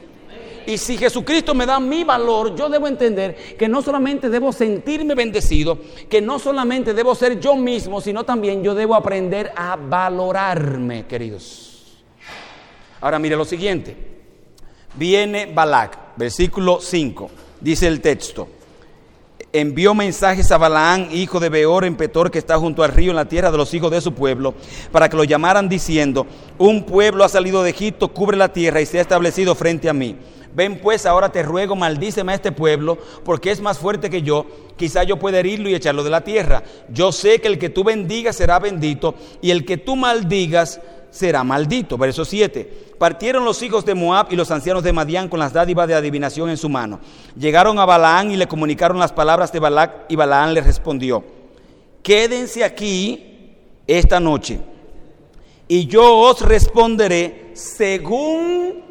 Y 0.69 0.77
si 0.77 0.99
Jesucristo 0.99 1.55
me 1.55 1.65
da 1.65 1.81
mi 1.81 2.05
valor, 2.05 2.55
yo 2.55 2.69
debo 2.69 2.87
entender 2.87 3.57
que 3.57 3.67
no 3.67 3.81
solamente 3.81 4.29
debo 4.29 4.53
sentirme 4.53 5.15
bendecido, 5.15 5.79
que 6.11 6.21
no 6.21 6.39
solamente 6.39 6.93
debo 6.93 7.15
ser 7.15 7.41
yo 7.41 7.57
mismo, 7.57 8.03
sino 8.03 8.23
también 8.23 8.63
yo 8.63 8.75
debo 8.75 8.95
aprender 8.95 9.51
a 9.57 9.77
valorarme, 9.77 11.07
queridos. 11.07 12.05
Ahora 13.01 13.19
mire 13.19 13.35
lo 13.35 13.47
siguiente. 13.47 13.97
Viene 14.93 15.47
Balac, 15.47 16.15
versículo 16.19 16.83
5, 16.83 17.31
dice 17.63 17.87
el 17.87 18.03
texto. 18.03 18.58
Envió 19.51 19.95
mensajes 19.95 20.53
a 20.53 20.59
Balaán, 20.59 21.09
hijo 21.11 21.41
de 21.41 21.49
Beor, 21.49 21.87
en 21.87 21.97
Petor, 21.97 22.31
que 22.31 22.39
está 22.39 22.59
junto 22.59 22.83
al 22.83 22.93
río, 22.93 23.11
en 23.11 23.17
la 23.17 23.29
tierra 23.29 23.51
de 23.51 23.57
los 23.57 23.73
hijos 23.73 23.91
de 23.91 24.03
su 24.03 24.13
pueblo, 24.13 24.55
para 24.93 25.09
que 25.09 25.17
lo 25.17 25.25
llamaran 25.25 25.71
diciendo, 25.71 26.27
un 26.59 26.85
pueblo 26.85 27.25
ha 27.25 27.31
salido 27.31 27.63
de 27.63 27.71
Egipto, 27.71 28.09
cubre 28.09 28.37
la 28.37 28.53
tierra 28.53 28.83
y 28.83 28.87
se 28.87 28.99
ha 28.99 29.01
establecido 29.01 29.55
frente 29.55 29.89
a 29.89 29.95
mí. 29.95 30.17
Ven 30.55 30.79
pues, 30.81 31.07
ahora 31.07 31.33
te 31.33 31.43
ruego, 31.43 31.77
maldíceme 31.77 32.33
a 32.33 32.35
este 32.35 32.53
pueblo, 32.53 32.99
porque 33.25 33.51
es 33.51 33.63
más 33.63 33.79
fuerte 33.79 34.11
que 34.11 34.21
yo. 34.21 34.45
Quizá 34.77 35.03
yo 35.05 35.19
pueda 35.19 35.39
herirlo 35.39 35.71
y 35.71 35.75
echarlo 35.75 36.05
de 36.05 36.11
la 36.11 36.25
tierra. 36.25 36.63
Yo 36.93 37.11
sé 37.11 37.41
que 37.41 37.49
el 37.49 37.59
que 37.59 37.71
tú 37.71 37.85
bendigas 37.85 38.37
será 38.37 38.59
bendito, 38.59 39.15
y 39.41 39.51
el 39.51 39.65
que 39.65 39.79
tú 39.79 39.97
maldigas 39.97 40.81
será 41.11 41.45
maldito. 41.45 41.97
Verso 41.99 42.25
7. 42.25 42.95
Partieron 42.99 43.45
los 43.45 43.63
hijos 43.63 43.85
de 43.85 43.95
Moab 43.95 44.29
y 44.31 44.37
los 44.37 44.51
ancianos 44.51 44.83
de 44.83 44.93
Madián 44.93 45.29
con 45.29 45.39
las 45.39 45.53
dádivas 45.53 45.89
de 45.89 45.95
adivinación 45.95 46.51
en 46.51 46.57
su 46.57 46.69
mano. 46.69 47.01
Llegaron 47.37 47.79
a 47.79 47.85
Balaán 47.85 48.31
y 48.31 48.37
le 48.37 48.49
comunicaron 48.49 48.99
las 48.99 49.13
palabras 49.13 49.53
de 49.53 49.61
Balac, 49.61 50.07
y 50.09 50.17
Balaán 50.17 50.55
le 50.55 50.61
respondió: 50.61 51.25
Quédense 52.03 52.65
aquí 52.65 53.55
esta 53.87 54.19
noche, 54.19 54.61
y 55.69 55.87
yo 55.87 56.17
os 56.19 56.41
responderé 56.43 57.53
según. 57.55 58.83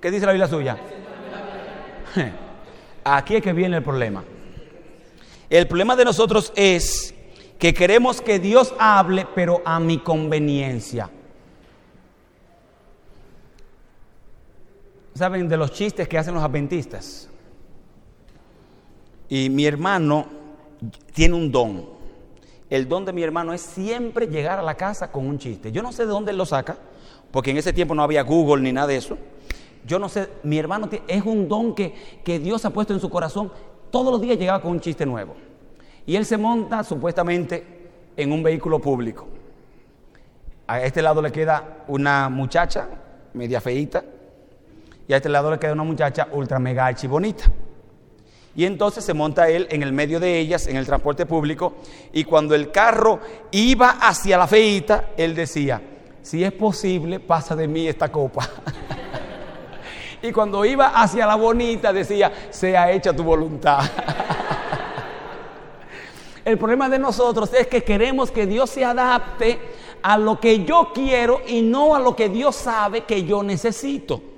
¿Qué 0.00 0.10
dice 0.10 0.26
la 0.26 0.32
Biblia 0.32 0.48
suya? 0.48 0.76
Aquí 3.04 3.36
es 3.36 3.42
que 3.42 3.52
viene 3.52 3.76
el 3.76 3.82
problema. 3.82 4.24
El 5.50 5.66
problema 5.66 5.94
de 5.96 6.04
nosotros 6.04 6.52
es 6.56 7.14
que 7.58 7.74
queremos 7.74 8.20
que 8.20 8.38
Dios 8.38 8.74
hable, 8.78 9.26
pero 9.34 9.62
a 9.64 9.78
mi 9.78 9.98
conveniencia. 9.98 11.10
¿Saben 15.14 15.48
de 15.48 15.56
los 15.56 15.70
chistes 15.70 16.08
que 16.08 16.18
hacen 16.18 16.34
los 16.34 16.42
adventistas? 16.42 17.28
Y 19.28 19.48
mi 19.48 19.64
hermano 19.64 20.26
tiene 21.12 21.36
un 21.36 21.52
don. 21.52 21.86
El 22.68 22.88
don 22.88 23.04
de 23.04 23.12
mi 23.12 23.22
hermano 23.22 23.52
es 23.52 23.60
siempre 23.60 24.26
llegar 24.26 24.58
a 24.58 24.62
la 24.62 24.74
casa 24.74 25.12
con 25.12 25.26
un 25.26 25.38
chiste. 25.38 25.70
Yo 25.70 25.82
no 25.82 25.92
sé 25.92 26.04
de 26.04 26.08
dónde 26.08 26.32
él 26.32 26.36
lo 26.36 26.44
saca, 26.44 26.76
porque 27.30 27.52
en 27.52 27.58
ese 27.58 27.72
tiempo 27.72 27.94
no 27.94 28.02
había 28.02 28.22
Google 28.22 28.62
ni 28.62 28.72
nada 28.72 28.88
de 28.88 28.96
eso. 28.96 29.16
Yo 29.86 30.00
no 30.00 30.08
sé, 30.08 30.28
mi 30.42 30.58
hermano 30.58 30.88
es 31.06 31.24
un 31.24 31.46
don 31.46 31.76
que, 31.76 31.94
que 32.24 32.40
Dios 32.40 32.64
ha 32.64 32.70
puesto 32.70 32.92
en 32.92 33.00
su 33.00 33.08
corazón. 33.08 33.52
Todos 33.90 34.10
los 34.10 34.20
días 34.20 34.36
llegaba 34.36 34.60
con 34.60 34.72
un 34.72 34.80
chiste 34.80 35.06
nuevo. 35.06 35.36
Y 36.06 36.16
él 36.16 36.26
se 36.26 36.36
monta 36.36 36.82
supuestamente 36.82 37.64
en 38.16 38.32
un 38.32 38.42
vehículo 38.42 38.80
público. 38.80 39.28
A 40.66 40.82
este 40.82 41.02
lado 41.02 41.22
le 41.22 41.30
queda 41.30 41.84
una 41.86 42.28
muchacha 42.28 42.88
media 43.32 43.60
feíta 43.60 44.02
y 45.06 45.12
a 45.12 45.16
este 45.16 45.28
lado 45.28 45.50
le 45.50 45.58
queda 45.58 45.72
una 45.72 45.84
muchacha 45.84 46.28
ultra 46.32 46.58
mega 46.58 46.86
archi 46.86 47.06
bonita. 47.06 47.44
Y 48.56 48.64
entonces 48.64 49.04
se 49.04 49.14
monta 49.14 49.48
él 49.48 49.66
en 49.70 49.82
el 49.82 49.92
medio 49.92 50.20
de 50.20 50.38
ellas, 50.38 50.66
en 50.68 50.76
el 50.76 50.86
transporte 50.86 51.26
público, 51.26 51.74
y 52.12 52.24
cuando 52.24 52.54
el 52.54 52.70
carro 52.70 53.20
iba 53.50 53.90
hacia 54.00 54.38
la 54.38 54.46
feíta, 54.46 55.10
él 55.16 55.34
decía, 55.34 55.82
si 56.22 56.44
es 56.44 56.52
posible, 56.52 57.18
pasa 57.18 57.56
de 57.56 57.66
mí 57.66 57.88
esta 57.88 58.12
copa. 58.12 58.48
y 60.22 60.30
cuando 60.30 60.64
iba 60.64 60.86
hacia 60.86 61.26
la 61.26 61.34
bonita, 61.34 61.92
decía, 61.92 62.32
sea 62.50 62.92
hecha 62.92 63.12
tu 63.12 63.24
voluntad. 63.24 63.80
El 66.44 66.58
problema 66.58 66.88
de 66.90 66.98
nosotros 66.98 67.52
es 67.54 67.66
que 67.66 67.82
queremos 67.82 68.30
que 68.30 68.46
Dios 68.46 68.68
se 68.68 68.84
adapte 68.84 69.58
a 70.02 70.18
lo 70.18 70.38
que 70.38 70.62
yo 70.64 70.92
quiero 70.94 71.40
y 71.46 71.62
no 71.62 71.94
a 71.94 71.98
lo 71.98 72.14
que 72.14 72.28
Dios 72.28 72.54
sabe 72.54 73.04
que 73.04 73.24
yo 73.24 73.42
necesito. 73.42 74.33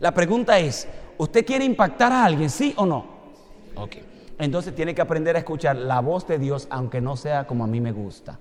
La 0.00 0.12
pregunta 0.12 0.58
es, 0.58 0.88
¿usted 1.18 1.44
quiere 1.44 1.64
impactar 1.64 2.12
a 2.12 2.24
alguien, 2.24 2.50
sí 2.50 2.74
o 2.76 2.86
no? 2.86 3.04
Ok. 3.76 3.96
Entonces 4.38 4.74
tiene 4.74 4.94
que 4.94 5.00
aprender 5.00 5.36
a 5.36 5.38
escuchar 5.38 5.76
la 5.76 6.00
voz 6.00 6.26
de 6.26 6.38
Dios 6.38 6.66
aunque 6.70 7.00
no 7.00 7.16
sea 7.16 7.46
como 7.46 7.64
a 7.64 7.66
mí 7.66 7.80
me 7.80 7.92
gusta. 7.92 8.38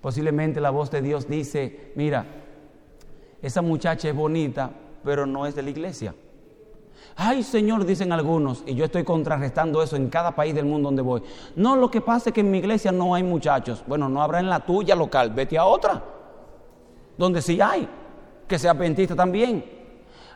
Posiblemente 0.00 0.60
la 0.60 0.70
voz 0.70 0.90
de 0.90 1.02
Dios 1.02 1.28
dice, 1.28 1.92
mira, 1.94 2.24
esa 3.42 3.60
muchacha 3.60 4.08
es 4.08 4.14
bonita, 4.14 4.70
pero 5.04 5.26
no 5.26 5.46
es 5.46 5.54
de 5.54 5.62
la 5.62 5.70
iglesia. 5.70 6.14
Ay, 7.16 7.42
Señor, 7.42 7.84
dicen 7.84 8.12
algunos, 8.12 8.62
y 8.66 8.74
yo 8.74 8.84
estoy 8.84 9.04
contrarrestando 9.04 9.82
eso 9.82 9.96
en 9.96 10.08
cada 10.08 10.34
país 10.34 10.54
del 10.54 10.64
mundo 10.64 10.88
donde 10.88 11.02
voy. 11.02 11.22
No, 11.56 11.76
lo 11.76 11.90
que 11.90 12.00
pasa 12.00 12.30
es 12.30 12.34
que 12.34 12.40
en 12.40 12.50
mi 12.50 12.58
iglesia 12.58 12.92
no 12.92 13.14
hay 13.14 13.22
muchachos. 13.22 13.82
Bueno, 13.86 14.08
no 14.08 14.22
habrá 14.22 14.40
en 14.40 14.48
la 14.48 14.60
tuya 14.60 14.94
local, 14.94 15.30
vete 15.30 15.58
a 15.58 15.64
otra, 15.64 16.02
donde 17.18 17.42
sí 17.42 17.60
hay, 17.60 17.88
que 18.46 18.58
sea 18.58 18.70
adventista 18.70 19.14
también. 19.14 19.79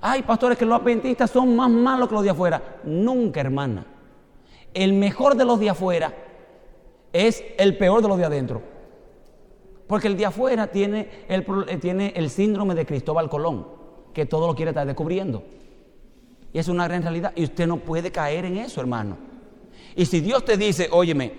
Ay, 0.06 0.20
pastores, 0.20 0.58
que 0.58 0.66
los 0.66 0.78
adventistas 0.78 1.30
son 1.30 1.56
más 1.56 1.70
malos 1.70 2.10
que 2.10 2.14
los 2.14 2.22
de 2.22 2.28
afuera. 2.28 2.80
Nunca, 2.84 3.40
hermana. 3.40 3.86
El 4.74 4.92
mejor 4.92 5.34
de 5.34 5.46
los 5.46 5.58
de 5.58 5.70
afuera 5.70 6.14
es 7.10 7.42
el 7.56 7.78
peor 7.78 8.02
de 8.02 8.08
los 8.08 8.18
de 8.18 8.26
adentro. 8.26 8.60
Porque 9.86 10.08
el 10.08 10.18
de 10.18 10.26
afuera 10.26 10.66
tiene 10.66 11.08
el, 11.26 11.46
eh, 11.68 11.78
tiene 11.78 12.12
el 12.16 12.28
síndrome 12.28 12.74
de 12.74 12.84
Cristóbal 12.84 13.30
Colón, 13.30 13.66
que 14.12 14.26
todo 14.26 14.46
lo 14.46 14.54
quiere 14.54 14.72
estar 14.72 14.86
descubriendo. 14.86 15.42
Y 16.52 16.58
es 16.58 16.68
una 16.68 16.86
gran 16.86 17.00
realidad. 17.00 17.32
Y 17.34 17.44
usted 17.44 17.66
no 17.66 17.78
puede 17.78 18.12
caer 18.12 18.44
en 18.44 18.58
eso, 18.58 18.82
hermano. 18.82 19.16
Y 19.96 20.04
si 20.04 20.20
Dios 20.20 20.44
te 20.44 20.58
dice, 20.58 20.90
óyeme, 20.92 21.32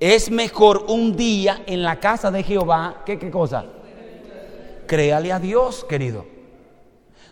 es 0.00 0.32
mejor 0.32 0.86
un 0.88 1.14
día 1.14 1.62
en 1.64 1.84
la 1.84 2.00
casa 2.00 2.32
de 2.32 2.42
Jehová, 2.42 3.04
¿qué, 3.06 3.20
qué 3.20 3.30
cosa? 3.30 3.66
Créale 4.88 5.30
a 5.30 5.38
Dios, 5.38 5.84
querido. 5.84 6.31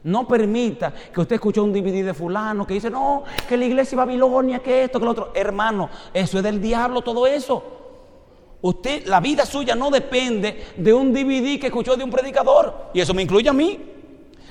No 0.05 0.27
permita 0.27 0.93
que 1.13 1.21
usted 1.21 1.35
escuche 1.35 1.61
un 1.61 1.73
DVD 1.73 2.05
de 2.05 2.15
fulano 2.15 2.67
que 2.67 2.75
dice, 2.75 2.91
no, 2.91 3.25
que 3.49 3.57
la 3.57 3.67
iglesia 3.67 3.91
de 3.91 3.97
Babilonia, 3.97 4.61
que 4.61 4.85
esto, 4.85 4.99
que 4.99 5.05
lo 5.05 5.11
otro. 5.11 5.33
Hermano, 5.35 5.91
eso 6.15 6.39
es 6.39 6.45
del 6.45 6.61
diablo, 6.61 7.03
todo 7.03 7.27
eso. 7.27 7.63
Usted, 8.63 9.07
la 9.07 9.21
vida 9.21 9.45
suya 9.45 9.75
no 9.75 9.91
depende 9.91 10.73
de 10.77 10.93
un 10.93 11.13
DVD 11.13 11.59
que 11.59 11.67
escuchó 11.67 11.97
de 11.97 12.05
un 12.05 12.11
predicador. 12.11 12.91
Y 12.95 13.01
eso 13.01 13.13
me 13.13 13.23
incluye 13.23 13.49
a 13.49 13.53
mí. 13.53 13.79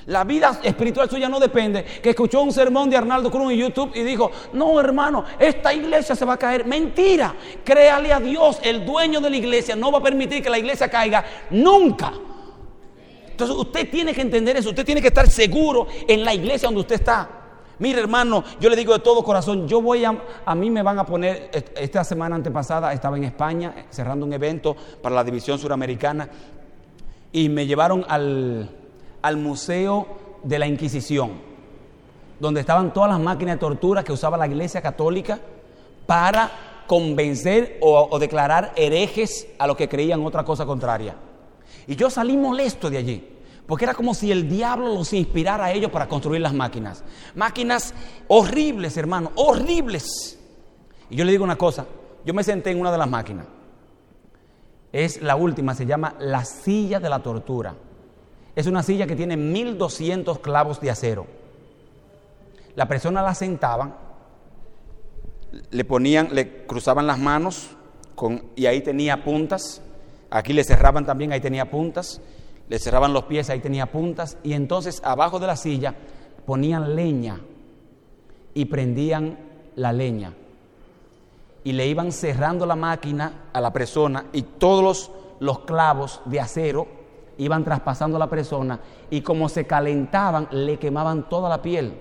La 0.06 0.24
vida 0.24 0.60
espiritual 0.62 1.10
suya 1.10 1.28
no 1.28 1.38
depende 1.38 1.84
que 1.84 2.10
escuchó 2.10 2.42
un 2.42 2.52
sermón 2.52 2.88
de 2.88 2.96
Arnaldo 2.96 3.30
Cruz 3.30 3.52
en 3.52 3.58
YouTube 3.58 3.92
y 3.94 4.02
dijo, 4.02 4.30
no 4.52 4.80
hermano, 4.80 5.24
esta 5.38 5.74
iglesia 5.74 6.14
se 6.16 6.24
va 6.24 6.34
a 6.34 6.38
caer. 6.38 6.64
Mentira, 6.64 7.34
créale 7.64 8.12
a 8.12 8.18
Dios, 8.18 8.58
el 8.62 8.84
dueño 8.84 9.20
de 9.20 9.30
la 9.30 9.36
iglesia 9.36 9.76
no 9.76 9.92
va 9.92 9.98
a 9.98 10.02
permitir 10.02 10.42
que 10.42 10.50
la 10.50 10.58
iglesia 10.58 10.88
caiga 10.88 11.24
nunca. 11.50 12.12
Entonces 13.40 13.56
usted 13.66 13.90
tiene 13.90 14.12
que 14.12 14.20
entender 14.20 14.54
eso, 14.58 14.68
usted 14.68 14.84
tiene 14.84 15.00
que 15.00 15.08
estar 15.08 15.26
seguro 15.30 15.86
en 16.06 16.24
la 16.24 16.34
iglesia 16.34 16.66
donde 16.66 16.82
usted 16.82 16.96
está. 16.96 17.28
Mire 17.78 17.98
hermano, 18.00 18.44
yo 18.60 18.68
le 18.68 18.76
digo 18.76 18.92
de 18.92 18.98
todo 18.98 19.24
corazón, 19.24 19.66
yo 19.66 19.80
voy 19.80 20.04
a, 20.04 20.14
a 20.44 20.54
mí 20.54 20.68
me 20.70 20.82
van 20.82 20.98
a 20.98 21.06
poner, 21.06 21.48
est- 21.50 21.70
esta 21.78 22.04
semana 22.04 22.36
antepasada 22.36 22.92
estaba 22.92 23.16
en 23.16 23.24
España 23.24 23.72
eh, 23.74 23.84
cerrando 23.88 24.26
un 24.26 24.32
evento 24.34 24.76
para 25.00 25.14
la 25.14 25.24
división 25.24 25.58
suramericana 25.58 26.28
y 27.32 27.48
me 27.48 27.66
llevaron 27.66 28.04
al, 28.08 28.68
al 29.22 29.36
Museo 29.38 30.06
de 30.42 30.58
la 30.58 30.66
Inquisición, 30.66 31.30
donde 32.38 32.60
estaban 32.60 32.92
todas 32.92 33.08
las 33.08 33.20
máquinas 33.20 33.54
de 33.56 33.60
tortura 33.60 34.04
que 34.04 34.12
usaba 34.12 34.36
la 34.36 34.46
Iglesia 34.48 34.82
Católica 34.82 35.38
para 36.06 36.82
convencer 36.86 37.78
o 37.80 38.18
declarar 38.18 38.72
herejes 38.76 39.46
a 39.58 39.66
los 39.66 39.78
que 39.78 39.88
creían 39.88 40.22
otra 40.26 40.44
cosa 40.44 40.66
contraria. 40.66 41.14
Y 41.86 41.96
yo 41.96 42.10
salí 42.10 42.36
molesto 42.36 42.90
de 42.90 42.98
allí, 42.98 43.28
porque 43.66 43.84
era 43.84 43.94
como 43.94 44.14
si 44.14 44.30
el 44.30 44.48
diablo 44.48 44.94
los 44.94 45.12
inspirara 45.12 45.66
a 45.66 45.72
ellos 45.72 45.90
para 45.90 46.08
construir 46.08 46.40
las 46.40 46.54
máquinas. 46.54 47.04
Máquinas 47.34 47.94
horribles, 48.28 48.96
hermano, 48.96 49.32
horribles. 49.36 50.38
Y 51.08 51.16
yo 51.16 51.24
le 51.24 51.32
digo 51.32 51.44
una 51.44 51.56
cosa, 51.56 51.86
yo 52.24 52.34
me 52.34 52.44
senté 52.44 52.70
en 52.70 52.80
una 52.80 52.92
de 52.92 52.98
las 52.98 53.08
máquinas. 53.08 53.46
Es 54.92 55.22
la 55.22 55.36
última, 55.36 55.74
se 55.74 55.86
llama 55.86 56.14
la 56.18 56.44
silla 56.44 56.98
de 56.98 57.08
la 57.08 57.22
tortura. 57.22 57.74
Es 58.56 58.66
una 58.66 58.82
silla 58.82 59.06
que 59.06 59.16
tiene 59.16 59.36
1200 59.36 60.40
clavos 60.40 60.80
de 60.80 60.90
acero. 60.90 61.26
La 62.74 62.88
persona 62.88 63.22
la 63.22 63.34
sentaban, 63.34 63.94
le 65.70 65.84
ponían, 65.84 66.34
le 66.34 66.66
cruzaban 66.66 67.06
las 67.06 67.18
manos 67.18 67.70
y 68.56 68.66
ahí 68.66 68.80
tenía 68.80 69.24
puntas. 69.24 69.82
Aquí 70.30 70.52
le 70.52 70.64
cerraban 70.64 71.04
también, 71.04 71.32
ahí 71.32 71.40
tenía 71.40 71.70
puntas. 71.70 72.20
Le 72.68 72.78
cerraban 72.78 73.12
los 73.12 73.24
pies, 73.24 73.50
ahí 73.50 73.58
tenía 73.58 73.86
puntas. 73.86 74.38
Y 74.44 74.52
entonces 74.52 75.02
abajo 75.04 75.40
de 75.40 75.48
la 75.48 75.56
silla 75.56 75.94
ponían 76.46 76.94
leña 76.94 77.40
y 78.54 78.64
prendían 78.66 79.38
la 79.74 79.92
leña. 79.92 80.34
Y 81.64 81.72
le 81.72 81.86
iban 81.86 82.12
cerrando 82.12 82.64
la 82.64 82.76
máquina 82.76 83.50
a 83.52 83.60
la 83.60 83.72
persona 83.72 84.26
y 84.32 84.42
todos 84.42 85.10
los, 85.40 85.58
clavos 85.60 86.20
de 86.24 86.40
acero 86.40 86.86
iban 87.38 87.64
traspasando 87.64 88.16
a 88.16 88.20
la 88.20 88.30
persona 88.30 88.80
y 89.10 89.20
como 89.20 89.48
se 89.48 89.66
calentaban 89.66 90.48
le 90.52 90.78
quemaban 90.78 91.28
toda 91.28 91.48
la 91.48 91.60
piel. 91.60 91.92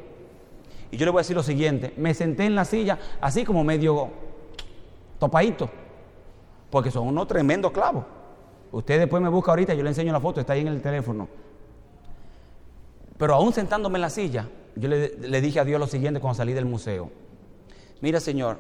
Y 0.91 0.97
yo 0.97 1.05
le 1.05 1.11
voy 1.11 1.19
a 1.19 1.21
decir 1.21 1.35
lo 1.35 1.43
siguiente, 1.43 1.93
me 1.97 2.13
senté 2.13 2.45
en 2.45 2.55
la 2.55 2.65
silla 2.65 2.97
así 3.21 3.43
como 3.43 3.63
medio 3.63 4.09
topadito, 5.19 5.69
porque 6.69 6.89
son 6.91 7.07
unos 7.07 7.27
tremendos 7.27 7.71
clavos. 7.71 8.05
Usted 8.71 8.99
después 8.99 9.21
me 9.21 9.29
busca 9.29 9.51
ahorita, 9.51 9.73
yo 9.73 9.83
le 9.83 9.89
enseño 9.89 10.13
la 10.13 10.19
foto, 10.19 10.39
está 10.39 10.53
ahí 10.53 10.61
en 10.61 10.67
el 10.67 10.81
teléfono. 10.81 11.27
Pero 13.17 13.35
aún 13.35 13.51
sentándome 13.51 13.97
en 13.97 14.01
la 14.01 14.09
silla, 14.09 14.47
yo 14.75 14.87
le, 14.87 15.17
le 15.17 15.41
dije 15.41 15.59
a 15.59 15.65
Dios 15.65 15.79
lo 15.79 15.87
siguiente 15.87 16.19
cuando 16.19 16.37
salí 16.37 16.53
del 16.53 16.65
museo. 16.65 17.09
Mira, 18.01 18.19
Señor, 18.19 18.59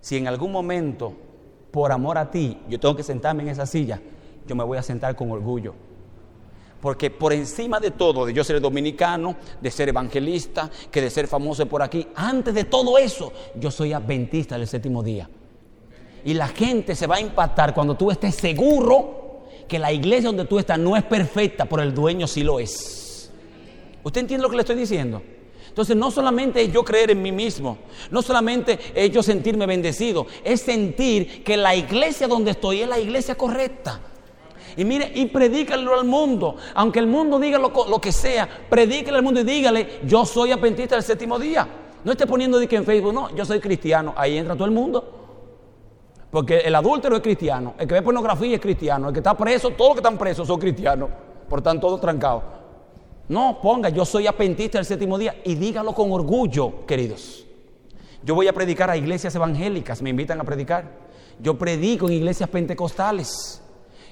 si 0.00 0.16
en 0.16 0.26
algún 0.26 0.50
momento, 0.50 1.14
por 1.70 1.92
amor 1.92 2.18
a 2.18 2.30
ti, 2.30 2.58
yo 2.68 2.80
tengo 2.80 2.96
que 2.96 3.02
sentarme 3.02 3.42
en 3.42 3.50
esa 3.50 3.66
silla, 3.66 4.00
yo 4.46 4.54
me 4.56 4.64
voy 4.64 4.78
a 4.78 4.82
sentar 4.82 5.14
con 5.14 5.30
orgullo. 5.30 5.74
Porque 6.80 7.10
por 7.10 7.32
encima 7.32 7.80
de 7.80 7.90
todo, 7.90 8.26
de 8.26 8.34
yo 8.34 8.44
ser 8.44 8.60
dominicano, 8.60 9.36
de 9.60 9.70
ser 9.70 9.88
evangelista, 9.88 10.70
que 10.90 11.00
de 11.00 11.08
ser 11.08 11.26
famoso 11.26 11.64
por 11.66 11.82
aquí, 11.82 12.06
antes 12.14 12.52
de 12.52 12.64
todo 12.64 12.98
eso, 12.98 13.32
yo 13.58 13.70
soy 13.70 13.94
adventista 13.94 14.58
del 14.58 14.66
séptimo 14.66 15.02
día. 15.02 15.30
Y 16.26 16.34
la 16.34 16.48
gente 16.48 16.94
se 16.94 17.06
va 17.06 17.16
a 17.16 17.20
impactar 17.20 17.72
cuando 17.72 17.96
tú 17.96 18.10
estés 18.10 18.34
seguro 18.34 19.23
que 19.68 19.78
la 19.78 19.92
iglesia 19.92 20.28
donde 20.28 20.44
tú 20.44 20.58
estás 20.58 20.78
no 20.78 20.96
es 20.96 21.04
perfecta, 21.04 21.64
pero 21.64 21.82
el 21.82 21.94
dueño 21.94 22.26
sí 22.26 22.42
lo 22.42 22.58
es. 22.60 23.30
¿Usted 24.02 24.20
entiende 24.20 24.42
lo 24.42 24.50
que 24.50 24.56
le 24.56 24.62
estoy 24.62 24.76
diciendo? 24.76 25.22
Entonces 25.68 25.96
no 25.96 26.10
solamente 26.10 26.62
es 26.62 26.72
yo 26.72 26.84
creer 26.84 27.10
en 27.10 27.20
mí 27.20 27.32
mismo, 27.32 27.78
no 28.10 28.22
solamente 28.22 28.78
es 28.94 29.10
yo 29.10 29.24
sentirme 29.24 29.66
bendecido, 29.66 30.26
es 30.44 30.60
sentir 30.60 31.42
que 31.42 31.56
la 31.56 31.74
iglesia 31.74 32.28
donde 32.28 32.52
estoy 32.52 32.82
es 32.82 32.88
la 32.88 33.00
iglesia 33.00 33.34
correcta. 33.34 34.00
Y 34.76 34.84
mire, 34.84 35.10
y 35.14 35.26
predícalo 35.26 35.98
al 35.98 36.04
mundo. 36.04 36.56
Aunque 36.74 36.98
el 36.98 37.06
mundo 37.06 37.38
diga 37.38 37.58
lo, 37.58 38.00
que 38.00 38.12
sea, 38.12 38.48
predícale 38.68 39.18
al 39.18 39.24
mundo 39.24 39.40
y 39.40 39.44
dígale, 39.44 40.00
yo 40.04 40.24
soy 40.24 40.52
adventista 40.52 40.96
del 40.96 41.04
séptimo 41.04 41.38
día. 41.38 41.66
No 42.04 42.12
esté 42.12 42.26
poniendo 42.26 42.58
de 42.58 42.68
que 42.68 42.76
en 42.76 42.84
Facebook, 42.84 43.12
no, 43.12 43.34
yo 43.34 43.44
soy 43.44 43.60
cristiano. 43.60 44.14
Ahí 44.16 44.36
entra 44.36 44.54
todo 44.54 44.66
el 44.66 44.72
mundo. 44.72 45.23
Porque 46.34 46.58
el 46.58 46.74
adúltero 46.74 47.14
es 47.14 47.22
cristiano, 47.22 47.74
el 47.78 47.86
que 47.86 47.94
ve 47.94 48.02
pornografía 48.02 48.56
es 48.56 48.60
cristiano, 48.60 49.06
el 49.06 49.14
que 49.14 49.20
está 49.20 49.36
preso, 49.36 49.70
todos 49.70 49.90
los 49.90 49.94
que 49.94 50.00
están 50.00 50.18
presos 50.18 50.48
son 50.48 50.58
cristianos, 50.58 51.08
por 51.48 51.62
tanto 51.62 51.86
todos 51.86 52.00
trancados. 52.00 52.42
No, 53.28 53.60
ponga, 53.62 53.88
yo 53.88 54.04
soy 54.04 54.26
adventista 54.26 54.78
del 54.78 54.84
séptimo 54.84 55.16
día 55.16 55.36
y 55.44 55.54
dígalo 55.54 55.94
con 55.94 56.10
orgullo, 56.10 56.84
queridos. 56.86 57.46
Yo 58.24 58.34
voy 58.34 58.48
a 58.48 58.52
predicar 58.52 58.90
a 58.90 58.96
iglesias 58.96 59.32
evangélicas, 59.36 60.02
me 60.02 60.10
invitan 60.10 60.40
a 60.40 60.42
predicar. 60.42 60.90
Yo 61.38 61.56
predico 61.56 62.08
en 62.08 62.14
iglesias 62.14 62.50
pentecostales. 62.50 63.62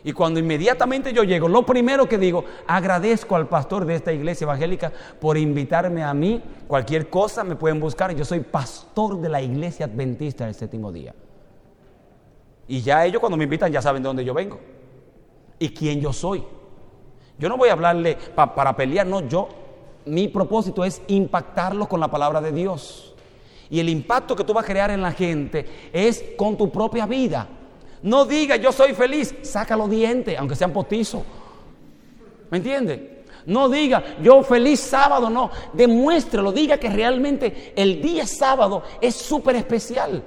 Y 0.04 0.12
cuando 0.12 0.38
inmediatamente 0.38 1.12
yo 1.12 1.24
llego, 1.24 1.48
lo 1.48 1.66
primero 1.66 2.08
que 2.08 2.18
digo, 2.18 2.44
agradezco 2.68 3.34
al 3.34 3.48
pastor 3.48 3.84
de 3.84 3.96
esta 3.96 4.12
iglesia 4.12 4.44
evangélica 4.44 4.92
por 5.20 5.36
invitarme 5.36 6.04
a 6.04 6.14
mí. 6.14 6.40
Cualquier 6.68 7.10
cosa 7.10 7.42
me 7.42 7.56
pueden 7.56 7.80
buscar. 7.80 8.14
Yo 8.14 8.24
soy 8.24 8.38
pastor 8.38 9.20
de 9.20 9.28
la 9.28 9.42
iglesia 9.42 9.86
adventista 9.86 10.44
del 10.44 10.54
séptimo 10.54 10.92
día. 10.92 11.12
Y 12.68 12.80
ya 12.80 13.04
ellos 13.04 13.20
cuando 13.20 13.36
me 13.36 13.44
invitan 13.44 13.70
ya 13.72 13.82
saben 13.82 14.02
de 14.02 14.08
dónde 14.08 14.24
yo 14.24 14.32
vengo 14.34 14.58
y 15.58 15.68
quién 15.70 16.00
yo 16.00 16.12
soy. 16.12 16.42
Yo 17.38 17.48
no 17.48 17.56
voy 17.56 17.68
a 17.68 17.72
hablarle 17.72 18.16
pa- 18.34 18.54
para 18.54 18.74
pelear, 18.76 19.06
no, 19.06 19.26
yo, 19.28 19.48
mi 20.06 20.28
propósito 20.28 20.84
es 20.84 21.02
impactarlos 21.08 21.88
con 21.88 22.00
la 22.00 22.08
palabra 22.08 22.40
de 22.40 22.52
Dios. 22.52 23.14
Y 23.70 23.80
el 23.80 23.88
impacto 23.88 24.36
que 24.36 24.44
tú 24.44 24.52
vas 24.52 24.64
a 24.64 24.66
crear 24.66 24.90
en 24.90 25.00
la 25.02 25.12
gente 25.12 25.64
es 25.92 26.24
con 26.36 26.56
tu 26.56 26.70
propia 26.70 27.06
vida. 27.06 27.48
No 28.02 28.24
diga 28.24 28.56
yo 28.56 28.70
soy 28.72 28.94
feliz, 28.94 29.34
saca 29.42 29.76
los 29.76 29.88
dientes, 29.88 30.38
aunque 30.38 30.56
sean 30.56 30.72
postizos. 30.72 31.22
¿Me 32.50 32.58
entiende? 32.58 33.24
No 33.46 33.68
diga 33.68 34.16
yo 34.22 34.42
feliz 34.42 34.80
sábado, 34.80 35.30
no. 35.30 35.50
Demuéstralo, 35.72 36.52
diga 36.52 36.78
que 36.78 36.88
realmente 36.90 37.72
el 37.74 38.00
día 38.02 38.26
sábado 38.26 38.82
es 39.00 39.14
súper 39.16 39.56
especial. 39.56 40.22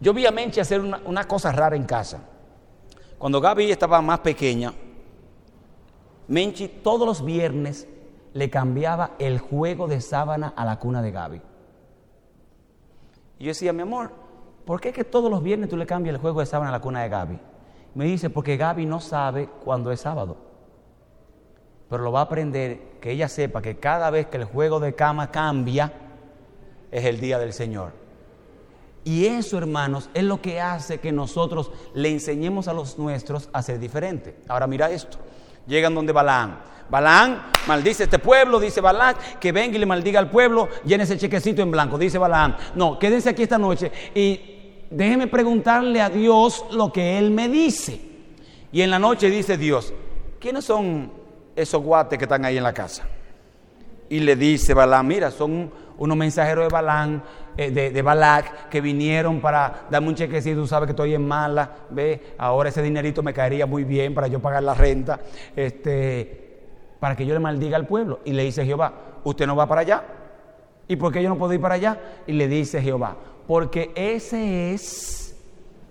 Yo 0.00 0.14
vi 0.14 0.24
a 0.24 0.30
Menchi 0.30 0.60
hacer 0.60 0.80
una, 0.80 1.28
cosa 1.28 1.52
rara 1.52 1.76
en 1.76 1.84
casa. 1.84 2.20
Cuando 3.18 3.40
Gaby 3.40 3.70
estaba 3.70 4.00
más 4.00 4.20
pequeña, 4.20 4.72
Menchi 6.28 6.68
todos 6.68 7.06
los 7.06 7.24
viernes 7.24 7.86
le 8.32 8.48
cambiaba 8.48 9.12
el 9.18 9.38
juego 9.38 9.88
de 9.88 10.00
sábana 10.00 10.54
a 10.56 10.64
la 10.64 10.78
cuna 10.78 11.02
de 11.02 11.10
Gaby. 11.10 11.42
Y 13.38 13.44
yo 13.44 13.48
decía, 13.48 13.72
mi 13.72 13.82
amor, 13.82 14.12
¿por 14.64 14.80
qué 14.80 14.92
que 14.92 15.04
todos 15.04 15.30
los 15.30 15.42
viernes 15.42 15.68
tú 15.68 15.76
le 15.76 15.86
cambias 15.86 16.14
el 16.14 16.20
juego 16.20 16.40
de 16.40 16.46
sábana 16.46 16.70
a 16.70 16.72
la 16.72 16.80
cuna 16.80 17.02
de 17.02 17.08
Gaby? 17.08 17.38
Me 17.94 18.04
dice, 18.06 18.30
porque 18.30 18.56
Gaby 18.56 18.86
no 18.86 19.00
sabe 19.00 19.48
cuándo 19.64 19.92
es 19.92 20.00
sábado. 20.00 20.36
Pero 21.90 22.04
lo 22.04 22.12
va 22.12 22.20
a 22.20 22.24
aprender 22.24 22.98
que 23.00 23.10
ella 23.10 23.28
sepa 23.28 23.60
que 23.60 23.78
cada 23.78 24.10
vez 24.10 24.28
que 24.28 24.36
el 24.36 24.44
juego 24.44 24.78
de 24.80 24.94
cama 24.94 25.30
cambia, 25.30 25.92
es 26.90 27.04
el 27.04 27.20
día 27.20 27.38
del 27.38 27.52
Señor. 27.52 27.99
Y 29.04 29.26
eso, 29.26 29.56
hermanos, 29.56 30.10
es 30.12 30.24
lo 30.24 30.42
que 30.42 30.60
hace 30.60 30.98
que 30.98 31.12
nosotros 31.12 31.70
le 31.94 32.10
enseñemos 32.10 32.68
a 32.68 32.74
los 32.74 32.98
nuestros 32.98 33.48
a 33.52 33.62
ser 33.62 33.78
diferente. 33.78 34.36
Ahora 34.48 34.66
mira 34.66 34.90
esto. 34.90 35.18
Llegan 35.66 35.94
donde 35.94 36.12
Balaán. 36.12 36.58
Balaán 36.90 37.50
maldice 37.66 38.02
a 38.02 38.04
este 38.04 38.18
pueblo, 38.18 38.58
dice 38.58 38.80
Balaam, 38.80 39.14
que 39.38 39.52
venga 39.52 39.76
y 39.76 39.78
le 39.78 39.86
maldiga 39.86 40.18
al 40.18 40.28
pueblo, 40.28 40.68
llene 40.84 41.04
ese 41.04 41.16
chequecito 41.16 41.62
en 41.62 41.70
blanco, 41.70 41.96
dice 41.96 42.18
Balaam. 42.18 42.56
No, 42.74 42.98
quédense 42.98 43.30
aquí 43.30 43.44
esta 43.44 43.58
noche 43.58 43.92
y 44.14 44.40
déjenme 44.90 45.28
preguntarle 45.28 46.00
a 46.00 46.10
Dios 46.10 46.64
lo 46.72 46.92
que 46.92 47.16
Él 47.18 47.30
me 47.30 47.48
dice. 47.48 48.00
Y 48.72 48.82
en 48.82 48.90
la 48.90 48.98
noche 48.98 49.30
dice 49.30 49.56
Dios, 49.56 49.94
¿quiénes 50.40 50.64
son 50.64 51.12
esos 51.54 51.80
guates 51.82 52.18
que 52.18 52.24
están 52.24 52.44
ahí 52.44 52.56
en 52.56 52.64
la 52.64 52.74
casa? 52.74 53.04
Y 54.08 54.18
le 54.18 54.34
dice 54.34 54.74
Balaam, 54.74 55.06
mira, 55.06 55.30
son 55.30 55.70
unos 56.00 56.16
mensajeros 56.16 56.64
de 56.64 56.72
Balaam, 56.72 57.22
eh, 57.58 57.70
de, 57.70 57.90
de 57.90 58.02
Balac, 58.02 58.70
que 58.70 58.80
vinieron 58.80 59.38
para 59.40 59.82
darme 59.90 60.08
un 60.08 60.14
chequecito, 60.14 60.62
tú 60.62 60.66
sabes 60.66 60.86
que 60.86 60.92
estoy 60.92 61.14
en 61.14 61.28
mala, 61.28 61.70
ve, 61.90 62.34
ahora 62.38 62.70
ese 62.70 62.82
dinerito 62.82 63.22
me 63.22 63.34
caería 63.34 63.66
muy 63.66 63.84
bien 63.84 64.14
para 64.14 64.26
yo 64.26 64.40
pagar 64.40 64.62
la 64.62 64.72
renta, 64.72 65.20
este, 65.54 66.58
para 66.98 67.14
que 67.14 67.26
yo 67.26 67.34
le 67.34 67.40
maldiga 67.40 67.76
al 67.76 67.86
pueblo. 67.86 68.20
Y 68.24 68.32
le 68.32 68.44
dice 68.44 68.64
Jehová, 68.64 68.94
usted 69.24 69.46
no 69.46 69.54
va 69.54 69.66
para 69.66 69.82
allá. 69.82 70.02
¿Y 70.88 70.96
por 70.96 71.12
qué 71.12 71.22
yo 71.22 71.28
no 71.28 71.36
puedo 71.36 71.52
ir 71.52 71.60
para 71.60 71.74
allá? 71.74 72.00
Y 72.26 72.32
le 72.32 72.48
dice 72.48 72.80
Jehová, 72.80 73.16
porque 73.46 73.92
ese 73.94 74.72
es 74.72 75.36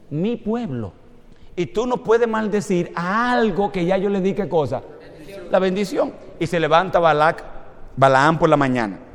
mi 0.09 0.37
pueblo. 0.37 0.93
Y 1.55 1.67
tú 1.67 1.85
no 1.85 1.97
puedes 1.97 2.27
maldecir 2.27 2.91
a 2.95 3.31
algo 3.33 3.71
que 3.71 3.85
ya 3.85 3.95
yo 3.97 4.09
le 4.09 4.21
di 4.21 4.33
qué 4.33 4.49
cosa. 4.49 4.81
La 5.51 5.59
bendición. 5.59 6.13
Y 6.39 6.47
se 6.47 6.59
levanta 6.59 6.97
Balac, 6.97 7.43
Balaam 7.95 8.39
por 8.39 8.49
la 8.49 8.57
mañana. 8.57 9.08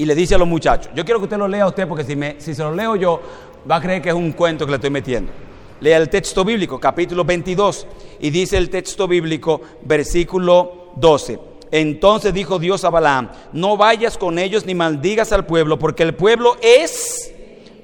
Y 0.00 0.06
le 0.06 0.14
dice 0.14 0.34
a 0.34 0.38
los 0.38 0.48
muchachos, 0.48 0.90
yo 0.94 1.04
quiero 1.04 1.20
que 1.20 1.24
usted 1.24 1.36
lo 1.36 1.46
lea 1.46 1.64
a 1.64 1.68
usted 1.68 1.86
porque 1.86 2.04
si, 2.04 2.16
me, 2.16 2.36
si 2.40 2.54
se 2.54 2.62
lo 2.62 2.74
leo 2.74 2.96
yo, 2.96 3.20
va 3.70 3.76
a 3.76 3.80
creer 3.82 4.00
que 4.00 4.08
es 4.08 4.14
un 4.14 4.32
cuento 4.32 4.64
que 4.64 4.70
le 4.70 4.76
estoy 4.76 4.88
metiendo. 4.88 5.30
Lea 5.78 5.98
el 5.98 6.08
texto 6.08 6.42
bíblico, 6.42 6.80
capítulo 6.80 7.22
22, 7.22 7.86
y 8.18 8.30
dice 8.30 8.56
el 8.56 8.70
texto 8.70 9.06
bíblico, 9.06 9.60
versículo 9.82 10.92
12. 10.96 11.38
Entonces 11.70 12.32
dijo 12.32 12.58
Dios 12.58 12.82
a 12.84 12.88
Balaam, 12.88 13.28
no 13.52 13.76
vayas 13.76 14.16
con 14.16 14.38
ellos 14.38 14.64
ni 14.64 14.74
maldigas 14.74 15.32
al 15.32 15.44
pueblo, 15.44 15.78
porque 15.78 16.02
el 16.02 16.14
pueblo 16.14 16.56
es 16.62 17.30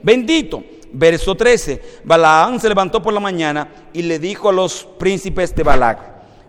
bendito. 0.03 0.65
Verso 0.95 1.35
13, 1.35 2.01
Balaam 2.03 2.59
se 2.59 2.71
levantó 2.71 3.03
por 3.03 3.13
la 3.13 3.21
mañana 3.21 3.69
y 3.93 4.01
le 4.01 4.19
dijo 4.19 4.49
a 4.49 4.55
los 4.55 4.89
príncipes 4.99 5.55
de 5.55 5.63
Balac, 5.63 5.99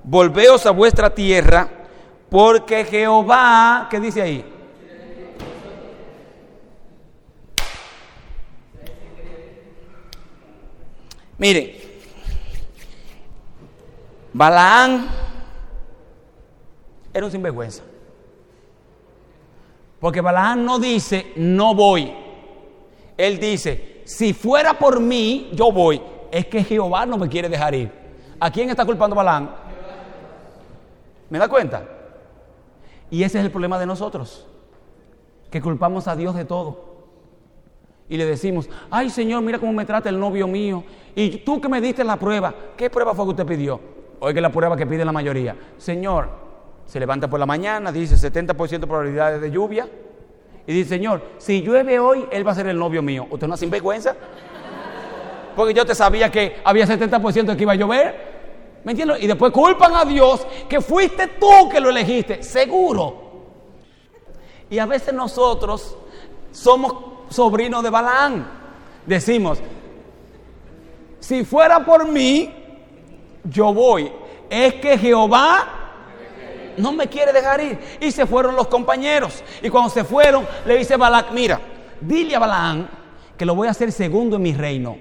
volveos 0.02 0.66
a 0.66 0.72
vuestra 0.72 1.14
tierra, 1.14 1.70
porque 2.30 2.86
Jehová, 2.86 3.90
¿qué 3.92 4.00
dice 4.00 4.22
ahí? 4.22 4.54
Miren, 11.38 11.72
Balaán 14.34 15.08
era 17.14 17.26
un 17.26 17.32
sinvergüenza. 17.32 17.84
Porque 20.00 20.22
Balaán 20.22 20.64
no 20.64 20.80
dice, 20.80 21.34
no 21.36 21.74
voy. 21.74 22.14
Él 23.18 23.40
dice, 23.40 24.02
si 24.06 24.34
fuera 24.34 24.78
por 24.78 25.00
mí, 25.00 25.50
yo 25.54 25.72
voy. 25.72 26.02
Es 26.32 26.46
que 26.46 26.64
Jehová 26.64 27.06
no 27.06 27.18
me 27.18 27.28
quiere 27.28 27.50
dejar 27.50 27.74
ir. 27.74 27.92
¿A 28.40 28.52
quién 28.52 28.70
está 28.70 28.86
culpando 28.86 29.16
Balaán? 29.16 29.50
¿Me 31.30 31.40
da 31.40 31.48
cuenta? 31.48 31.84
Y 33.10 33.24
ese 33.24 33.40
es 33.40 33.46
el 33.46 33.52
problema 33.52 33.80
de 33.80 33.86
nosotros. 33.86 34.46
que 35.50 35.62
culpamos 35.62 36.08
a 36.08 36.16
Dios 36.16 36.36
de 36.36 36.46
todo. 36.46 36.86
Y 38.10 38.18
le 38.18 38.26
decimos, 38.26 38.70
ay 38.92 39.10
Señor, 39.10 39.42
mira 39.42 39.60
cómo 39.60 39.74
me 39.74 39.86
trata 39.86 40.10
el 40.10 40.20
novio 40.20 40.48
mío. 40.48 40.84
Y 41.18 41.38
tú 41.38 41.60
que 41.60 41.68
me 41.68 41.82
diste 41.82 42.04
la 42.04 42.16
prueba, 42.16 42.54
¿qué 42.78 42.92
prueba 42.92 43.16
fue 43.16 43.26
que 43.26 43.32
usted 43.32 43.46
pidió? 43.48 43.80
Oiga 44.20 44.40
la 44.40 44.52
prueba 44.52 44.78
que 44.78 44.86
pide 44.86 45.04
la 45.04 45.12
mayoría. 45.12 45.56
Señor, 45.76 46.30
se 46.86 47.00
levanta 47.00 47.28
por 47.28 47.40
la 47.40 47.48
mañana, 47.48 47.92
dice 47.92 48.16
70% 48.16 48.82
de 48.82 48.86
probabilidades 48.86 49.42
de 49.42 49.50
lluvia. 49.50 49.90
Y 50.68 50.74
dice, 50.74 50.90
Señor, 50.90 51.24
si 51.40 51.64
llueve 51.64 51.98
hoy, 51.98 52.28
Él 52.30 52.46
va 52.46 52.52
a 52.52 52.56
ser 52.56 52.68
el 52.68 52.78
novio 52.78 53.02
mío. 53.02 53.26
¿Usted 53.32 53.48
no 53.48 53.56
es 53.56 53.60
sinvergüenza? 53.60 54.16
Porque 55.56 55.74
yo 55.74 55.88
te 55.88 55.96
sabía 55.96 56.30
que 56.30 56.58
había 56.64 56.86
70% 56.86 57.46
de 57.46 57.58
que 57.58 57.64
iba 57.64 57.74
a 57.74 57.78
llover. 57.78 58.82
¿Me 58.84 58.92
entiendes? 58.92 59.24
Y 59.24 59.26
después 59.26 59.52
culpan 59.52 59.96
a 59.96 60.06
Dios 60.06 60.46
que 60.70 60.82
fuiste 60.82 61.30
tú 61.40 61.68
que 61.72 61.80
lo 61.80 61.90
elegiste. 61.90 62.44
Seguro. 62.44 63.48
Y 64.70 64.78
a 64.78 64.86
veces 64.86 65.16
nosotros 65.16 65.98
somos 66.52 66.94
sobrinos 67.32 67.82
de 67.82 67.90
Balaán. 67.90 68.48
Decimos, 69.08 69.60
si 71.28 71.44
fuera 71.44 71.84
por 71.84 72.08
mí, 72.08 72.50
yo 73.44 73.74
voy. 73.74 74.10
Es 74.50 74.76
que 74.76 74.98
Jehová 74.98 75.68
no 76.78 76.94
me 76.94 77.08
quiere 77.08 77.34
dejar 77.34 77.60
ir. 77.60 77.78
Y 78.00 78.12
se 78.12 78.26
fueron 78.26 78.56
los 78.56 78.70
compañeros. 78.70 79.44
Y 79.62 79.70
cuando 79.70 79.90
se 79.90 80.06
fueron, 80.06 80.48
le 80.66 80.78
dice 80.78 80.96
Balac, 80.96 81.34
mira, 81.34 81.60
dile 82.00 82.34
a 82.34 82.40
Balaán 82.40 82.90
que 83.38 83.46
lo 83.46 83.56
voy 83.56 83.68
a 83.68 83.72
hacer 83.72 83.92
segundo 83.92 84.38
en 84.38 84.42
mi 84.42 84.54
reino. 84.54 84.98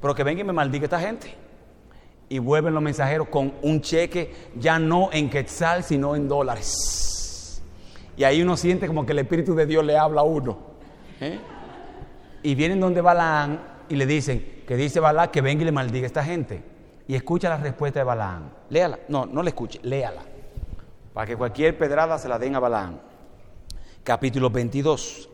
Pero 0.00 0.12
que 0.12 0.24
venga 0.24 0.40
y 0.40 0.44
me 0.44 0.52
maldiga 0.52 0.86
esta 0.86 0.98
gente. 0.98 1.32
Y 2.28 2.40
vuelven 2.40 2.74
los 2.74 2.82
mensajeros 2.82 3.28
con 3.28 3.54
un 3.62 3.80
cheque 3.80 4.34
ya 4.56 4.80
no 4.80 5.10
en 5.12 5.30
quetzal, 5.30 5.84
sino 5.84 6.16
en 6.16 6.26
dólares. 6.26 7.62
Y 8.16 8.24
ahí 8.24 8.42
uno 8.42 8.56
siente 8.56 8.88
como 8.88 9.06
que 9.06 9.12
el 9.12 9.20
Espíritu 9.20 9.54
de 9.54 9.66
Dios 9.66 9.84
le 9.84 9.96
habla 9.96 10.22
a 10.22 10.24
uno. 10.24 10.58
¿eh? 11.20 11.38
Y 12.42 12.56
vienen 12.56 12.80
donde 12.80 13.00
Balaán 13.00 13.71
y 13.88 13.96
le 13.96 14.06
dicen 14.06 14.62
que 14.66 14.76
dice 14.76 15.00
Balaam 15.00 15.30
que 15.30 15.40
venga 15.40 15.62
y 15.62 15.64
le 15.66 15.72
maldiga 15.72 16.04
a 16.04 16.06
esta 16.06 16.24
gente. 16.24 16.62
Y 17.08 17.14
escucha 17.14 17.48
la 17.48 17.56
respuesta 17.56 18.00
de 18.00 18.04
Balaán. 18.04 18.52
Léala. 18.70 19.00
No, 19.08 19.26
no 19.26 19.42
la 19.42 19.50
escuche, 19.50 19.80
léala. 19.82 20.22
Para 21.12 21.26
que 21.26 21.36
cualquier 21.36 21.76
pedrada 21.76 22.18
se 22.18 22.28
la 22.28 22.38
den 22.38 22.54
a 22.54 22.60
Balaán. 22.60 23.00
Capítulo 24.04 24.50
22. 24.50 25.28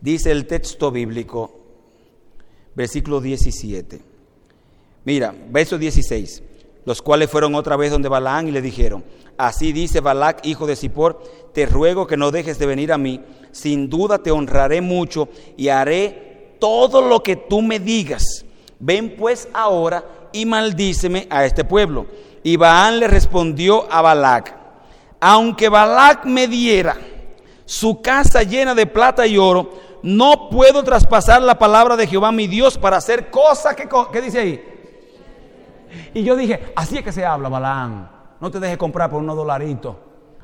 Dice 0.00 0.30
el 0.30 0.46
texto 0.46 0.90
bíblico, 0.90 1.58
versículo 2.74 3.20
17. 3.20 4.00
Mira, 5.04 5.34
verso 5.50 5.78
16. 5.78 6.42
Los 6.84 7.02
cuales 7.02 7.28
fueron 7.28 7.54
otra 7.54 7.76
vez 7.76 7.90
donde 7.90 8.08
Balaán 8.08 8.48
y 8.48 8.52
le 8.52 8.62
dijeron, 8.62 9.04
así 9.36 9.72
dice 9.72 10.00
Balac, 10.00 10.46
hijo 10.46 10.66
de 10.66 10.76
Zippor, 10.76 11.22
te 11.52 11.66
ruego 11.66 12.06
que 12.06 12.16
no 12.16 12.30
dejes 12.30 12.58
de 12.58 12.66
venir 12.66 12.92
a 12.92 12.98
mí, 12.98 13.20
sin 13.52 13.90
duda 13.90 14.18
te 14.18 14.30
honraré 14.30 14.80
mucho 14.80 15.28
y 15.56 15.68
haré 15.68 16.27
todo 16.58 17.00
lo 17.02 17.22
que 17.22 17.36
tú 17.36 17.62
me 17.62 17.78
digas. 17.78 18.44
Ven 18.78 19.16
pues 19.16 19.48
ahora 19.52 20.04
y 20.32 20.46
maldíceme 20.46 21.26
a 21.30 21.44
este 21.44 21.64
pueblo. 21.64 22.06
Y 22.42 22.56
Baán 22.56 23.00
le 23.00 23.08
respondió 23.08 23.90
a 23.90 24.00
Balac, 24.00 24.54
aunque 25.20 25.68
Balac 25.68 26.24
me 26.24 26.46
diera 26.46 26.96
su 27.64 28.00
casa 28.00 28.42
llena 28.42 28.74
de 28.74 28.86
plata 28.86 29.26
y 29.26 29.36
oro, 29.36 29.70
no 30.02 30.48
puedo 30.48 30.82
traspasar 30.84 31.42
la 31.42 31.58
palabra 31.58 31.96
de 31.96 32.06
Jehová 32.06 32.32
mi 32.32 32.46
Dios 32.46 32.78
para 32.78 32.96
hacer 32.96 33.30
cosas 33.30 33.74
que, 33.74 33.88
¿qué 34.12 34.20
dice 34.22 34.38
ahí? 34.38 34.64
Y 36.14 36.22
yo 36.22 36.36
dije, 36.36 36.72
así 36.76 36.96
es 36.96 37.02
que 37.02 37.12
se 37.12 37.24
habla, 37.24 37.48
Balaán. 37.48 38.10
No 38.40 38.50
te 38.50 38.60
dejes 38.60 38.78
comprar 38.78 39.10
por 39.10 39.20
unos 39.20 39.36
dolaritos. 39.36 39.96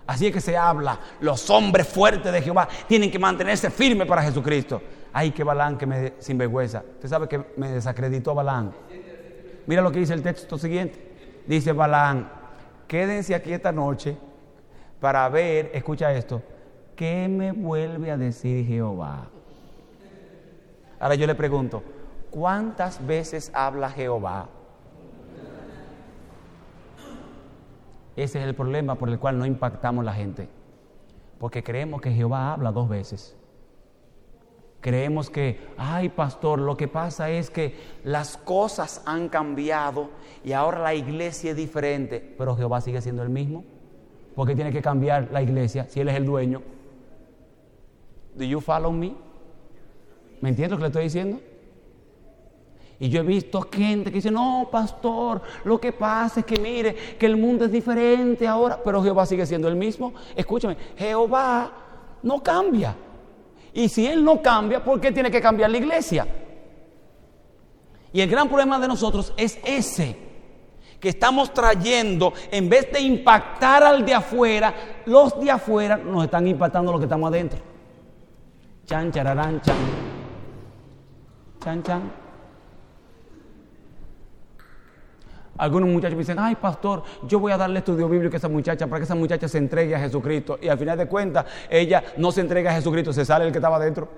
Así 0.07 0.27
es 0.27 0.33
que 0.33 0.41
se 0.41 0.57
habla. 0.57 0.99
Los 1.21 1.49
hombres 1.49 1.89
fuertes 1.89 2.31
de 2.33 2.43
Jehová 2.43 2.69
tienen 2.87 3.11
que 3.11 3.19
mantenerse 3.19 3.71
firmes 3.71 4.07
para 4.07 4.23
Jesucristo. 4.23 4.83
Ay, 5.17 5.31
qué 5.31 5.45
Balaán 5.45 5.79
que 5.79 5.87
me 5.87 6.15
sinvergüenza. 6.19 6.83
Usted 6.95 7.09
sabe 7.09 7.29
que 7.29 7.45
me 7.57 7.71
desacreditó 7.71 8.35
Balaán. 8.35 8.73
Mira 9.65 9.81
lo 9.81 9.93
que 9.93 10.01
dice 10.01 10.13
el 10.13 10.23
texto 10.23 10.59
siguiente. 10.59 10.99
Dice 11.47 11.73
Balaán, 11.73 12.29
quédense 12.89 13.33
aquí 13.33 13.53
esta 13.53 13.71
noche 13.71 14.17
para 14.99 15.29
ver, 15.29 15.71
escucha 15.73 16.13
esto, 16.13 16.43
¿qué 16.97 17.29
me 17.29 17.53
vuelve 17.53 18.11
a 18.11 18.17
decir 18.17 18.67
Jehová? 18.67 19.29
Ahora 20.99 21.15
yo 21.15 21.29
le 21.29 21.37
pregunto, 21.37 21.85
¿cuántas 22.31 23.07
veces 23.07 23.53
habla 23.55 23.91
Jehová? 23.91 24.49
Ese 28.17 28.41
es 28.41 28.47
el 28.47 28.55
problema 28.57 28.97
por 28.97 29.09
el 29.09 29.21
cual 29.21 29.39
no 29.39 29.47
impactamos 29.47 30.05
la 30.05 30.13
gente. 30.13 30.49
Porque 31.39 31.63
creemos 31.63 32.01
que 32.01 32.11
Jehová 32.11 32.53
habla 32.53 32.73
dos 32.73 32.89
veces. 32.89 33.37
Creemos 34.85 35.31
que, 35.31 35.59
ay 35.79 36.11
pastor, 36.11 36.59
lo 36.59 36.77
que 36.77 36.89
pasa 36.89 37.31
es 37.31 37.49
que 37.49 37.75
las 38.05 38.37
cosas 38.37 39.01
han 39.07 39.31
cambiado 39.31 40.11
y 40.45 40.53
ahora 40.53 40.79
la 40.81 40.93
iglesia 40.93 41.53
es 41.53 41.57
diferente, 41.57 42.35
pero 42.37 42.55
Jehová 42.55 42.83
sigue 42.83 43.01
siendo 43.01 43.23
el 43.23 43.31
mismo. 43.31 43.65
¿Por 44.35 44.47
qué 44.47 44.55
tiene 44.55 44.71
que 44.71 44.83
cambiar 44.83 45.31
la 45.33 45.41
iglesia 45.41 45.87
si 45.89 46.01
Él 46.01 46.09
es 46.11 46.17
el 46.17 46.27
dueño? 46.27 46.61
¿Do 48.35 48.45
you 48.45 48.61
follow 48.61 48.93
me? 48.93 49.15
¿Me 50.43 50.51
entiendes 50.51 50.73
lo 50.73 50.77
que 50.77 50.83
le 50.83 50.89
estoy 50.89 51.05
diciendo? 51.05 51.41
Y 53.01 53.09
yo 53.09 53.21
he 53.21 53.25
visto 53.25 53.63
gente 53.63 54.11
que 54.11 54.17
dice, 54.17 54.31
no, 54.31 54.69
pastor, 54.71 55.41
lo 55.65 55.81
que 55.81 55.93
pasa 55.93 56.41
es 56.41 56.47
que 56.47 56.61
mire, 56.61 56.95
que 57.19 57.25
el 57.25 57.39
mundo 57.39 57.65
es 57.65 57.73
diferente 57.73 58.47
ahora, 58.47 58.83
pero 58.85 59.03
Jehová 59.03 59.25
sigue 59.25 59.47
siendo 59.47 59.67
el 59.67 59.77
mismo. 59.77 60.13
Escúchame, 60.37 60.77
Jehová 60.99 61.73
no 62.23 62.43
cambia. 62.43 62.95
Y 63.75 63.89
si 63.89 64.07
Él 64.07 64.25
no 64.25 64.41
cambia, 64.41 64.83
¿por 64.83 65.01
qué 65.01 65.11
tiene 65.11 65.31
que 65.31 65.41
cambiar 65.41 65.69
la 65.69 65.79
iglesia? 65.79 66.27
Y 68.13 68.21
el 68.21 68.31
gran 68.31 68.49
problema 68.49 68.79
de 68.79 68.87
nosotros 68.87 69.35
es 69.37 69.59
ese, 69.65 70.17
que 71.01 71.09
estamos 71.09 71.53
trayendo, 71.53 72.33
en 72.51 72.69
vez 72.69 72.91
de 72.93 73.01
impactar 73.01 73.83
al 73.83 74.07
de 74.07 74.15
afuera, 74.15 74.73
los 75.07 75.39
de 75.41 75.51
afuera 75.51 75.97
nos 75.97 76.25
están 76.25 76.47
impactando 76.47 76.93
lo 76.93 76.99
que 76.99 77.05
estamos 77.05 77.29
adentro. 77.29 77.59
Chan, 78.87 79.11
chararán, 79.11 79.61
chan. 79.61 79.77
Chan, 81.63 81.83
chan. 81.83 82.24
Algunos 85.57 85.89
muchachos 85.89 86.17
me 86.17 86.23
dicen, 86.23 86.39
ay 86.39 86.57
pastor, 86.57 87.03
yo 87.27 87.39
voy 87.39 87.53
a 87.53 87.57
darle 87.57 87.79
estudio 87.79 88.09
bíblico 88.09 88.35
a 88.35 88.39
esa 88.39 88.49
muchacha 88.49 88.87
para 88.87 88.99
que 88.99 89.05
esa 89.05 89.15
muchacha 89.15 89.47
se 89.47 89.59
entregue 89.59 89.95
a 89.95 90.01
Jesucristo. 90.01 90.59
Y 90.61 90.69
al 90.69 90.79
final 90.79 90.99
de 90.99 91.07
cuentas, 91.07 91.47
ella 91.71 92.03
no 92.17 92.33
se 92.33 92.41
entrega 92.41 92.73
a 92.73 92.75
Jesucristo, 92.75 93.13
se 93.13 93.25
sale 93.25 93.47
el 93.47 93.53
que 93.53 93.59
estaba 93.59 93.77
adentro. 93.77 94.09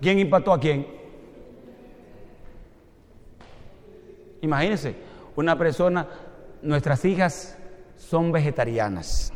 ¿Quién 0.00 0.18
impactó 0.18 0.52
a 0.52 0.60
quién? 0.60 0.86
Imagínense, 4.42 4.94
una 5.34 5.56
persona, 5.56 6.06
nuestras 6.62 7.04
hijas 7.04 7.56
son 7.96 8.30
vegetarianas. 8.30 9.32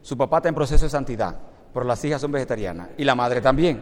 Su 0.00 0.16
papá 0.16 0.38
está 0.38 0.48
en 0.48 0.54
proceso 0.54 0.86
de 0.86 0.90
santidad, 0.90 1.38
pero 1.72 1.84
las 1.84 2.02
hijas 2.04 2.20
son 2.20 2.32
vegetarianas 2.32 2.88
y 2.96 3.04
la 3.04 3.14
madre 3.14 3.40
también. 3.40 3.80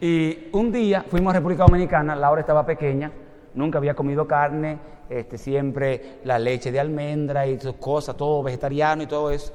Y 0.00 0.48
un 0.52 0.70
día 0.70 1.04
fuimos 1.08 1.30
a 1.30 1.38
República 1.38 1.64
Dominicana, 1.64 2.14
Laura 2.14 2.42
estaba 2.42 2.66
pequeña, 2.66 3.10
nunca 3.54 3.78
había 3.78 3.94
comido 3.94 4.26
carne, 4.26 4.78
este, 5.08 5.38
siempre 5.38 6.18
la 6.24 6.38
leche 6.38 6.70
de 6.70 6.78
almendra 6.78 7.46
y 7.46 7.58
sus 7.58 7.76
cosas, 7.76 8.16
todo 8.16 8.42
vegetariano 8.42 9.02
y 9.02 9.06
todo 9.06 9.30
eso. 9.30 9.54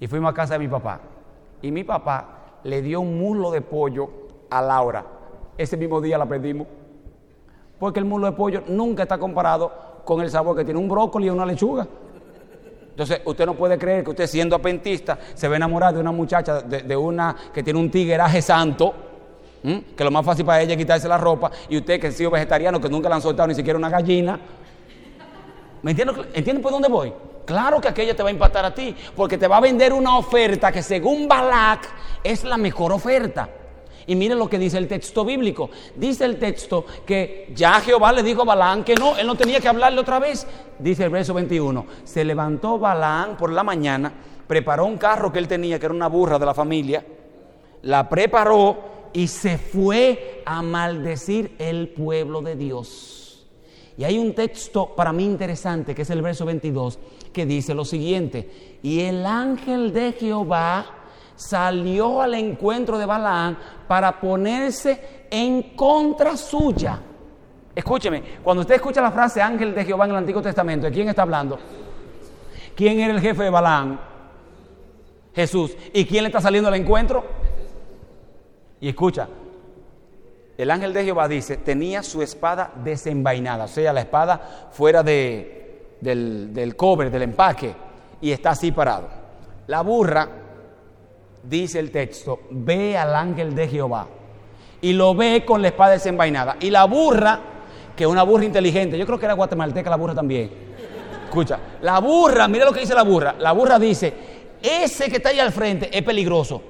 Y 0.00 0.06
fuimos 0.08 0.32
a 0.32 0.34
casa 0.34 0.54
de 0.54 0.60
mi 0.60 0.68
papá. 0.68 1.00
Y 1.62 1.70
mi 1.70 1.84
papá 1.84 2.60
le 2.64 2.82
dio 2.82 3.00
un 3.00 3.18
muslo 3.18 3.50
de 3.50 3.60
pollo 3.60 4.10
a 4.50 4.60
Laura. 4.62 5.04
Ese 5.56 5.76
mismo 5.76 6.00
día 6.00 6.18
la 6.18 6.26
pedimos. 6.26 6.66
Porque 7.78 8.00
el 8.00 8.04
muslo 8.04 8.26
de 8.26 8.32
pollo 8.32 8.62
nunca 8.66 9.04
está 9.04 9.18
comparado 9.18 10.00
con 10.04 10.20
el 10.20 10.30
sabor 10.30 10.56
que 10.56 10.64
tiene 10.64 10.80
un 10.80 10.88
brócoli 10.88 11.26
y 11.26 11.30
una 11.30 11.46
lechuga. 11.46 11.86
Entonces, 12.90 13.20
usted 13.24 13.46
no 13.46 13.54
puede 13.54 13.78
creer 13.78 14.02
que 14.02 14.10
usted 14.10 14.26
siendo 14.26 14.56
apentista 14.56 15.18
se 15.34 15.46
va 15.46 15.54
a 15.54 15.56
enamorar 15.58 15.94
de 15.94 16.00
una 16.00 16.10
muchacha, 16.10 16.62
de, 16.62 16.82
de 16.82 16.96
una 16.96 17.36
que 17.52 17.62
tiene 17.62 17.78
un 17.78 17.90
tigueraje 17.90 18.42
santo, 18.42 18.92
¿m? 19.62 19.84
que 19.96 20.04
lo 20.04 20.10
más 20.10 20.24
fácil 20.24 20.44
para 20.44 20.62
ella 20.62 20.72
es 20.72 20.78
quitarse 20.78 21.08
la 21.08 21.18
ropa, 21.18 21.50
y 21.68 21.76
usted 21.76 22.00
que 22.00 22.08
ha 22.08 22.12
sido 22.12 22.30
vegetariano, 22.30 22.80
que 22.80 22.88
nunca 22.88 23.08
le 23.08 23.16
han 23.16 23.22
soltado 23.22 23.48
ni 23.48 23.54
siquiera 23.54 23.78
una 23.78 23.88
gallina. 23.88 24.38
¿Me 25.82 25.92
entiendes 25.92 26.26
¿Entiendes 26.34 26.62
por 26.62 26.72
dónde 26.72 26.88
voy? 26.88 27.12
Claro 27.44 27.80
que 27.80 27.88
aquella 27.88 28.14
te 28.14 28.22
va 28.22 28.28
a 28.28 28.32
impactar 28.32 28.64
a 28.64 28.74
ti, 28.74 28.94
porque 29.16 29.38
te 29.38 29.48
va 29.48 29.56
a 29.56 29.60
vender 29.60 29.92
una 29.92 30.18
oferta 30.18 30.70
que 30.70 30.82
según 30.82 31.26
Balak 31.26 31.88
es 32.22 32.44
la 32.44 32.58
mejor 32.58 32.92
oferta. 32.92 33.48
Y 34.08 34.16
miren 34.16 34.38
lo 34.38 34.48
que 34.48 34.58
dice 34.58 34.78
el 34.78 34.88
texto 34.88 35.22
bíblico. 35.22 35.68
Dice 35.94 36.24
el 36.24 36.38
texto 36.38 36.86
que 37.06 37.52
ya 37.54 37.74
Jehová 37.80 38.10
le 38.12 38.22
dijo 38.22 38.40
a 38.40 38.46
Balaán 38.46 38.82
que 38.82 38.94
no, 38.94 39.18
él 39.18 39.26
no 39.26 39.34
tenía 39.34 39.60
que 39.60 39.68
hablarle 39.68 40.00
otra 40.00 40.18
vez. 40.18 40.46
Dice 40.78 41.04
el 41.04 41.10
verso 41.10 41.34
21. 41.34 41.84
Se 42.04 42.24
levantó 42.24 42.78
Balaán 42.78 43.36
por 43.36 43.52
la 43.52 43.62
mañana, 43.62 44.10
preparó 44.46 44.86
un 44.86 44.96
carro 44.96 45.30
que 45.30 45.38
él 45.38 45.46
tenía, 45.46 45.78
que 45.78 45.84
era 45.84 45.94
una 45.94 46.08
burra 46.08 46.38
de 46.38 46.46
la 46.46 46.54
familia, 46.54 47.04
la 47.82 48.08
preparó 48.08 48.97
y 49.12 49.28
se 49.28 49.58
fue 49.58 50.42
a 50.44 50.62
maldecir 50.62 51.54
el 51.58 51.88
pueblo 51.88 52.42
de 52.42 52.56
Dios. 52.56 53.46
Y 53.96 54.04
hay 54.04 54.18
un 54.18 54.34
texto 54.34 54.94
para 54.94 55.12
mí 55.12 55.24
interesante, 55.24 55.94
que 55.94 56.02
es 56.02 56.10
el 56.10 56.22
verso 56.22 56.44
22, 56.44 56.98
que 57.32 57.46
dice 57.46 57.74
lo 57.74 57.84
siguiente, 57.84 58.78
y 58.82 59.00
el 59.00 59.26
ángel 59.26 59.92
de 59.92 60.12
Jehová 60.12 60.86
salió 61.34 62.20
al 62.20 62.34
encuentro 62.34 62.98
de 62.98 63.06
Balaán 63.06 63.58
para 63.86 64.20
ponerse 64.20 65.26
en 65.30 65.74
contra 65.74 66.36
suya. 66.36 67.00
Escúcheme, 67.74 68.22
cuando 68.42 68.62
usted 68.62 68.74
escucha 68.74 69.00
la 69.00 69.12
frase 69.12 69.40
ángel 69.40 69.74
de 69.74 69.84
Jehová 69.84 70.04
en 70.04 70.10
el 70.12 70.16
Antiguo 70.16 70.42
Testamento, 70.42 70.86
¿de 70.86 70.92
quién 70.92 71.08
está 71.08 71.22
hablando? 71.22 71.58
¿Quién 72.74 73.00
era 73.00 73.12
el 73.12 73.20
jefe 73.20 73.44
de 73.44 73.50
Balaán? 73.50 74.00
Jesús. 75.34 75.76
¿Y 75.92 76.04
quién 76.04 76.24
le 76.24 76.28
está 76.28 76.40
saliendo 76.40 76.68
al 76.68 76.74
encuentro? 76.74 77.24
Y 78.80 78.88
escucha, 78.88 79.28
el 80.56 80.70
ángel 80.70 80.92
de 80.92 81.04
Jehová 81.04 81.28
dice, 81.28 81.56
tenía 81.56 82.02
su 82.02 82.22
espada 82.22 82.72
desenvainada, 82.82 83.64
o 83.64 83.68
sea, 83.68 83.92
la 83.92 84.00
espada 84.00 84.68
fuera 84.72 85.02
de, 85.02 85.96
del, 86.00 86.52
del 86.52 86.76
cobre, 86.76 87.10
del 87.10 87.22
empaque, 87.22 87.74
y 88.20 88.32
está 88.32 88.50
así 88.50 88.72
parado. 88.72 89.08
La 89.68 89.82
burra, 89.82 90.28
dice 91.42 91.78
el 91.78 91.90
texto, 91.90 92.40
ve 92.50 92.96
al 92.96 93.14
ángel 93.14 93.54
de 93.54 93.68
Jehová 93.68 94.08
y 94.80 94.92
lo 94.92 95.14
ve 95.14 95.44
con 95.44 95.62
la 95.62 95.68
espada 95.68 95.92
desenvainada. 95.92 96.56
Y 96.60 96.70
la 96.70 96.84
burra, 96.84 97.40
que 97.96 98.04
es 98.04 98.10
una 98.10 98.22
burra 98.22 98.44
inteligente, 98.44 98.96
yo 98.98 99.06
creo 99.06 99.18
que 99.18 99.26
era 99.26 99.34
guatemalteca 99.34 99.90
la 99.90 99.96
burra 99.96 100.14
también. 100.14 100.50
Escucha, 101.24 101.58
la 101.82 101.98
burra, 102.00 102.48
mira 102.48 102.64
lo 102.64 102.72
que 102.72 102.80
dice 102.80 102.94
la 102.94 103.02
burra. 103.02 103.34
La 103.38 103.52
burra 103.52 103.78
dice, 103.78 104.12
ese 104.62 105.10
que 105.10 105.16
está 105.16 105.28
ahí 105.28 105.40
al 105.40 105.52
frente 105.52 105.96
es 105.96 106.02
peligroso. 106.02 106.62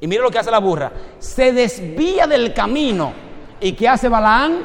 Y 0.00 0.06
mira 0.06 0.22
lo 0.22 0.30
que 0.30 0.38
hace 0.38 0.50
la 0.50 0.58
burra. 0.58 0.92
Se 1.18 1.52
desvía 1.52 2.26
del 2.26 2.54
camino. 2.54 3.12
¿Y 3.60 3.72
qué 3.72 3.88
hace 3.88 4.08
Balaán? 4.08 4.64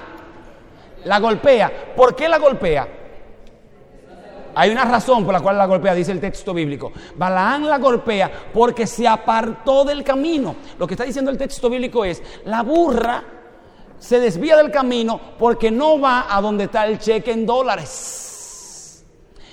La 1.03 1.19
golpea. 1.19 1.93
¿Por 1.95 2.15
qué 2.15 2.29
la 2.29 2.37
golpea? 2.37 2.87
Hay 4.57 4.69
una 4.69 4.85
razón 4.85 5.25
por 5.25 5.33
la 5.33 5.41
cual 5.41 5.57
la 5.57 5.65
golpea, 5.65 5.93
dice 5.93 6.13
el 6.13 6.21
texto 6.21 6.53
bíblico. 6.53 6.93
Balaán 7.15 7.67
la 7.67 7.77
golpea 7.77 8.31
porque 8.53 8.87
se 8.87 9.05
apartó 9.05 9.83
del 9.83 10.03
camino. 10.03 10.55
Lo 10.79 10.87
que 10.87 10.93
está 10.93 11.03
diciendo 11.03 11.29
el 11.29 11.37
texto 11.37 11.69
bíblico 11.69 12.05
es, 12.05 12.23
la 12.45 12.63
burra 12.63 13.21
se 13.99 14.19
desvía 14.19 14.55
del 14.55 14.71
camino 14.71 15.19
porque 15.37 15.71
no 15.71 15.99
va 15.99 16.27
a 16.29 16.39
donde 16.39 16.65
está 16.65 16.85
el 16.87 16.99
cheque 16.99 17.31
en 17.31 17.45
dólares. 17.45 18.34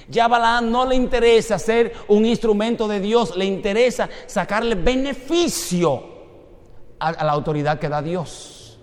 Ya 0.08 0.24
a 0.24 0.28
Balaam 0.28 0.70
no 0.70 0.86
le 0.86 0.94
interesa 0.94 1.58
ser 1.58 1.92
un 2.08 2.26
instrumento 2.26 2.88
de 2.88 3.00
Dios, 3.00 3.36
le 3.36 3.44
interesa 3.44 4.08
sacarle 4.26 4.74
beneficio 4.74 6.12
a, 6.98 7.24
la 7.24 7.32
autoridad 7.32 7.78
que 7.78 7.88
da 7.88 8.02
Dios. 8.02 8.78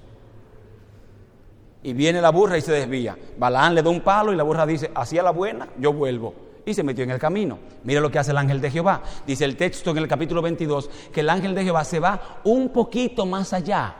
Y 1.81 1.93
viene 1.93 2.21
la 2.21 2.29
burra 2.29 2.57
y 2.57 2.61
se 2.61 2.73
desvía. 2.73 3.17
Balaán 3.37 3.73
le 3.75 3.81
da 3.81 3.89
un 3.89 4.01
palo 4.01 4.33
y 4.33 4.35
la 4.35 4.43
burra 4.43 4.65
dice, 4.65 4.91
hacía 4.93 5.23
la 5.23 5.31
buena, 5.31 5.69
yo 5.77 5.93
vuelvo. 5.93 6.33
Y 6.65 6.73
se 6.73 6.83
metió 6.83 7.03
en 7.03 7.11
el 7.11 7.19
camino. 7.19 7.57
Mira 7.83 8.01
lo 8.01 8.11
que 8.11 8.19
hace 8.19 8.31
el 8.31 8.37
ángel 8.37 8.59
de 8.59 8.69
Jehová. 8.69 9.01
Dice 9.25 9.45
el 9.45 9.55
texto 9.55 9.91
en 9.91 9.97
el 9.99 10.07
capítulo 10.07 10.41
22 10.41 10.89
que 11.13 11.21
el 11.21 11.29
ángel 11.29 11.55
de 11.55 11.63
Jehová 11.63 11.83
se 11.85 11.99
va 11.99 12.41
un 12.43 12.69
poquito 12.69 13.25
más 13.25 13.53
allá. 13.53 13.95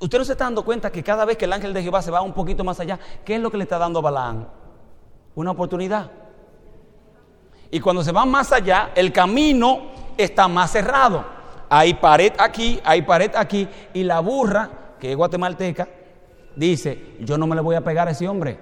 Usted 0.00 0.18
no 0.18 0.24
se 0.24 0.32
está 0.32 0.44
dando 0.44 0.64
cuenta 0.64 0.90
que 0.90 1.02
cada 1.02 1.24
vez 1.24 1.36
que 1.36 1.44
el 1.44 1.52
ángel 1.52 1.74
de 1.74 1.82
Jehová 1.82 2.00
se 2.00 2.10
va 2.10 2.22
un 2.22 2.32
poquito 2.32 2.64
más 2.64 2.80
allá, 2.80 2.98
¿qué 3.24 3.34
es 3.34 3.40
lo 3.40 3.50
que 3.50 3.58
le 3.58 3.64
está 3.64 3.76
dando 3.76 3.98
a 3.98 4.02
Balaán? 4.02 4.48
Una 5.34 5.50
oportunidad. 5.50 6.10
Y 7.74 7.80
cuando 7.80 8.04
se 8.04 8.12
va 8.12 8.24
más 8.24 8.52
allá, 8.52 8.92
el 8.94 9.12
camino 9.12 9.80
está 10.16 10.46
más 10.46 10.70
cerrado. 10.70 11.24
Hay 11.68 11.94
pared 11.94 12.32
aquí, 12.38 12.78
hay 12.84 13.02
pared 13.02 13.32
aquí. 13.34 13.66
Y 13.92 14.04
la 14.04 14.20
burra, 14.20 14.70
que 15.00 15.10
es 15.10 15.16
guatemalteca, 15.16 15.88
dice, 16.54 17.16
yo 17.18 17.36
no 17.36 17.48
me 17.48 17.56
le 17.56 17.62
voy 17.62 17.74
a 17.74 17.80
pegar 17.80 18.06
a 18.06 18.12
ese 18.12 18.28
hombre. 18.28 18.56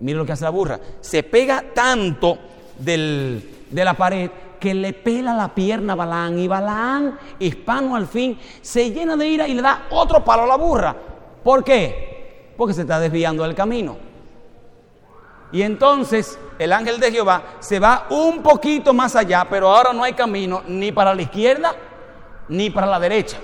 Mire 0.00 0.18
lo 0.18 0.26
que 0.26 0.32
hace 0.32 0.44
la 0.44 0.50
burra. 0.50 0.78
Se 1.00 1.22
pega 1.22 1.64
tanto 1.74 2.36
del, 2.78 3.64
de 3.70 3.84
la 3.86 3.94
pared 3.94 4.30
que 4.60 4.74
le 4.74 4.92
pela 4.92 5.32
la 5.32 5.54
pierna 5.54 5.94
a 5.94 5.96
Balaán. 5.96 6.38
Y 6.38 6.46
Balaán, 6.46 7.18
hispano 7.38 7.96
al 7.96 8.06
fin, 8.06 8.38
se 8.60 8.90
llena 8.90 9.16
de 9.16 9.28
ira 9.28 9.48
y 9.48 9.54
le 9.54 9.62
da 9.62 9.86
otro 9.88 10.22
palo 10.22 10.42
a 10.42 10.46
la 10.46 10.56
burra. 10.56 10.94
¿Por 11.42 11.64
qué? 11.64 12.52
Porque 12.54 12.74
se 12.74 12.82
está 12.82 13.00
desviando 13.00 13.44
del 13.44 13.54
camino. 13.54 13.96
Y 15.52 15.62
entonces 15.62 16.38
el 16.58 16.72
ángel 16.72 16.98
de 16.98 17.12
Jehová 17.12 17.42
se 17.60 17.78
va 17.78 18.06
un 18.10 18.42
poquito 18.42 18.92
más 18.92 19.14
allá, 19.14 19.46
pero 19.48 19.68
ahora 19.68 19.92
no 19.92 20.02
hay 20.02 20.12
camino 20.12 20.62
ni 20.66 20.90
para 20.90 21.14
la 21.14 21.22
izquierda 21.22 21.74
ni 22.48 22.70
para 22.70 22.86
la 22.86 22.98
derecha. 22.98 23.38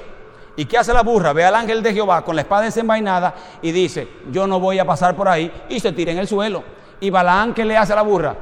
¿Y 0.56 0.66
qué 0.66 0.78
hace 0.78 0.92
la 0.92 1.02
burra? 1.02 1.32
Ve 1.32 1.44
al 1.44 1.54
ángel 1.54 1.82
de 1.82 1.92
Jehová 1.92 2.22
con 2.24 2.36
la 2.36 2.42
espada 2.42 2.62
desenvainada 2.62 3.34
y 3.62 3.72
dice, 3.72 4.08
yo 4.30 4.46
no 4.46 4.60
voy 4.60 4.78
a 4.78 4.84
pasar 4.84 5.14
por 5.14 5.28
ahí 5.28 5.50
y 5.68 5.80
se 5.80 5.92
tira 5.92 6.12
en 6.12 6.18
el 6.18 6.28
suelo. 6.28 6.62
¿Y 7.00 7.10
Balaán 7.10 7.54
qué 7.54 7.64
le 7.64 7.76
hace 7.76 7.92
a 7.92 7.96
la 7.96 8.02
burra? 8.02 8.36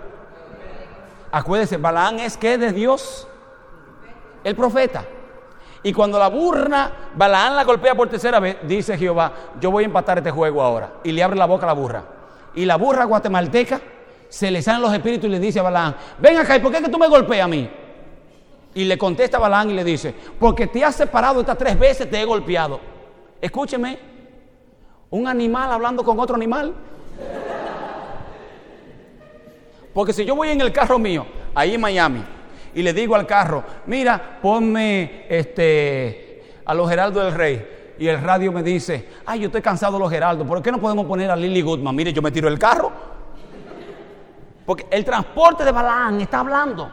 Acuérdese, 1.31 1.79
Balaán 1.79 2.21
es 2.21 2.37
que 2.37 2.59
de 2.59 2.73
Dios, 2.73 3.27
el 4.45 4.55
profeta. 4.55 5.05
Y 5.83 5.93
cuando 5.93 6.19
la 6.19 6.29
burra, 6.29 6.91
Balaán 7.15 7.57
la 7.57 7.65
golpea 7.65 7.95
por 7.95 8.09
tercera 8.09 8.39
vez, 8.39 8.59
dice 8.63 8.97
Jehová, 8.97 9.33
yo 9.61 9.71
voy 9.71 9.85
a 9.85 9.87
empatar 9.87 10.19
este 10.19 10.31
juego 10.31 10.63
ahora. 10.63 10.93
Y 11.03 11.13
le 11.13 11.23
abre 11.23 11.37
la 11.37 11.47
boca 11.47 11.65
a 11.65 11.69
la 11.69 11.73
burra. 11.73 12.05
Y 12.55 12.67
la 12.67 12.77
burra 12.77 13.05
guatemalteca 13.05 13.81
se 14.33 14.51
le 14.51 14.63
salen 14.63 14.81
los 14.81 14.95
espíritus 14.95 15.29
y 15.29 15.31
le 15.31 15.39
dice 15.39 15.61
a 15.61 15.63
Balaán, 15.63 15.95
ven 16.19 16.39
acá, 16.39 16.57
¿y 16.57 16.61
por 16.61 16.71
qué 16.71 16.79
es 16.79 16.85
que 16.85 16.89
tú 16.89 16.99
me 16.99 17.07
golpeas 17.07 17.45
a 17.45 17.49
mí? 17.49 17.69
Y 18.75 18.85
le 18.85 18.97
contesta 18.97 19.37
a 19.37 19.65
y 19.67 19.75
le 19.75 19.85
dice, 19.85 20.15
porque 20.41 20.67
te 20.67 20.83
has 20.83 20.97
separado 20.97 21.41
estas 21.41 21.59
tres 21.59 21.79
veces, 21.79 22.09
te 22.09 22.19
he 22.19 22.25
golpeado. 22.25 22.81
Escúcheme, 23.43 23.99
un 25.11 25.29
animal 25.29 25.71
hablando 25.71 26.03
con 26.03 26.19
otro 26.19 26.35
animal. 26.35 26.73
Porque 29.93 30.15
si 30.15 30.25
yo 30.25 30.35
voy 30.35 30.49
en 30.49 30.63
el 30.63 30.73
carro 30.73 30.99
mío, 30.99 31.27
ahí 31.55 31.75
en 31.75 31.81
Miami, 31.83 32.25
y 32.75 32.81
le 32.81 32.95
digo 32.95 33.15
al 33.15 33.27
carro, 33.27 33.63
mira, 33.85 34.39
ponme 34.41 35.27
este, 35.29 36.43
a 36.65 36.73
los 36.73 36.89
Geraldo 36.89 37.23
del 37.23 37.35
Rey, 37.35 37.95
y 37.99 38.09
el 38.09 38.19
radio 38.23 38.51
me 38.51 38.63
dice, 38.63 39.11
ay, 39.27 39.41
yo 39.41 39.47
estoy 39.49 39.61
cansado 39.61 39.93
de 39.93 39.99
los 39.99 40.11
Geraldos, 40.11 40.47
¿por 40.47 40.63
qué 40.63 40.73
no 40.73 40.81
podemos 40.81 41.05
poner 41.05 41.31
a 41.31 41.37
Lily 41.37 41.61
Goodman? 41.61 41.95
Mire, 41.95 42.15
yo 42.15 42.23
me 42.23 42.31
tiro 42.31 42.49
el 42.49 42.59
carro. 42.59 43.12
Porque 44.65 44.87
el 44.91 45.05
transporte 45.05 45.65
de 45.65 45.73
Balaán 45.73 46.21
está 46.21 46.41
hablando. 46.41 46.91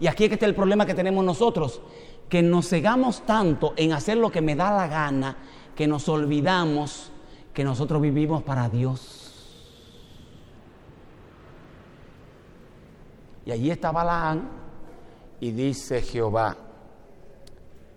Y 0.00 0.06
aquí 0.06 0.24
es 0.24 0.28
que 0.28 0.34
está 0.34 0.46
el 0.46 0.54
problema 0.54 0.84
que 0.84 0.94
tenemos 0.94 1.24
nosotros, 1.24 1.80
que 2.28 2.42
nos 2.42 2.68
cegamos 2.68 3.22
tanto 3.22 3.74
en 3.76 3.92
hacer 3.92 4.16
lo 4.18 4.30
que 4.30 4.40
me 4.40 4.56
da 4.56 4.72
la 4.72 4.88
gana, 4.88 5.36
que 5.74 5.86
nos 5.86 6.08
olvidamos 6.08 7.12
que 7.52 7.64
nosotros 7.64 8.02
vivimos 8.02 8.42
para 8.42 8.68
Dios. 8.68 9.20
Y 13.46 13.52
allí 13.52 13.70
está 13.70 13.92
Balaán 13.92 14.48
y 15.38 15.52
dice 15.52 16.02
Jehová, 16.02 16.56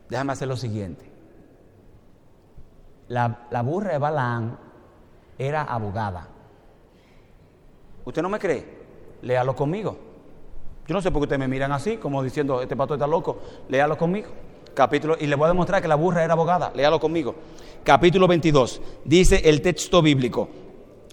déjame 0.09 0.34
hacer 0.34 0.47
lo 0.47 0.57
siguiente. 0.57 1.09
La, 3.07 3.47
la 3.49 3.61
burra 3.61 3.93
de 3.93 3.97
Balaán 3.97 4.59
era 5.38 5.63
abogada. 5.63 6.28
¿Usted 8.05 8.22
no 8.22 8.30
me 8.30 8.39
cree? 8.39 8.76
Léalo 9.28 9.57
conmigo. 9.57 9.97
Yo 10.88 10.95
no 10.95 11.01
sé 11.01 11.11
por 11.11 11.19
qué 11.19 11.23
ustedes 11.23 11.39
me 11.39 11.49
miran 11.49 11.73
así, 11.73 11.97
como 11.97 12.23
diciendo, 12.23 12.61
este 12.61 12.78
pastor 12.78 12.95
está 12.95 13.07
loco. 13.07 13.39
Léalo 13.67 13.97
conmigo. 13.97 14.30
Capítulo, 14.73 15.17
y 15.19 15.28
le 15.28 15.36
voy 15.36 15.45
a 15.45 15.49
demostrar 15.49 15.82
que 15.82 15.88
la 15.89 15.95
burra 15.95 16.23
era 16.23 16.32
abogada. 16.32 16.71
Léalo 16.73 16.97
conmigo. 16.97 17.36
Capítulo 17.84 18.25
22. 18.25 18.82
Dice 19.03 19.41
el 19.43 19.61
texto 19.61 20.01
bíblico. 20.01 20.47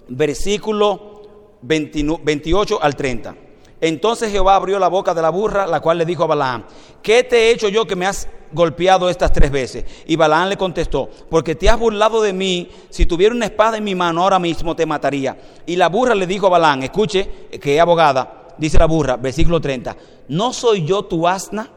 Versículo 0.07 1.57
29 1.61 2.23
28 2.23 2.81
al 2.81 2.95
30. 2.95 3.35
Entonces 3.81 4.31
Jehová 4.31 4.55
abrió 4.55 4.79
la 4.79 4.87
boca 4.87 5.13
de 5.13 5.21
la 5.21 5.29
burra, 5.29 5.67
la 5.67 5.81
cual 5.81 5.97
le 5.97 6.05
dijo 6.05 6.23
a 6.23 6.27
Balaam, 6.27 6.63
¿qué 7.01 7.23
te 7.23 7.37
he 7.37 7.51
hecho 7.51 7.67
yo 7.67 7.85
que 7.85 7.95
me 7.95 8.05
has 8.05 8.27
golpeado 8.51 9.09
estas 9.09 9.33
tres 9.33 9.51
veces? 9.51 9.85
Y 10.05 10.15
Balaam 10.15 10.49
le 10.49 10.57
contestó, 10.57 11.09
porque 11.29 11.55
te 11.55 11.69
has 11.69 11.77
burlado 11.77 12.21
de 12.21 12.31
mí, 12.31 12.69
si 12.89 13.05
tuviera 13.05 13.35
una 13.35 13.45
espada 13.45 13.77
en 13.77 13.83
mi 13.83 13.93
mano 13.93 14.23
ahora 14.23 14.39
mismo 14.39 14.75
te 14.75 14.85
mataría. 14.85 15.37
Y 15.65 15.75
la 15.75 15.89
burra 15.89 16.15
le 16.15 16.25
dijo 16.25 16.47
a 16.47 16.51
Balaam, 16.51 16.83
escuche, 16.83 17.49
que 17.61 17.75
es 17.75 17.81
abogada, 17.81 18.45
dice 18.57 18.79
la 18.79 18.85
burra, 18.85 19.17
versículo 19.17 19.59
30, 19.59 19.95
¿no 20.29 20.53
soy 20.53 20.85
yo 20.85 21.03
tu 21.03 21.27
asna? 21.27 21.69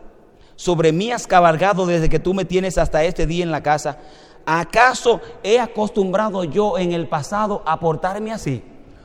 Sobre 0.54 0.92
mí 0.92 1.12
has 1.12 1.26
cabalgado 1.26 1.86
desde 1.86 2.08
que 2.08 2.18
tú 2.18 2.34
me 2.34 2.44
tienes 2.44 2.78
hasta 2.78 3.04
este 3.04 3.26
día 3.26 3.44
en 3.44 3.52
la 3.52 3.62
casa. 3.62 3.98
¿Acaso 4.44 5.20
he 5.42 5.60
acostumbrado 5.60 6.42
yo 6.42 6.78
en 6.78 6.92
el 6.92 7.06
pasado 7.06 7.62
a 7.66 7.78
portarme 7.78 8.32
así? 8.32 8.62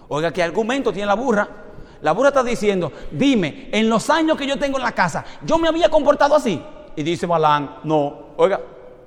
Oiga, 0.07 0.31
¿qué 0.31 0.41
argumento 0.41 0.91
tiene 0.91 1.07
la 1.07 1.15
burra? 1.15 1.62
La 2.03 2.11
burra 2.11 2.27
está 2.27 2.43
diciendo, 2.43 2.91
dime, 3.11 3.69
en 3.71 3.89
los 3.89 4.09
años 4.09 4.37
que 4.37 4.45
yo 4.45 4.59
tengo 4.59 4.77
en 4.77 4.83
la 4.83 4.91
casa, 4.91 5.23
¿yo 5.41 5.57
me 5.57 5.69
había 5.69 5.89
comportado 5.89 6.35
así? 6.35 6.61
Y 6.97 7.01
dice 7.01 7.25
Balán, 7.25 7.77
no. 7.85 8.33
Oiga, 8.35 8.59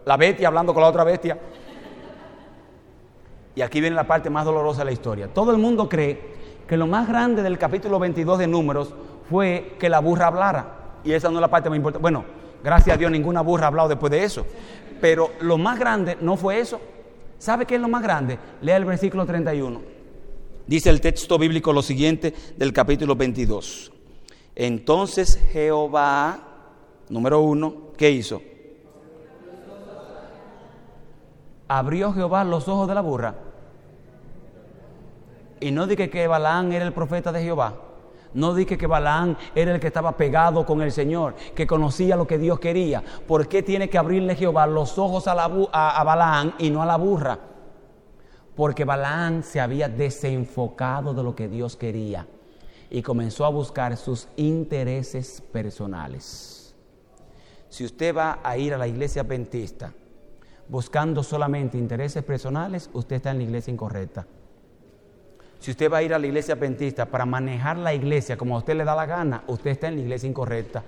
la 0.06 0.16
bestia 0.16 0.48
hablando 0.48 0.72
con 0.72 0.82
la 0.82 0.88
otra 0.88 1.04
bestia. 1.04 1.38
Y 3.54 3.60
aquí 3.60 3.82
viene 3.82 3.94
la 3.94 4.06
parte 4.06 4.30
más 4.30 4.46
dolorosa 4.46 4.78
de 4.78 4.86
la 4.86 4.92
historia. 4.92 5.28
Todo 5.28 5.50
el 5.50 5.58
mundo 5.58 5.90
cree 5.90 6.36
que 6.66 6.78
lo 6.78 6.86
más 6.86 7.06
grande 7.06 7.42
del 7.42 7.58
capítulo 7.58 7.98
22 7.98 8.38
de 8.38 8.46
Números 8.46 8.94
fue 9.28 9.76
que 9.78 9.90
la 9.90 10.00
burra 10.00 10.28
hablara. 10.28 10.66
Y 11.04 11.12
esa 11.12 11.28
no 11.28 11.34
es 11.36 11.42
la 11.42 11.48
parte 11.48 11.68
más 11.68 11.76
importante. 11.76 12.00
Bueno, 12.00 12.24
gracias 12.64 12.96
a 12.96 12.98
Dios 12.98 13.10
ninguna 13.10 13.42
burra 13.42 13.64
ha 13.64 13.68
hablado 13.68 13.90
después 13.90 14.10
de 14.10 14.24
eso. 14.24 14.46
Pero 15.02 15.32
lo 15.42 15.58
más 15.58 15.78
grande 15.78 16.16
no 16.22 16.38
fue 16.38 16.60
eso. 16.60 16.80
¿Sabe 17.38 17.66
qué 17.66 17.74
es 17.74 17.80
lo 17.80 17.88
más 17.88 18.02
grande? 18.02 18.38
Lea 18.62 18.78
el 18.78 18.86
versículo 18.86 19.26
31. 19.26 19.95
Dice 20.66 20.90
el 20.90 21.00
texto 21.00 21.38
bíblico 21.38 21.72
lo 21.72 21.80
siguiente 21.80 22.34
del 22.56 22.72
capítulo 22.72 23.14
22. 23.14 23.92
Entonces 24.56 25.40
Jehová, 25.52 26.40
número 27.08 27.40
uno, 27.40 27.92
¿qué 27.96 28.10
hizo? 28.10 28.42
Abrió 31.68 32.12
Jehová 32.12 32.42
los 32.42 32.66
ojos 32.66 32.88
de 32.88 32.94
la 32.94 33.00
burra. 33.00 33.34
Y 35.60 35.70
no 35.70 35.86
dije 35.86 36.10
que 36.10 36.26
Balaán 36.26 36.72
era 36.72 36.84
el 36.84 36.92
profeta 36.92 37.30
de 37.30 37.42
Jehová. 37.42 37.74
No 38.34 38.52
dije 38.52 38.76
que 38.76 38.88
Balaán 38.88 39.38
era 39.54 39.72
el 39.72 39.80
que 39.80 39.86
estaba 39.86 40.16
pegado 40.16 40.66
con 40.66 40.82
el 40.82 40.90
Señor, 40.90 41.36
que 41.54 41.66
conocía 41.66 42.16
lo 42.16 42.26
que 42.26 42.38
Dios 42.38 42.58
quería. 42.58 43.04
¿Por 43.26 43.46
qué 43.46 43.62
tiene 43.62 43.88
que 43.88 43.98
abrirle 43.98 44.34
Jehová 44.34 44.66
los 44.66 44.98
ojos 44.98 45.28
a, 45.28 45.34
la 45.34 45.44
a 45.44 46.04
Balaán 46.04 46.54
y 46.58 46.70
no 46.70 46.82
a 46.82 46.86
la 46.86 46.96
burra? 46.96 47.38
Porque 48.56 48.84
Balaán 48.84 49.42
se 49.42 49.60
había 49.60 49.88
desenfocado 49.88 51.14
de 51.14 51.22
lo 51.22 51.36
que 51.36 51.46
Dios 51.46 51.76
quería 51.76 52.26
y 52.90 53.02
comenzó 53.02 53.44
a 53.44 53.50
buscar 53.50 53.96
sus 53.96 54.28
intereses 54.36 55.42
personales. 55.52 56.74
Si 57.68 57.84
usted 57.84 58.16
va 58.16 58.40
a 58.42 58.56
ir 58.56 58.72
a 58.72 58.78
la 58.78 58.88
iglesia 58.88 59.22
adventista 59.22 59.92
buscando 60.68 61.22
solamente 61.22 61.76
intereses 61.76 62.24
personales, 62.24 62.88
usted 62.92 63.16
está 63.16 63.30
en 63.30 63.38
la 63.38 63.44
iglesia 63.44 63.72
incorrecta. 63.72 64.26
Si 65.58 65.70
usted 65.70 65.90
va 65.90 65.98
a 65.98 66.02
ir 66.02 66.14
a 66.14 66.18
la 66.18 66.26
iglesia 66.26 66.54
adventista 66.54 67.06
para 67.06 67.26
manejar 67.26 67.76
la 67.76 67.92
iglesia 67.92 68.36
como 68.36 68.54
a 68.54 68.58
usted 68.58 68.76
le 68.76 68.84
da 68.84 68.94
la 68.94 69.06
gana, 69.06 69.44
usted 69.46 69.70
está 69.70 69.88
en 69.88 69.96
la 69.96 70.02
iglesia 70.02 70.28
incorrecta. 70.28 70.82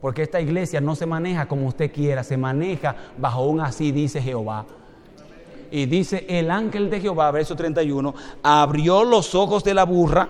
Porque 0.00 0.22
esta 0.22 0.40
iglesia 0.40 0.80
no 0.80 0.94
se 0.94 1.06
maneja 1.06 1.48
como 1.48 1.66
usted 1.66 1.90
quiera, 1.90 2.22
se 2.22 2.36
maneja 2.36 2.94
bajo 3.18 3.46
un 3.46 3.60
así 3.60 3.92
dice 3.92 4.20
Jehová. 4.20 4.66
Y 5.70 5.86
dice 5.86 6.26
el 6.28 6.50
ángel 6.50 6.90
de 6.90 7.00
Jehová, 7.00 7.30
verso 7.30 7.56
31, 7.56 8.14
abrió 8.42 9.04
los 9.04 9.34
ojos 9.34 9.64
de 9.64 9.74
la 9.74 9.84
burra 9.84 10.28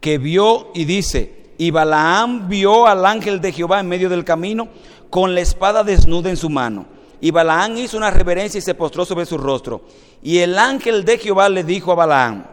que 0.00 0.18
vio 0.18 0.70
y 0.74 0.84
dice, 0.84 1.52
y 1.58 1.70
Balaam 1.70 2.48
vio 2.48 2.86
al 2.86 3.04
ángel 3.04 3.40
de 3.40 3.52
Jehová 3.52 3.80
en 3.80 3.88
medio 3.88 4.08
del 4.08 4.24
camino 4.24 4.68
con 5.10 5.34
la 5.34 5.40
espada 5.40 5.82
desnuda 5.82 6.30
en 6.30 6.36
su 6.36 6.48
mano. 6.48 6.86
Y 7.20 7.32
Balaam 7.32 7.76
hizo 7.76 7.96
una 7.96 8.10
reverencia 8.10 8.58
y 8.58 8.62
se 8.62 8.74
postró 8.74 9.04
sobre 9.04 9.26
su 9.26 9.38
rostro. 9.38 9.82
Y 10.22 10.38
el 10.38 10.56
ángel 10.58 11.04
de 11.04 11.18
Jehová 11.18 11.48
le 11.48 11.64
dijo 11.64 11.90
a 11.90 11.96
Balaam, 11.96 12.46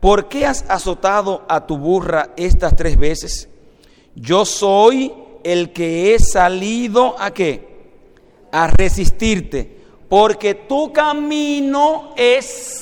¿por 0.00 0.28
qué 0.28 0.44
has 0.44 0.68
azotado 0.68 1.44
a 1.48 1.66
tu 1.66 1.78
burra 1.78 2.30
estas 2.36 2.76
tres 2.76 2.98
veces? 2.98 3.48
Yo 4.14 4.44
soy 4.44 5.12
el 5.42 5.72
que 5.72 6.14
he 6.14 6.18
salido 6.18 7.16
a 7.18 7.32
qué? 7.32 7.74
A 8.52 8.66
resistirte, 8.66 9.73
porque 10.08 10.54
tu 10.54 10.92
camino 10.92 12.12
es 12.16 12.74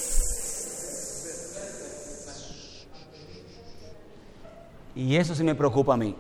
Y 4.94 5.16
eso 5.16 5.34
sí 5.34 5.42
me 5.42 5.54
preocupa 5.54 5.94
a 5.94 5.96
mí. 5.96 6.14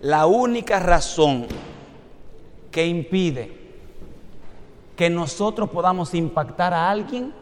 La 0.00 0.26
única 0.26 0.78
razón 0.78 1.46
que 2.70 2.86
impide 2.86 3.58
que 4.96 5.10
nosotros 5.10 5.70
podamos 5.70 6.14
impactar 6.14 6.74
a 6.74 6.90
alguien 6.90 7.32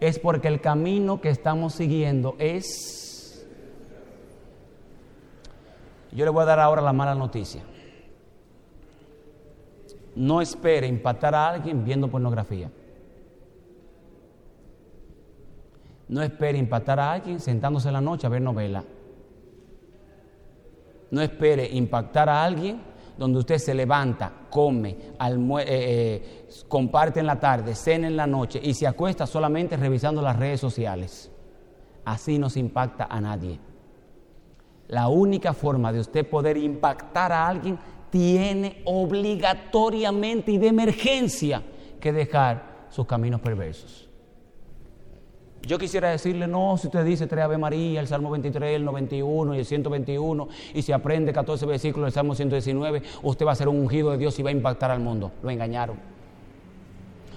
es 0.00 0.18
porque 0.18 0.48
el 0.48 0.60
camino 0.60 1.20
que 1.20 1.28
estamos 1.28 1.74
siguiendo 1.74 2.36
es... 2.38 3.46
Yo 6.12 6.24
le 6.24 6.30
voy 6.30 6.42
a 6.42 6.46
dar 6.46 6.60
ahora 6.60 6.80
la 6.80 6.92
mala 6.92 7.14
noticia. 7.14 7.62
No 10.16 10.40
espere 10.40 10.86
impactar 10.86 11.34
a 11.34 11.48
alguien 11.48 11.84
viendo 11.84 12.08
pornografía. 12.08 12.70
No 16.08 16.22
espere 16.22 16.58
impactar 16.58 17.00
a 17.00 17.12
alguien 17.12 17.40
sentándose 17.40 17.88
en 17.88 17.94
la 17.94 18.00
noche 18.00 18.26
a 18.26 18.30
ver 18.30 18.42
novela. 18.42 18.84
No 21.10 21.22
espere 21.22 21.68
impactar 21.70 22.28
a 22.28 22.44
alguien 22.44 22.80
donde 23.16 23.38
usted 23.38 23.58
se 23.58 23.74
levanta, 23.74 24.32
come, 24.50 24.90
eh, 24.90 25.66
eh, 25.66 26.48
comparte 26.68 27.20
en 27.20 27.26
la 27.26 27.38
tarde, 27.38 27.74
cena 27.74 28.08
en 28.08 28.16
la 28.16 28.26
noche 28.26 28.60
y 28.62 28.74
se 28.74 28.86
acuesta 28.86 29.26
solamente 29.26 29.76
revisando 29.76 30.20
las 30.20 30.36
redes 30.36 30.60
sociales. 30.60 31.30
Así 32.04 32.38
no 32.38 32.50
se 32.50 32.60
impacta 32.60 33.06
a 33.08 33.20
nadie. 33.20 33.58
La 34.88 35.08
única 35.08 35.54
forma 35.54 35.92
de 35.92 36.00
usted 36.00 36.28
poder 36.28 36.56
impactar 36.56 37.32
a 37.32 37.48
alguien 37.48 37.78
tiene 38.14 38.80
obligatoriamente 38.84 40.52
y 40.52 40.58
de 40.58 40.68
emergencia 40.68 41.64
que 41.98 42.12
dejar 42.12 42.86
sus 42.88 43.06
caminos 43.06 43.40
perversos. 43.40 44.08
Yo 45.62 45.80
quisiera 45.80 46.10
decirle, 46.10 46.46
no, 46.46 46.76
si 46.78 46.86
usted 46.86 47.04
dice 47.04 47.26
tres 47.26 47.42
Ave 47.42 47.58
María, 47.58 47.98
el 47.98 48.06
Salmo 48.06 48.30
23, 48.30 48.76
el 48.76 48.84
91 48.84 49.56
y 49.56 49.58
el 49.58 49.64
121, 49.64 50.48
y 50.74 50.82
se 50.82 50.94
aprende 50.94 51.32
14 51.32 51.66
versículos 51.66 52.06
del 52.06 52.12
Salmo 52.12 52.36
119, 52.36 53.02
usted 53.24 53.44
va 53.44 53.50
a 53.50 53.56
ser 53.56 53.66
un 53.66 53.80
ungido 53.80 54.12
de 54.12 54.18
Dios 54.18 54.38
y 54.38 54.44
va 54.44 54.50
a 54.50 54.52
impactar 54.52 54.92
al 54.92 55.00
mundo. 55.00 55.32
Lo 55.42 55.50
engañaron. 55.50 55.96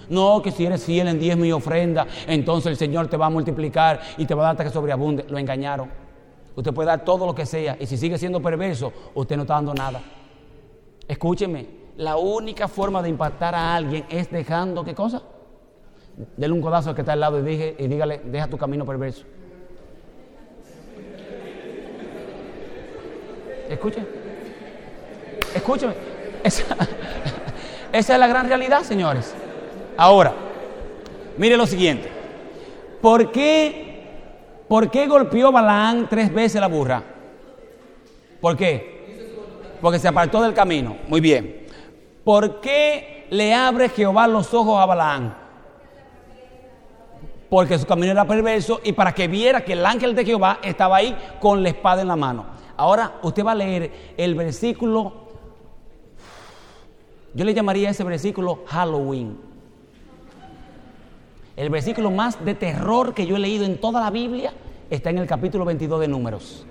No, 0.10 0.44
que 0.44 0.52
si 0.52 0.64
eres 0.64 0.84
fiel 0.84 1.08
en 1.08 1.18
diezmo 1.18 1.46
y 1.46 1.54
ofrenda, 1.54 2.06
entonces 2.28 2.70
el 2.70 2.78
Señor 2.78 3.08
te 3.08 3.18
va 3.18 3.26
a 3.26 3.32
multiplicar 3.32 4.00
y 4.16 4.28
te 4.28 4.36
va 4.36 4.44
a 4.44 4.46
dar 4.46 4.52
hasta 4.52 4.66
que 4.66 4.70
sobreabunde. 4.70 5.26
Lo 5.28 5.40
engañaron. 5.40 5.90
Usted 6.56 6.72
puede 6.72 6.86
dar 6.86 7.04
todo 7.04 7.26
lo 7.26 7.34
que 7.34 7.48
sea, 7.48 7.78
y 7.80 7.88
si 7.88 7.98
sigue 7.98 8.20
siendo 8.20 8.40
perverso, 8.40 8.94
usted 9.16 9.38
no 9.38 9.42
está 9.42 9.56
dando 9.56 9.74
nada. 9.74 10.04
Escúcheme, 11.08 11.68
la 11.98 12.18
única 12.18 12.68
forma 12.68 13.02
de 13.02 13.10
impactar 13.10 13.56
a 13.56 13.76
alguien 13.76 14.06
es 14.10 14.30
dejando, 14.30 14.84
¿qué 14.84 14.94
cosa? 14.94 15.22
Dele 16.36 16.54
un 16.54 16.62
codazo 16.62 16.90
al 16.90 16.96
que 16.96 17.02
está 17.02 17.14
al 17.14 17.20
lado 17.20 17.40
y, 17.40 17.44
dije, 17.44 17.76
y 17.80 17.88
dígale, 17.88 18.22
deja 18.26 18.48
tu 18.48 18.58
camino 18.58 18.86
perverso. 18.86 19.24
Escuche. 23.70 24.04
Escúcheme. 25.54 25.94
Esa, 26.44 26.64
esa 27.92 28.14
es 28.14 28.20
la 28.20 28.28
gran 28.28 28.48
realidad, 28.48 28.82
señores. 28.84 29.34
Ahora, 29.96 30.34
mire 31.38 31.58
lo 31.58 31.66
siguiente. 31.66 32.10
¿Por 33.02 33.32
qué, 33.32 34.04
¿Por 34.68 34.90
qué 34.92 35.08
golpeó 35.08 35.52
Balaán 35.52 36.08
tres 36.10 36.34
veces 36.34 36.60
la 36.60 36.68
burra? 36.68 37.04
¿Por 38.42 38.58
qué? 38.58 38.97
Porque 39.82 40.00
se 40.00 40.08
apartó 40.08 40.42
del 40.42 40.54
camino. 40.54 40.98
Muy 41.08 41.22
bien. 41.22 41.66
¿Por 42.24 42.60
qué 42.60 43.26
le 43.30 43.54
abre 43.54 43.90
Jehová 43.90 44.28
los 44.28 44.54
ojos 44.54 44.80
a 44.80 44.86
Balaán? 44.86 45.36
Porque 47.50 47.80
su 47.80 47.86
camino 47.86 48.12
era 48.12 48.26
perverso 48.26 48.82
y 48.84 48.92
para 48.92 49.14
que 49.14 49.28
viera 49.28 49.62
que 49.62 49.74
el 49.74 49.86
ángel 49.86 50.14
de 50.14 50.26
Jehová 50.26 50.60
estaba 50.62 50.98
ahí 50.98 51.16
con 51.40 51.64
la 51.64 51.70
espada 51.70 52.02
en 52.02 52.10
la 52.10 52.18
mano. 52.18 52.46
Ahora 52.76 53.20
usted 53.22 53.46
va 53.46 53.54
a 53.54 53.56
leer 53.56 54.14
el 54.18 54.36
versículo, 54.36 55.28
yo 57.34 57.46
le 57.46 57.54
llamaría 57.54 57.90
ese 57.90 58.04
versículo 58.04 58.64
Halloween. 58.68 59.40
El 61.56 61.70
versículo 61.70 62.12
más 62.12 62.44
de 62.44 62.54
terror 62.54 63.14
que 63.14 63.26
yo 63.26 63.36
he 63.36 63.40
leído 63.40 63.66
en 63.66 63.80
toda 63.80 64.02
la 64.02 64.12
Biblia 64.12 64.54
está 64.90 65.10
en 65.10 65.18
el 65.18 65.28
capítulo 65.28 65.66
22 65.66 66.02
de 66.02 66.08
Números. 66.08 66.68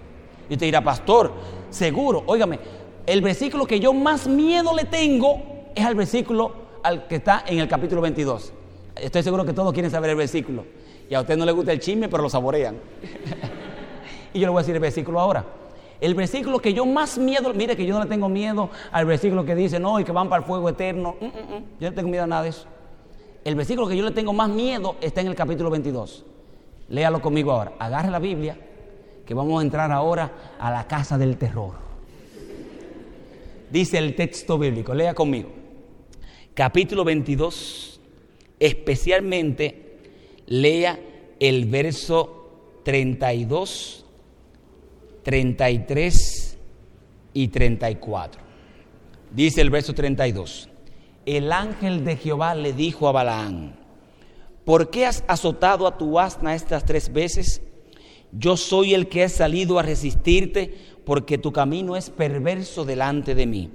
Y 0.48 0.52
usted 0.52 0.66
dirá, 0.66 0.84
pastor, 0.84 1.32
seguro, 1.70 2.22
óigame, 2.26 2.61
el 3.07 3.20
versículo 3.22 3.66
que 3.66 3.80
yo 3.80 3.92
más 3.92 4.26
miedo 4.26 4.74
le 4.74 4.84
tengo 4.84 5.40
es 5.74 5.84
al 5.84 5.94
versículo 5.94 6.52
al 6.82 7.07
que 7.07 7.16
está 7.16 7.44
en 7.46 7.61
el 7.61 7.68
capítulo 7.68 8.00
22. 8.00 8.52
Estoy 8.96 9.22
seguro 9.22 9.44
que 9.44 9.52
todos 9.52 9.72
quieren 9.72 9.90
saber 9.90 10.11
el 10.11 10.16
versículo. 10.16 10.64
Y 11.09 11.14
a 11.14 11.20
usted 11.20 11.36
no 11.36 11.44
le 11.44 11.52
gusta 11.52 11.72
el 11.72 11.80
chisme, 11.80 12.09
pero 12.09 12.22
lo 12.22 12.28
saborean. 12.28 12.76
y 14.32 14.40
yo 14.40 14.46
le 14.46 14.50
voy 14.50 14.59
a 14.59 14.62
decir 14.62 14.74
el 14.74 14.80
versículo 14.80 15.20
ahora. 15.20 15.44
El 16.00 16.14
versículo 16.14 16.59
que 16.59 16.74
yo 16.74 16.84
más 16.84 17.16
miedo, 17.16 17.54
mire 17.54 17.76
que 17.76 17.86
yo 17.86 17.94
no 17.94 18.02
le 18.02 18.11
tengo 18.11 18.28
miedo 18.28 18.70
al 18.90 19.07
versículo 19.07 19.44
que 19.44 19.54
dice, 19.54 19.78
no, 19.78 19.98
y 20.00 20.04
que 20.04 20.12
van 20.12 20.28
para 20.28 20.42
el 20.42 20.46
fuego 20.46 20.68
eterno. 20.68 21.16
Mm, 21.20 21.24
mm, 21.24 21.28
mm. 21.28 21.64
Yo 21.80 21.90
no 21.90 21.94
tengo 21.94 22.09
miedo 22.09 22.24
a 22.24 22.26
nada 22.26 22.42
de 22.42 22.48
eso. 22.50 22.66
El 23.44 23.54
versículo 23.54 23.86
que 23.86 23.96
yo 23.96 24.04
le 24.04 24.11
tengo 24.11 24.32
más 24.32 24.48
miedo 24.48 24.96
está 25.00 25.20
en 25.20 25.28
el 25.28 25.34
capítulo 25.34 25.70
22. 25.70 26.24
Léalo 26.88 27.20
conmigo 27.22 27.52
ahora. 27.52 27.72
Agarre 27.78 28.11
la 28.11 28.18
Biblia, 28.18 28.59
que 29.24 29.32
vamos 29.32 29.61
a 29.61 29.62
entrar 29.62 29.92
ahora 29.92 30.32
a 30.59 30.70
la 30.70 30.86
casa 30.86 31.16
del 31.16 31.36
terror. 31.36 31.86
Dice 33.71 33.99
el 33.99 34.14
texto 34.14 34.59
bíblico, 34.59 34.95
lea 34.95 35.14
conmigo. 35.14 35.51
Capítulo 36.55 37.05
22, 37.05 38.01
especialmente 38.61 39.99
lea 40.47 40.99
el 41.41 41.67
verso 41.67 42.81
32, 42.85 44.05
33 45.23 46.59
y 47.35 47.49
34. 47.49 48.43
Dice 49.33 49.61
el 49.61 49.71
verso 49.71 49.93
32. 49.93 50.69
El 51.27 51.51
ángel 51.51 52.05
de 52.05 52.17
Jehová 52.17 52.55
le 52.55 52.73
dijo 52.73 53.09
a 53.09 53.12
Balaán, 53.12 53.77
¿por 54.64 54.91
qué 54.91 55.07
has 55.07 55.25
azotado 55.27 55.89
a 55.89 55.99
tu 55.99 56.21
asna 56.21 56.55
estas 56.55 56.85
tres 56.85 57.12
veces? 57.12 57.61
Yo 58.33 58.57
soy 58.57 58.95
el 58.95 59.09
que 59.09 59.25
he 59.25 59.29
salido 59.29 59.79
a 59.79 59.83
resistirte 59.83 60.95
porque 61.07 61.38
tu 61.38 61.52
camino 61.52 61.96
es 61.96 62.11
perverso 62.11 62.84
delante 62.84 63.36
de 63.36 63.46
mí. 63.46 63.70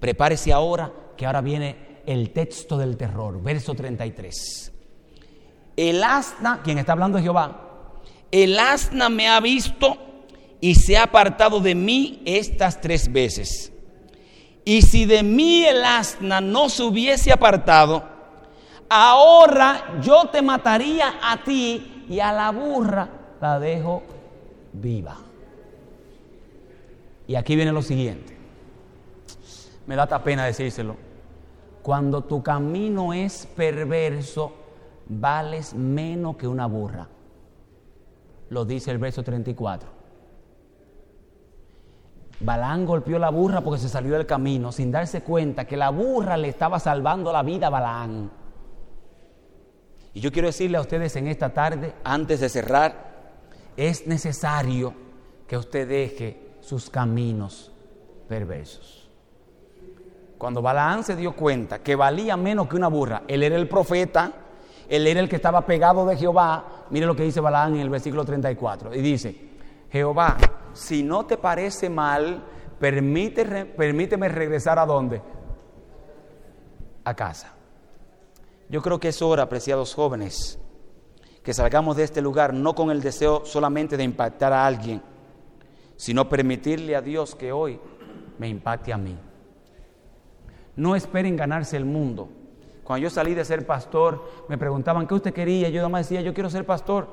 Prepárese 0.00 0.52
ahora, 0.52 0.92
que 1.16 1.24
ahora 1.24 1.40
viene 1.40 2.02
el 2.04 2.30
texto 2.30 2.76
del 2.76 2.96
terror, 2.96 3.40
verso 3.40 3.72
33. 3.72 4.72
el 5.76 6.02
asna, 6.02 6.60
quien 6.62 6.78
está 6.78 6.92
hablando 6.92 7.16
es 7.18 7.24
Jehová, 7.24 8.00
el 8.32 8.58
asna 8.58 9.08
me 9.08 9.28
ha 9.28 9.38
visto 9.38 9.96
y 10.60 10.74
se 10.74 10.96
ha 10.96 11.04
apartado 11.04 11.60
de 11.60 11.76
mí 11.76 12.20
estas 12.24 12.80
tres 12.80 13.10
veces. 13.10 13.72
Y 14.64 14.82
si 14.82 15.06
de 15.06 15.22
mí 15.22 15.64
el 15.64 15.84
asna 15.84 16.40
no 16.40 16.68
se 16.68 16.82
hubiese 16.82 17.32
apartado, 17.32 18.02
ahora 18.88 20.00
yo 20.02 20.24
te 20.32 20.42
mataría 20.42 21.14
a 21.22 21.44
ti 21.44 22.04
y 22.08 22.18
a 22.18 22.32
la 22.32 22.50
burra 22.50 23.08
la 23.40 23.60
dejo 23.60 24.02
viva. 24.72 25.31
Y 27.32 27.34
aquí 27.34 27.56
viene 27.56 27.72
lo 27.72 27.80
siguiente. 27.80 28.36
Me 29.86 29.96
da 29.96 30.22
pena 30.22 30.44
decírselo. 30.44 30.96
Cuando 31.82 32.24
tu 32.24 32.42
camino 32.42 33.14
es 33.14 33.46
perverso, 33.46 34.52
vales 35.08 35.72
menos 35.72 36.36
que 36.36 36.46
una 36.46 36.66
burra. 36.66 37.08
Lo 38.50 38.66
dice 38.66 38.90
el 38.90 38.98
verso 38.98 39.22
34. 39.22 39.88
Balán 42.40 42.84
golpeó 42.84 43.18
la 43.18 43.30
burra 43.30 43.62
porque 43.62 43.80
se 43.80 43.88
salió 43.88 44.12
del 44.12 44.26
camino 44.26 44.70
sin 44.70 44.92
darse 44.92 45.22
cuenta 45.22 45.64
que 45.64 45.78
la 45.78 45.88
burra 45.88 46.36
le 46.36 46.48
estaba 46.48 46.78
salvando 46.78 47.32
la 47.32 47.42
vida 47.42 47.68
a 47.68 47.70
Balán. 47.70 48.30
Y 50.12 50.20
yo 50.20 50.30
quiero 50.30 50.48
decirle 50.48 50.76
a 50.76 50.82
ustedes 50.82 51.16
en 51.16 51.28
esta 51.28 51.48
tarde, 51.48 51.94
antes 52.04 52.40
de 52.40 52.50
cerrar, 52.50 53.32
es 53.74 54.06
necesario 54.06 54.92
que 55.46 55.56
usted 55.56 55.88
deje 55.88 56.41
sus 56.62 56.88
caminos 56.88 57.70
perversos. 58.28 59.10
Cuando 60.38 60.62
Balaán 60.62 61.04
se 61.04 61.14
dio 61.14 61.36
cuenta 61.36 61.80
que 61.80 61.94
valía 61.94 62.36
menos 62.36 62.66
que 62.66 62.76
una 62.76 62.88
burra, 62.88 63.24
él 63.28 63.42
era 63.42 63.56
el 63.56 63.68
profeta, 63.68 64.32
él 64.88 65.06
era 65.06 65.20
el 65.20 65.28
que 65.28 65.36
estaba 65.36 65.66
pegado 65.66 66.06
de 66.06 66.16
Jehová, 66.16 66.86
mire 66.90 67.06
lo 67.06 67.14
que 67.14 67.24
dice 67.24 67.40
Balaán 67.40 67.74
en 67.74 67.80
el 67.82 67.90
versículo 67.90 68.24
34, 68.24 68.94
y 68.94 69.00
dice, 69.00 69.36
Jehová, 69.90 70.36
si 70.72 71.02
no 71.02 71.26
te 71.26 71.36
parece 71.36 71.90
mal, 71.90 72.42
permite, 72.78 73.66
permíteme 73.66 74.28
regresar 74.28 74.78
a 74.78 74.86
dónde? 74.86 75.22
A 77.04 77.14
casa. 77.14 77.52
Yo 78.68 78.80
creo 78.80 78.98
que 78.98 79.08
es 79.08 79.20
hora, 79.20 79.44
apreciados 79.44 79.94
jóvenes, 79.94 80.58
que 81.42 81.54
salgamos 81.54 81.96
de 81.96 82.04
este 82.04 82.22
lugar 82.22 82.54
no 82.54 82.74
con 82.74 82.90
el 82.90 83.02
deseo 83.02 83.44
solamente 83.44 83.96
de 83.96 84.04
impactar 84.04 84.52
a 84.52 84.66
alguien, 84.66 85.02
sino 86.02 86.28
permitirle 86.28 86.96
a 86.96 87.00
Dios 87.00 87.36
que 87.36 87.52
hoy 87.52 87.78
me 88.36 88.48
impacte 88.48 88.92
a 88.92 88.98
mí. 88.98 89.16
No 90.74 90.96
esperen 90.96 91.36
ganarse 91.36 91.76
el 91.76 91.84
mundo. 91.84 92.28
Cuando 92.82 93.04
yo 93.04 93.08
salí 93.08 93.34
de 93.34 93.44
ser 93.44 93.64
pastor, 93.64 94.20
me 94.48 94.58
preguntaban, 94.58 95.06
¿qué 95.06 95.14
usted 95.14 95.32
quería? 95.32 95.68
Yo 95.68 95.76
nada 95.76 95.90
más 95.90 96.08
decía, 96.08 96.20
yo 96.20 96.34
quiero 96.34 96.50
ser 96.50 96.66
pastor. 96.66 97.06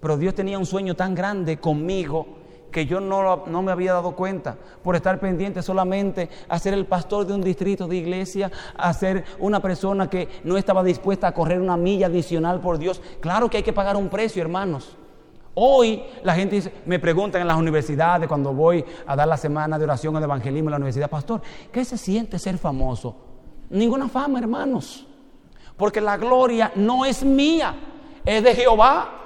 Pero 0.00 0.16
Dios 0.16 0.34
tenía 0.34 0.58
un 0.58 0.64
sueño 0.64 0.96
tan 0.96 1.14
grande 1.14 1.58
conmigo 1.58 2.38
que 2.72 2.86
yo 2.86 3.00
no, 3.00 3.44
no, 3.44 3.60
me 3.60 3.70
había 3.70 3.92
dado 3.92 4.16
cuenta 4.16 4.56
por 4.82 4.96
estar 4.96 5.20
pendiente 5.20 5.60
solamente 5.60 6.30
a 6.48 6.58
ser 6.58 6.72
el 6.72 6.86
pastor 6.86 7.26
de 7.26 7.34
un 7.34 7.42
distrito 7.42 7.86
de 7.86 7.96
iglesia, 7.96 8.50
a 8.78 8.94
ser 8.94 9.24
una 9.40 9.60
persona 9.60 10.08
que 10.08 10.26
no 10.44 10.56
estaba 10.56 10.82
dispuesta 10.82 11.28
a 11.28 11.34
correr 11.34 11.60
una 11.60 11.76
milla 11.76 12.06
adicional 12.06 12.60
por 12.60 12.78
Dios. 12.78 13.02
Claro 13.20 13.50
que 13.50 13.58
hay 13.58 13.62
que 13.62 13.74
pagar 13.74 13.96
un 13.96 14.08
precio, 14.08 14.40
hermanos. 14.40 14.96
Hoy 15.54 16.02
la 16.22 16.34
gente 16.34 16.56
dice, 16.56 16.72
me 16.86 16.98
preguntan 16.98 17.42
en 17.42 17.48
las 17.48 17.56
universidades 17.56 18.28
cuando 18.28 18.52
voy 18.52 18.84
a 19.06 19.16
dar 19.16 19.26
la 19.26 19.36
semana 19.36 19.78
de 19.78 19.84
oración 19.84 20.14
de 20.14 20.22
evangelismo 20.22 20.68
en 20.68 20.72
la 20.72 20.76
universidad, 20.76 21.10
pastor, 21.10 21.42
¿qué 21.72 21.84
se 21.84 21.98
siente 21.98 22.38
ser 22.38 22.56
famoso? 22.56 23.16
Ninguna 23.68 24.08
fama, 24.08 24.38
hermanos. 24.38 25.06
Porque 25.76 26.00
la 26.00 26.16
gloria 26.16 26.72
no 26.76 27.04
es 27.04 27.24
mía, 27.24 27.74
es 28.24 28.42
de 28.42 28.54
Jehová. 28.54 29.16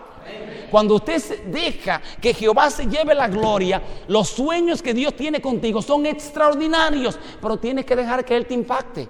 Cuando 0.70 0.94
usted 0.94 1.44
deja 1.46 2.00
que 2.20 2.32
Jehová 2.32 2.70
se 2.70 2.86
lleve 2.86 3.14
la 3.14 3.28
gloria, 3.28 3.82
los 4.08 4.28
sueños 4.28 4.82
que 4.82 4.94
Dios 4.94 5.14
tiene 5.14 5.42
contigo 5.42 5.82
son 5.82 6.06
extraordinarios, 6.06 7.18
pero 7.40 7.58
tienes 7.58 7.84
que 7.84 7.96
dejar 7.96 8.24
que 8.24 8.34
Él 8.34 8.46
te 8.46 8.54
impacte. 8.54 9.08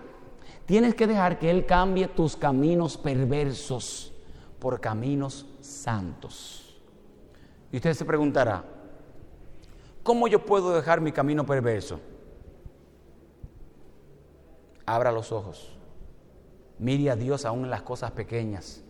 Tienes 0.67 0.95
que 0.95 1.07
dejar 1.07 1.39
que 1.39 1.51
Él 1.51 1.65
cambie 1.65 2.09
tus 2.09 2.37
caminos 2.37 2.97
perversos 2.97 4.13
por 4.59 4.81
caminos 4.81 5.47
santos. 5.61 6.64
Y 7.75 7.79
usted 7.79 7.93
se 7.95 8.05
preguntará, 8.05 8.63
¿cómo 10.05 10.29
yo 10.29 10.47
puedo 10.47 10.77
dejar 10.77 11.01
mi 11.01 11.11
camino 11.11 11.45
perverso? 11.45 11.99
Abra 14.87 15.11
los 15.11 15.33
ojos. 15.33 15.77
Mire 16.79 17.11
a 17.11 17.17
Dios 17.17 17.45
aún 17.45 17.65
en 17.65 17.71
las 17.71 17.83
cosas 17.83 18.13
pequeñas. 18.13 18.85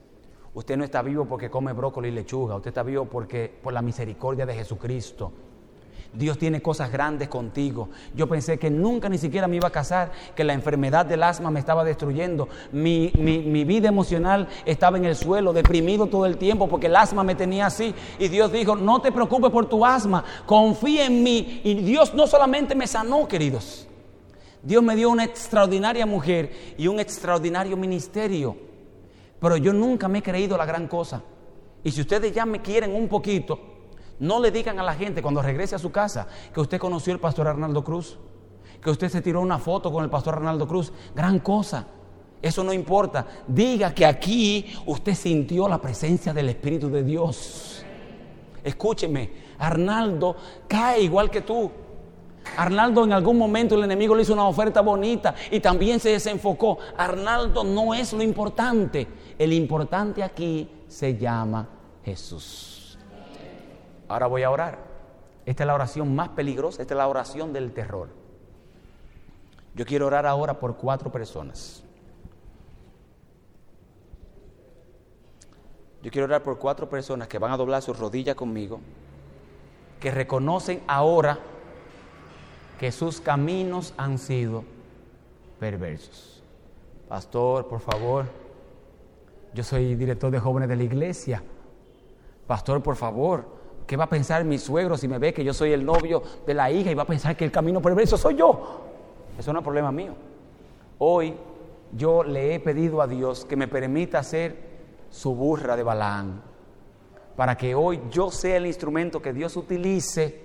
Usted 0.52 0.76
no 0.76 0.84
está 0.84 1.00
vivo 1.00 1.24
porque 1.24 1.48
come 1.48 1.72
brócoli 1.72 2.08
y 2.08 2.12
lechuga. 2.12 2.56
Usted 2.56 2.68
está 2.68 2.82
vivo 2.82 3.06
porque 3.06 3.58
por 3.62 3.72
la 3.72 3.80
misericordia 3.80 4.44
de 4.44 4.54
Jesucristo. 4.54 5.32
Dios 6.14 6.38
tiene 6.38 6.62
cosas 6.62 6.92
grandes 6.92 7.28
contigo. 7.28 7.88
Yo 8.14 8.28
pensé 8.28 8.58
que 8.58 8.70
nunca 8.70 9.08
ni 9.08 9.18
siquiera 9.18 9.48
me 9.48 9.56
iba 9.56 9.68
a 9.68 9.72
casar, 9.72 10.12
que 10.36 10.44
la 10.44 10.52
enfermedad 10.52 11.04
del 11.04 11.24
asma 11.24 11.50
me 11.50 11.58
estaba 11.58 11.82
destruyendo. 11.82 12.48
Mi, 12.72 13.12
mi, 13.18 13.64
vida 13.64 13.88
emocional 13.88 14.48
estaba 14.64 14.96
en 14.96 15.06
el 15.06 15.16
suelo, 15.16 15.52
deprimido 15.52 16.06
todo 16.06 16.26
el 16.26 16.36
tiempo 16.36 16.68
porque 16.68 16.86
el 16.86 16.94
asma 16.94 17.24
me 17.24 17.34
tenía 17.34 17.66
así. 17.66 17.94
Y 18.18 18.28
Dios 18.28 18.52
dijo, 18.52 18.76
no 18.76 19.00
te 19.00 19.10
preocupes 19.10 19.50
por 19.50 19.66
tu 19.66 19.84
asma, 19.84 20.24
confía 20.46 21.06
en 21.06 21.22
mí. 21.22 21.60
Y 21.64 21.74
Dios 21.74 22.14
no 22.14 22.26
solamente 22.26 22.76
me 22.76 22.86
sanó, 22.86 23.26
queridos. 23.26 23.88
Dios 24.62 24.82
me 24.82 24.94
dio 24.96 25.10
una 25.10 25.24
extraordinaria 25.24 26.06
mujer 26.06 26.74
y 26.78 26.86
un 26.86 27.00
extraordinario 27.00 27.76
ministerio. 27.76 28.56
Pero 29.40 29.56
yo 29.56 29.72
nunca 29.72 30.06
me 30.06 30.20
he 30.20 30.22
creído 30.22 30.56
la 30.56 30.64
gran 30.64 30.86
cosa. 30.86 31.22
Y 31.82 31.90
si 31.90 32.00
ustedes 32.00 32.32
ya 32.32 32.46
me 32.46 32.62
quieren 32.62 32.94
un 32.94 33.08
poquito, 33.08 33.73
no 34.20 34.40
le 34.40 34.50
digan 34.50 34.78
a 34.78 34.82
la 34.82 34.94
gente 34.94 35.22
cuando 35.22 35.42
regrese 35.42 35.74
a 35.74 35.78
su 35.78 35.90
casa 35.90 36.26
que 36.52 36.60
usted 36.60 36.78
conoció 36.78 37.12
al 37.12 37.20
pastor 37.20 37.48
Arnaldo 37.48 37.82
Cruz, 37.82 38.18
que 38.80 38.90
usted 38.90 39.08
se 39.08 39.22
tiró 39.22 39.40
una 39.40 39.58
foto 39.58 39.90
con 39.92 40.04
el 40.04 40.10
pastor 40.10 40.34
Arnaldo 40.34 40.68
Cruz. 40.68 40.92
Gran 41.14 41.38
cosa. 41.40 41.86
Eso 42.42 42.62
no 42.62 42.72
importa. 42.72 43.26
Diga 43.48 43.94
que 43.94 44.04
aquí 44.04 44.66
usted 44.84 45.14
sintió 45.14 45.66
la 45.66 45.80
presencia 45.80 46.34
del 46.34 46.50
Espíritu 46.50 46.90
de 46.90 47.02
Dios. 47.02 47.82
Escúcheme, 48.62 49.30
Arnaldo 49.58 50.36
cae 50.68 51.00
igual 51.00 51.30
que 51.30 51.40
tú. 51.40 51.70
Arnaldo 52.58 53.04
en 53.04 53.14
algún 53.14 53.38
momento 53.38 53.74
el 53.74 53.84
enemigo 53.84 54.14
le 54.14 54.22
hizo 54.22 54.34
una 54.34 54.46
oferta 54.46 54.82
bonita 54.82 55.34
y 55.50 55.60
también 55.60 55.98
se 55.98 56.10
desenfocó. 56.10 56.78
Arnaldo 56.96 57.64
no 57.64 57.94
es 57.94 58.12
lo 58.12 58.22
importante. 58.22 59.08
El 59.38 59.54
importante 59.54 60.22
aquí 60.22 60.68
se 60.86 61.16
llama 61.16 61.66
Jesús. 62.04 62.73
Ahora 64.08 64.26
voy 64.26 64.42
a 64.42 64.50
orar. 64.50 64.78
Esta 65.46 65.62
es 65.62 65.66
la 65.66 65.74
oración 65.74 66.14
más 66.14 66.30
peligrosa, 66.30 66.82
esta 66.82 66.94
es 66.94 66.98
la 66.98 67.08
oración 67.08 67.52
del 67.52 67.72
terror. 67.72 68.08
Yo 69.74 69.84
quiero 69.84 70.06
orar 70.06 70.26
ahora 70.26 70.58
por 70.58 70.76
cuatro 70.76 71.10
personas. 71.10 71.82
Yo 76.02 76.10
quiero 76.10 76.26
orar 76.26 76.42
por 76.42 76.58
cuatro 76.58 76.88
personas 76.88 77.28
que 77.28 77.38
van 77.38 77.52
a 77.52 77.56
doblar 77.56 77.82
sus 77.82 77.98
rodillas 77.98 78.34
conmigo, 78.36 78.80
que 80.00 80.10
reconocen 80.10 80.82
ahora 80.86 81.38
que 82.78 82.92
sus 82.92 83.20
caminos 83.20 83.94
han 83.96 84.18
sido 84.18 84.64
perversos. 85.58 86.42
Pastor, 87.08 87.68
por 87.68 87.80
favor, 87.80 88.26
yo 89.54 89.62
soy 89.62 89.94
director 89.94 90.30
de 90.30 90.40
jóvenes 90.40 90.68
de 90.68 90.76
la 90.76 90.82
iglesia. 90.82 91.42
Pastor, 92.46 92.82
por 92.82 92.96
favor, 92.96 93.46
¿qué 93.86 93.96
va 93.96 94.04
a 94.04 94.08
pensar 94.08 94.44
mi 94.44 94.58
suegro 94.58 94.96
si 94.96 95.08
me 95.08 95.18
ve 95.18 95.32
que 95.32 95.44
yo 95.44 95.52
soy 95.52 95.72
el 95.72 95.84
novio 95.84 96.22
de 96.46 96.54
la 96.54 96.70
hija 96.70 96.90
y 96.90 96.94
va 96.94 97.02
a 97.02 97.06
pensar 97.06 97.36
que 97.36 97.44
el 97.44 97.50
camino 97.50 97.80
perverso 97.80 98.16
soy 98.16 98.36
yo? 98.36 98.82
Eso 99.38 99.52
no 99.52 99.60
es 99.60 99.64
problema 99.64 99.90
mío. 99.92 100.14
Hoy 100.98 101.34
yo 101.92 102.24
le 102.24 102.54
he 102.54 102.60
pedido 102.60 103.02
a 103.02 103.06
Dios 103.06 103.44
que 103.44 103.56
me 103.56 103.68
permita 103.68 104.22
ser 104.22 104.74
su 105.10 105.34
burra 105.34 105.76
de 105.76 105.82
Balaán, 105.82 106.42
para 107.36 107.56
que 107.56 107.74
hoy 107.74 108.00
yo 108.10 108.30
sea 108.30 108.56
el 108.56 108.66
instrumento 108.66 109.22
que 109.22 109.32
Dios 109.32 109.56
utilice 109.56 110.44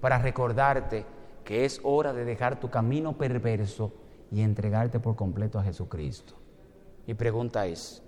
para 0.00 0.18
recordarte 0.18 1.04
que 1.44 1.64
es 1.64 1.80
hora 1.82 2.12
de 2.12 2.24
dejar 2.24 2.60
tu 2.60 2.70
camino 2.70 3.16
perverso 3.16 3.92
y 4.30 4.42
entregarte 4.42 5.00
por 5.00 5.16
completo 5.16 5.58
a 5.58 5.62
Jesucristo. 5.62 6.34
Mi 7.06 7.14
pregunta 7.14 7.66
es, 7.66 8.02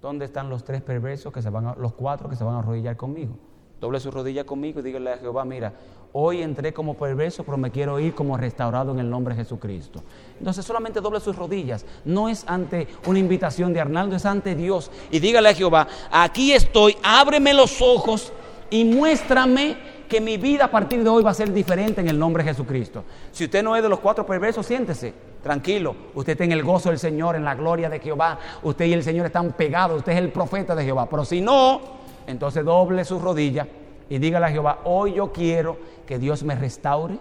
¿dónde 0.00 0.24
están 0.24 0.48
los 0.48 0.64
tres 0.64 0.82
perversos 0.82 1.32
que 1.32 1.42
se 1.42 1.50
van 1.50 1.66
a, 1.66 1.74
los 1.74 1.92
cuatro 1.94 2.28
que 2.28 2.36
se 2.36 2.44
van 2.44 2.54
a 2.54 2.58
arrodillar 2.60 2.96
conmigo? 2.96 3.36
Doble 3.82 3.98
su 3.98 4.12
rodilla 4.12 4.44
conmigo 4.44 4.78
y 4.78 4.84
dígale 4.84 5.14
a 5.14 5.18
Jehová, 5.18 5.44
mira, 5.44 5.72
hoy 6.12 6.40
entré 6.40 6.72
como 6.72 6.94
perverso, 6.94 7.42
pero 7.42 7.56
me 7.56 7.72
quiero 7.72 7.98
ir 7.98 8.14
como 8.14 8.36
restaurado 8.36 8.92
en 8.92 9.00
el 9.00 9.10
nombre 9.10 9.34
de 9.34 9.42
Jesucristo. 9.42 10.04
Entonces 10.38 10.64
solamente 10.64 11.00
doble 11.00 11.18
sus 11.18 11.34
rodillas. 11.34 11.84
No 12.04 12.28
es 12.28 12.44
ante 12.46 12.86
una 13.06 13.18
invitación 13.18 13.72
de 13.72 13.80
Arnaldo, 13.80 14.14
es 14.14 14.24
ante 14.24 14.54
Dios. 14.54 14.88
Y 15.10 15.18
dígale 15.18 15.48
a 15.48 15.54
Jehová, 15.54 15.88
aquí 16.12 16.52
estoy, 16.52 16.96
ábreme 17.02 17.52
los 17.54 17.82
ojos 17.82 18.32
y 18.70 18.84
muéstrame 18.84 19.76
que 20.08 20.20
mi 20.20 20.36
vida 20.36 20.66
a 20.66 20.70
partir 20.70 21.02
de 21.02 21.10
hoy 21.10 21.24
va 21.24 21.32
a 21.32 21.34
ser 21.34 21.52
diferente 21.52 22.00
en 22.00 22.06
el 22.06 22.16
nombre 22.16 22.44
de 22.44 22.50
Jesucristo. 22.50 23.02
Si 23.32 23.46
usted 23.46 23.64
no 23.64 23.74
es 23.74 23.82
de 23.82 23.88
los 23.88 23.98
cuatro 23.98 24.24
perversos, 24.24 24.64
siéntese. 24.64 25.12
Tranquilo, 25.42 25.96
usted 26.14 26.34
está 26.34 26.44
en 26.44 26.52
el 26.52 26.62
gozo 26.62 26.90
del 26.90 27.00
Señor, 27.00 27.34
en 27.34 27.44
la 27.44 27.56
gloria 27.56 27.90
de 27.90 27.98
Jehová. 27.98 28.38
Usted 28.62 28.84
y 28.84 28.92
el 28.92 29.02
Señor 29.02 29.26
están 29.26 29.54
pegados, 29.54 29.98
usted 29.98 30.12
es 30.12 30.18
el 30.18 30.30
profeta 30.30 30.76
de 30.76 30.84
Jehová. 30.84 31.08
Pero 31.10 31.24
si 31.24 31.40
no, 31.40 32.01
entonces 32.26 32.64
doble 32.64 33.04
sus 33.04 33.20
rodillas 33.20 33.66
y 34.08 34.18
dígale 34.18 34.46
a 34.46 34.50
Jehová, 34.50 34.80
hoy 34.84 35.14
yo 35.14 35.32
quiero 35.32 35.78
que 36.06 36.18
Dios 36.18 36.42
me 36.42 36.54
restaure, 36.54 37.18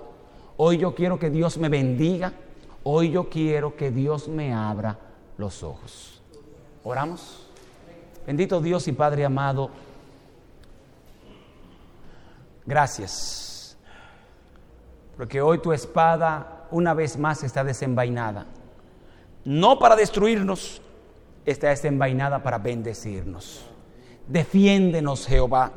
hoy 0.58 0.78
yo 0.78 0.94
quiero 0.94 1.18
que 1.18 1.30
Dios 1.30 1.58
me 1.58 1.70
bendiga, 1.70 2.34
hoy 2.84 3.12
yo 3.12 3.30
quiero 3.30 3.76
que 3.76 3.92
Dios 3.92 4.28
me 4.28 4.54
abra 4.54 4.98
los 5.38 5.64
ojos. 5.64 6.22
Oramos. 6.84 7.48
Bendito 8.26 8.62
Dios 8.62 8.88
y 8.88 8.92
Padre 8.92 9.26
amado, 9.26 9.72
gracias, 12.66 13.76
porque 15.18 15.42
hoy 15.42 15.58
tu 15.58 15.74
espada 15.74 16.68
una 16.70 16.94
vez 16.94 17.18
más 17.18 17.44
está 17.44 17.64
desenvainada, 17.64 18.46
no 19.44 19.80
para 19.80 19.96
destruirnos, 19.96 20.82
está 21.46 21.70
desenvainada 21.70 22.44
para 22.44 22.60
bendecirnos. 22.60 23.71
Defiéndenos, 24.28 25.28
Jehová. 25.28 25.72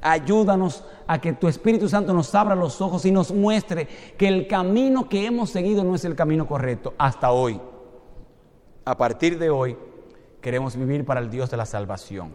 Ayúdanos 0.00 0.84
a 1.06 1.20
que 1.20 1.32
tu 1.32 1.48
Espíritu 1.48 1.88
Santo 1.88 2.12
nos 2.12 2.34
abra 2.34 2.54
los 2.54 2.80
ojos 2.80 3.04
y 3.04 3.10
nos 3.10 3.32
muestre 3.32 3.88
que 4.16 4.28
el 4.28 4.46
camino 4.46 5.08
que 5.08 5.26
hemos 5.26 5.50
seguido 5.50 5.84
no 5.84 5.94
es 5.94 6.04
el 6.04 6.14
camino 6.14 6.46
correcto 6.46 6.94
hasta 6.98 7.30
hoy. 7.30 7.60
A 8.84 8.96
partir 8.96 9.38
de 9.38 9.50
hoy 9.50 9.76
queremos 10.40 10.76
vivir 10.76 11.04
para 11.04 11.20
el 11.20 11.30
Dios 11.30 11.50
de 11.50 11.56
la 11.56 11.66
salvación. 11.66 12.34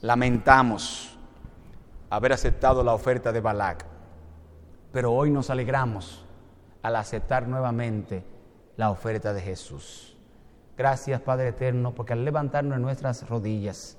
Lamentamos 0.00 1.18
haber 2.08 2.32
aceptado 2.32 2.82
la 2.82 2.94
oferta 2.94 3.32
de 3.32 3.40
Balac, 3.40 3.84
pero 4.92 5.12
hoy 5.12 5.30
nos 5.30 5.50
alegramos 5.50 6.24
al 6.82 6.96
aceptar 6.96 7.48
nuevamente 7.48 8.24
la 8.76 8.90
oferta 8.90 9.32
de 9.32 9.40
Jesús. 9.40 10.16
Gracias 10.78 11.20
Padre 11.20 11.48
Eterno, 11.48 11.94
porque 11.94 12.12
al 12.12 12.24
levantarnos 12.24 12.76
en 12.76 12.82
nuestras 12.82 13.28
rodillas, 13.28 13.98